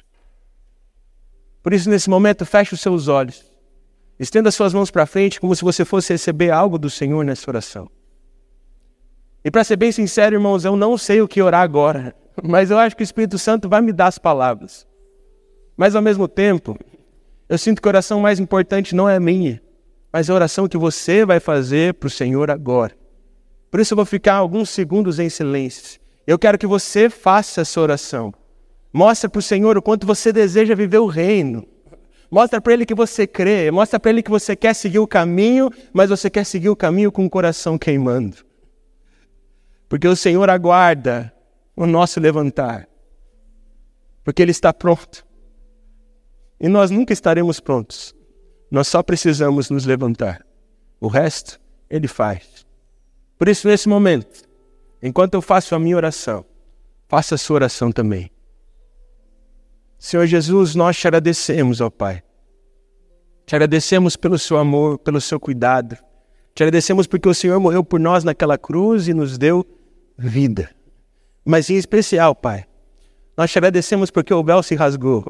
Por 1.69 1.75
isso, 1.75 1.91
nesse 1.91 2.09
momento, 2.09 2.47
feche 2.47 2.73
os 2.73 2.81
seus 2.81 3.09
olhos, 3.09 3.45
estenda 4.19 4.51
suas 4.51 4.73
mãos 4.73 4.91
para 4.91 5.05
frente, 5.05 5.39
como 5.39 5.55
se 5.55 5.63
você 5.63 5.85
fosse 5.85 6.15
receber 6.15 6.51
algo 6.51 6.79
do 6.79 6.89
Senhor 6.89 7.23
nessa 7.23 7.51
oração. 7.51 7.91
E 9.45 9.51
para 9.51 9.63
ser 9.63 9.77
bem 9.77 9.93
sincero, 9.93 10.37
irmãos, 10.37 10.65
eu 10.65 10.75
não 10.77 10.97
sei 10.97 11.21
o 11.21 11.29
que 11.29 11.43
orar 11.43 11.61
agora, 11.61 12.17
mas 12.43 12.71
eu 12.71 12.79
acho 12.79 12.97
que 12.97 13.03
o 13.03 13.05
Espírito 13.05 13.39
Santo 13.39 13.69
vai 13.69 13.83
me 13.83 13.93
dar 13.93 14.07
as 14.07 14.17
palavras. 14.17 14.87
Mas 15.77 15.95
ao 15.95 16.01
mesmo 16.01 16.27
tempo, 16.27 16.75
eu 17.47 17.59
sinto 17.59 17.83
que 17.83 17.89
a 17.89 17.91
oração 17.91 18.19
mais 18.19 18.41
importante 18.41 18.95
não 18.95 19.07
é 19.07 19.17
a 19.17 19.21
minha, 19.21 19.61
mas 20.11 20.31
a 20.31 20.35
oração 20.35 20.67
que 20.67 20.79
você 20.79 21.23
vai 21.27 21.39
fazer 21.39 21.93
para 21.93 22.07
o 22.07 22.11
Senhor 22.11 22.51
agora. 22.51 22.97
Por 23.71 23.79
isso 23.79 23.93
eu 23.93 23.97
vou 23.97 24.07
ficar 24.07 24.37
alguns 24.37 24.71
segundos 24.71 25.19
em 25.19 25.29
silêncio. 25.29 26.01
Eu 26.27 26.39
quero 26.39 26.57
que 26.57 26.67
você 26.67 27.11
faça 27.11 27.61
essa 27.61 27.79
oração. 27.79 28.33
Mostra 28.99 29.31
para 29.31 29.39
o 29.39 29.43
Senhor 29.43 29.79
o 29.79 29.81
quanto 29.81 30.05
você 30.05 30.33
deseja 30.33 30.75
viver 30.75 30.99
o 30.99 31.07
reino. 31.07 31.65
Mostra 32.29 32.61
para 32.61 32.73
Ele 32.73 32.85
que 32.85 32.97
você 32.97 33.29
crê. 33.29 33.71
Mostra 33.71 34.01
para 34.01 34.11
Ele 34.11 34.25
que 34.25 34.31
você 34.31 34.57
quer 34.57 34.75
seguir 34.75 34.99
o 34.99 35.07
caminho, 35.07 35.71
mas 35.93 36.11
você 36.11 36.29
quer 36.29 36.43
seguir 36.43 36.69
o 36.69 36.75
caminho 36.75 37.13
com 37.13 37.25
o 37.25 37.31
coração 37.31 37.79
queimando. 37.79 38.39
Porque 39.89 40.09
o 40.09 40.17
Senhor 40.17 40.51
aguarda 40.51 41.33
o 41.77 41.87
nosso 41.87 42.19
levantar. 42.19 42.89
Porque 44.25 44.43
Ele 44.43 44.51
está 44.51 44.73
pronto. 44.73 45.25
E 46.59 46.67
nós 46.67 46.91
nunca 46.91 47.13
estaremos 47.13 47.61
prontos. 47.61 48.13
Nós 48.69 48.89
só 48.89 49.01
precisamos 49.01 49.71
nos 49.71 49.85
levantar. 49.85 50.45
O 51.01 51.07
resto, 51.07 51.61
Ele 51.89 52.09
faz. 52.09 52.67
Por 53.39 53.47
isso, 53.47 53.69
nesse 53.69 53.89
momento, 53.89 54.43
enquanto 55.01 55.35
eu 55.35 55.41
faço 55.41 55.77
a 55.77 55.79
minha 55.79 55.95
oração, 55.95 56.45
faça 57.07 57.37
a 57.37 57.39
sua 57.39 57.55
oração 57.55 57.93
também. 57.93 58.29
Senhor 59.99 60.27
Jesus, 60.27 60.75
nós 60.75 60.97
te 60.97 61.07
agradecemos, 61.07 61.81
ó 61.81 61.91
Pai. 61.91 62.23
Te 63.45 63.57
agradecemos 63.57 64.17
pelo 64.17 64.39
seu 64.39 64.57
amor, 64.57 64.99
pelo 64.99 65.21
seu 65.21 65.41
cuidado. 65.41 65.97
Te 66.55 66.63
agradecemos 66.63 67.07
porque 67.07 67.29
o 67.29 67.35
Senhor 67.35 67.59
morreu 67.59 67.83
por 67.83 67.99
nós 67.99 68.25
naquela 68.25 68.57
cruz 68.57 69.09
e 69.09 69.15
nos 69.15 69.37
deu 69.37 69.67
vida. 70.17 70.71
Mas 71.45 71.69
em 71.71 71.77
especial, 71.77 72.35
Pai, 72.35 72.65
nós 73.37 73.51
te 73.51 73.59
agradecemos 73.59 74.11
porque 74.11 74.33
o 74.33 74.45
véu 74.45 74.63
se 74.63 74.75
rasgou 74.75 75.25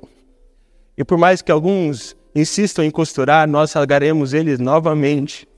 e 0.99 1.05
por 1.05 1.17
mais 1.17 1.41
que 1.41 1.53
alguns 1.53 2.17
insistam 2.35 2.85
em 2.85 2.91
costurar, 2.91 3.47
nós 3.49 3.73
rasgaremos 3.73 4.35
eles 4.35 4.59
novamente. 4.59 5.49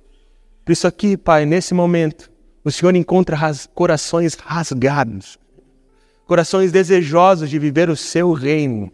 Por 0.62 0.72
isso 0.72 0.86
aqui, 0.86 1.16
Pai, 1.16 1.46
nesse 1.46 1.72
momento, 1.72 2.30
o 2.62 2.70
Senhor 2.70 2.94
encontra 2.94 3.34
ras 3.34 3.66
corações 3.74 4.34
rasgados, 4.34 5.38
corações 6.26 6.70
desejosos 6.70 7.48
de 7.48 7.58
viver 7.58 7.88
o 7.88 7.96
seu 7.96 8.34
reino. 8.34 8.92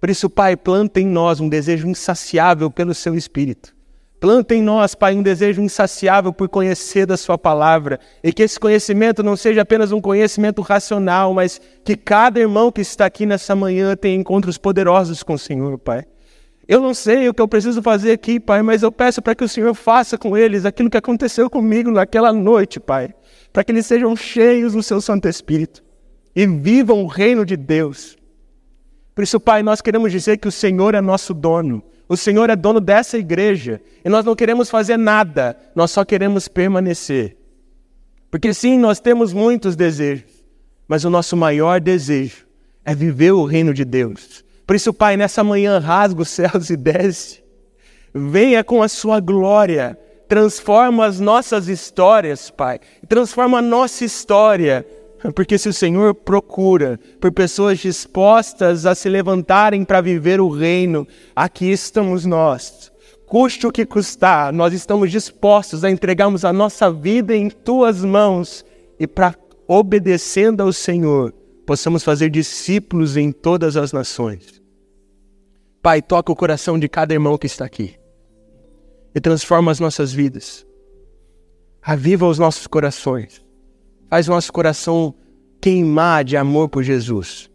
Por 0.00 0.10
isso, 0.10 0.30
Pai, 0.30 0.56
planta 0.56 1.00
em 1.00 1.06
nós 1.06 1.40
um 1.40 1.48
desejo 1.48 1.88
insaciável 1.88 2.70
pelo 2.70 2.94
seu 2.94 3.14
Espírito. 3.14 3.76
Planta 4.20 4.52
em 4.52 4.62
nós, 4.62 4.96
Pai, 4.96 5.14
um 5.14 5.22
desejo 5.22 5.62
insaciável 5.62 6.32
por 6.32 6.48
conhecer 6.48 7.06
da 7.06 7.16
Sua 7.16 7.38
palavra 7.38 8.00
e 8.22 8.32
que 8.32 8.42
esse 8.42 8.58
conhecimento 8.58 9.22
não 9.22 9.36
seja 9.36 9.62
apenas 9.62 9.92
um 9.92 10.00
conhecimento 10.00 10.60
racional, 10.60 11.32
mas 11.32 11.60
que 11.84 11.96
cada 11.96 12.40
irmão 12.40 12.72
que 12.72 12.80
está 12.80 13.06
aqui 13.06 13.24
nessa 13.24 13.54
manhã 13.54 13.96
tenha 13.96 14.16
encontros 14.16 14.58
poderosos 14.58 15.22
com 15.22 15.34
o 15.34 15.38
Senhor, 15.38 15.78
Pai. 15.78 16.04
Eu 16.66 16.80
não 16.80 16.92
sei 16.92 17.28
o 17.28 17.34
que 17.34 17.40
eu 17.40 17.46
preciso 17.46 17.80
fazer 17.80 18.10
aqui, 18.10 18.40
Pai, 18.40 18.60
mas 18.60 18.82
eu 18.82 18.90
peço 18.90 19.22
para 19.22 19.36
que 19.36 19.44
o 19.44 19.48
Senhor 19.48 19.72
faça 19.72 20.18
com 20.18 20.36
eles 20.36 20.64
aquilo 20.64 20.90
que 20.90 20.98
aconteceu 20.98 21.48
comigo 21.48 21.90
naquela 21.90 22.32
noite, 22.32 22.80
Pai, 22.80 23.14
para 23.52 23.62
que 23.62 23.70
eles 23.70 23.86
sejam 23.86 24.14
cheios 24.16 24.72
do 24.72 24.82
Seu 24.82 25.00
Santo 25.00 25.28
Espírito 25.28 25.82
e 26.34 26.44
vivam 26.44 27.04
o 27.04 27.06
reino 27.06 27.46
de 27.46 27.56
Deus. 27.56 28.17
Por 29.18 29.24
isso, 29.24 29.40
Pai, 29.40 29.64
nós 29.64 29.80
queremos 29.80 30.12
dizer 30.12 30.36
que 30.36 30.46
o 30.46 30.52
Senhor 30.52 30.94
é 30.94 31.00
nosso 31.00 31.34
dono. 31.34 31.82
O 32.08 32.16
Senhor 32.16 32.50
é 32.50 32.54
dono 32.54 32.80
dessa 32.80 33.18
igreja. 33.18 33.80
E 34.04 34.08
nós 34.08 34.24
não 34.24 34.36
queremos 34.36 34.70
fazer 34.70 34.96
nada, 34.96 35.56
nós 35.74 35.90
só 35.90 36.04
queremos 36.04 36.46
permanecer. 36.46 37.36
Porque 38.30 38.54
sim, 38.54 38.78
nós 38.78 39.00
temos 39.00 39.32
muitos 39.32 39.74
desejos, 39.74 40.44
mas 40.86 41.04
o 41.04 41.10
nosso 41.10 41.36
maior 41.36 41.80
desejo 41.80 42.46
é 42.84 42.94
viver 42.94 43.32
o 43.32 43.44
reino 43.44 43.74
de 43.74 43.84
Deus. 43.84 44.44
Por 44.64 44.76
isso, 44.76 44.94
Pai, 44.94 45.16
nessa 45.16 45.42
manhã 45.42 45.80
rasga 45.80 46.22
os 46.22 46.28
céus 46.28 46.70
e 46.70 46.76
desce. 46.76 47.42
Venha 48.14 48.62
com 48.62 48.84
a 48.84 48.88
sua 48.88 49.18
glória, 49.18 49.98
transforma 50.28 51.04
as 51.04 51.18
nossas 51.18 51.66
histórias, 51.66 52.50
Pai. 52.50 52.78
Transforma 53.08 53.58
a 53.58 53.62
nossa 53.62 54.04
história 54.04 54.86
porque 55.34 55.58
se 55.58 55.68
o 55.68 55.72
Senhor 55.72 56.14
procura 56.14 56.98
por 57.20 57.32
pessoas 57.32 57.78
dispostas 57.78 58.86
a 58.86 58.94
se 58.94 59.08
levantarem 59.08 59.84
para 59.84 60.00
viver 60.00 60.40
o 60.40 60.48
reino, 60.48 61.06
aqui 61.34 61.70
estamos 61.70 62.24
nós. 62.24 62.92
Custe 63.26 63.66
o 63.66 63.72
que 63.72 63.84
custar, 63.84 64.52
nós 64.52 64.72
estamos 64.72 65.10
dispostos 65.10 65.84
a 65.84 65.90
entregarmos 65.90 66.44
a 66.44 66.52
nossa 66.52 66.90
vida 66.90 67.36
em 67.36 67.50
tuas 67.50 68.04
mãos 68.04 68.64
e 68.98 69.06
para 69.06 69.34
obedecendo 69.66 70.62
ao 70.62 70.72
Senhor, 70.72 71.34
possamos 71.66 72.02
fazer 72.02 72.30
discípulos 72.30 73.18
em 73.18 73.30
todas 73.30 73.76
as 73.76 73.92
nações. 73.92 74.62
Pai, 75.82 76.00
toca 76.00 76.32
o 76.32 76.36
coração 76.36 76.78
de 76.78 76.88
cada 76.88 77.12
irmão 77.12 77.36
que 77.36 77.46
está 77.46 77.66
aqui 77.66 77.94
e 79.14 79.20
transforma 79.20 79.70
as 79.70 79.78
nossas 79.78 80.10
vidas. 80.10 80.66
Aviva 81.82 82.26
os 82.26 82.38
nossos 82.38 82.66
corações 82.66 83.46
Faz 84.08 84.26
o 84.26 84.30
nosso 84.30 84.52
coração 84.52 85.14
queimar 85.60 86.24
de 86.24 86.36
amor 86.36 86.68
por 86.68 86.82
Jesus. 86.82 87.50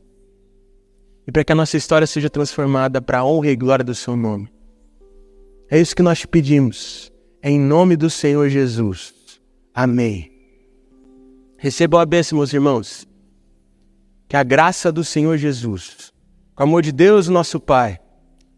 E 1.26 1.32
para 1.32 1.44
que 1.44 1.52
a 1.52 1.56
nossa 1.56 1.78
história 1.78 2.06
seja 2.06 2.30
transformada 2.30 3.02
para 3.02 3.20
a 3.20 3.26
honra 3.26 3.50
e 3.50 3.56
glória 3.56 3.84
do 3.84 3.96
seu 3.96 4.16
nome. 4.16 4.52
É 5.70 5.80
isso 5.80 5.96
que 5.96 6.04
nós 6.04 6.20
te 6.20 6.28
pedimos. 6.28 7.12
Em 7.42 7.60
nome 7.60 7.96
do 7.96 8.10
Senhor 8.10 8.50
Jesus. 8.50 9.14
Amém. 9.74 10.32
Recebam 11.58 12.00
a 12.00 12.06
bênção, 12.06 12.38
meus 12.38 12.54
irmãos. 12.54 13.08
Que 14.28 14.36
a 14.36 14.44
graça 14.44 14.92
do 14.92 15.04
Senhor 15.04 15.38
Jesus, 15.38 16.12
com 16.56 16.64
o 16.64 16.68
amor 16.68 16.82
de 16.82 16.92
Deus, 16.92 17.28
nosso 17.28 17.60
Pai, 17.60 18.00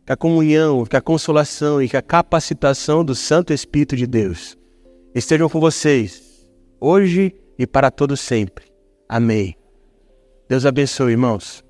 que 0.06 0.12
a 0.12 0.18
comunhão, 0.18 0.86
que 0.86 0.96
a 0.96 1.02
consolação 1.02 1.82
e 1.82 1.88
que 1.88 1.98
a 1.98 2.02
capacitação 2.02 3.04
do 3.04 3.16
Santo 3.16 3.54
Espírito 3.54 3.96
de 3.96 4.08
Deus 4.08 4.58
estejam 5.14 5.50
com 5.50 5.60
vocês, 5.60 6.48
hoje 6.80 7.36
e 7.58 7.66
para 7.66 7.92
todo 7.92 8.18
sempre. 8.18 8.72
Amém. 9.08 9.56
Deus 10.48 10.66
abençoe, 10.66 11.12
irmãos. 11.12 11.64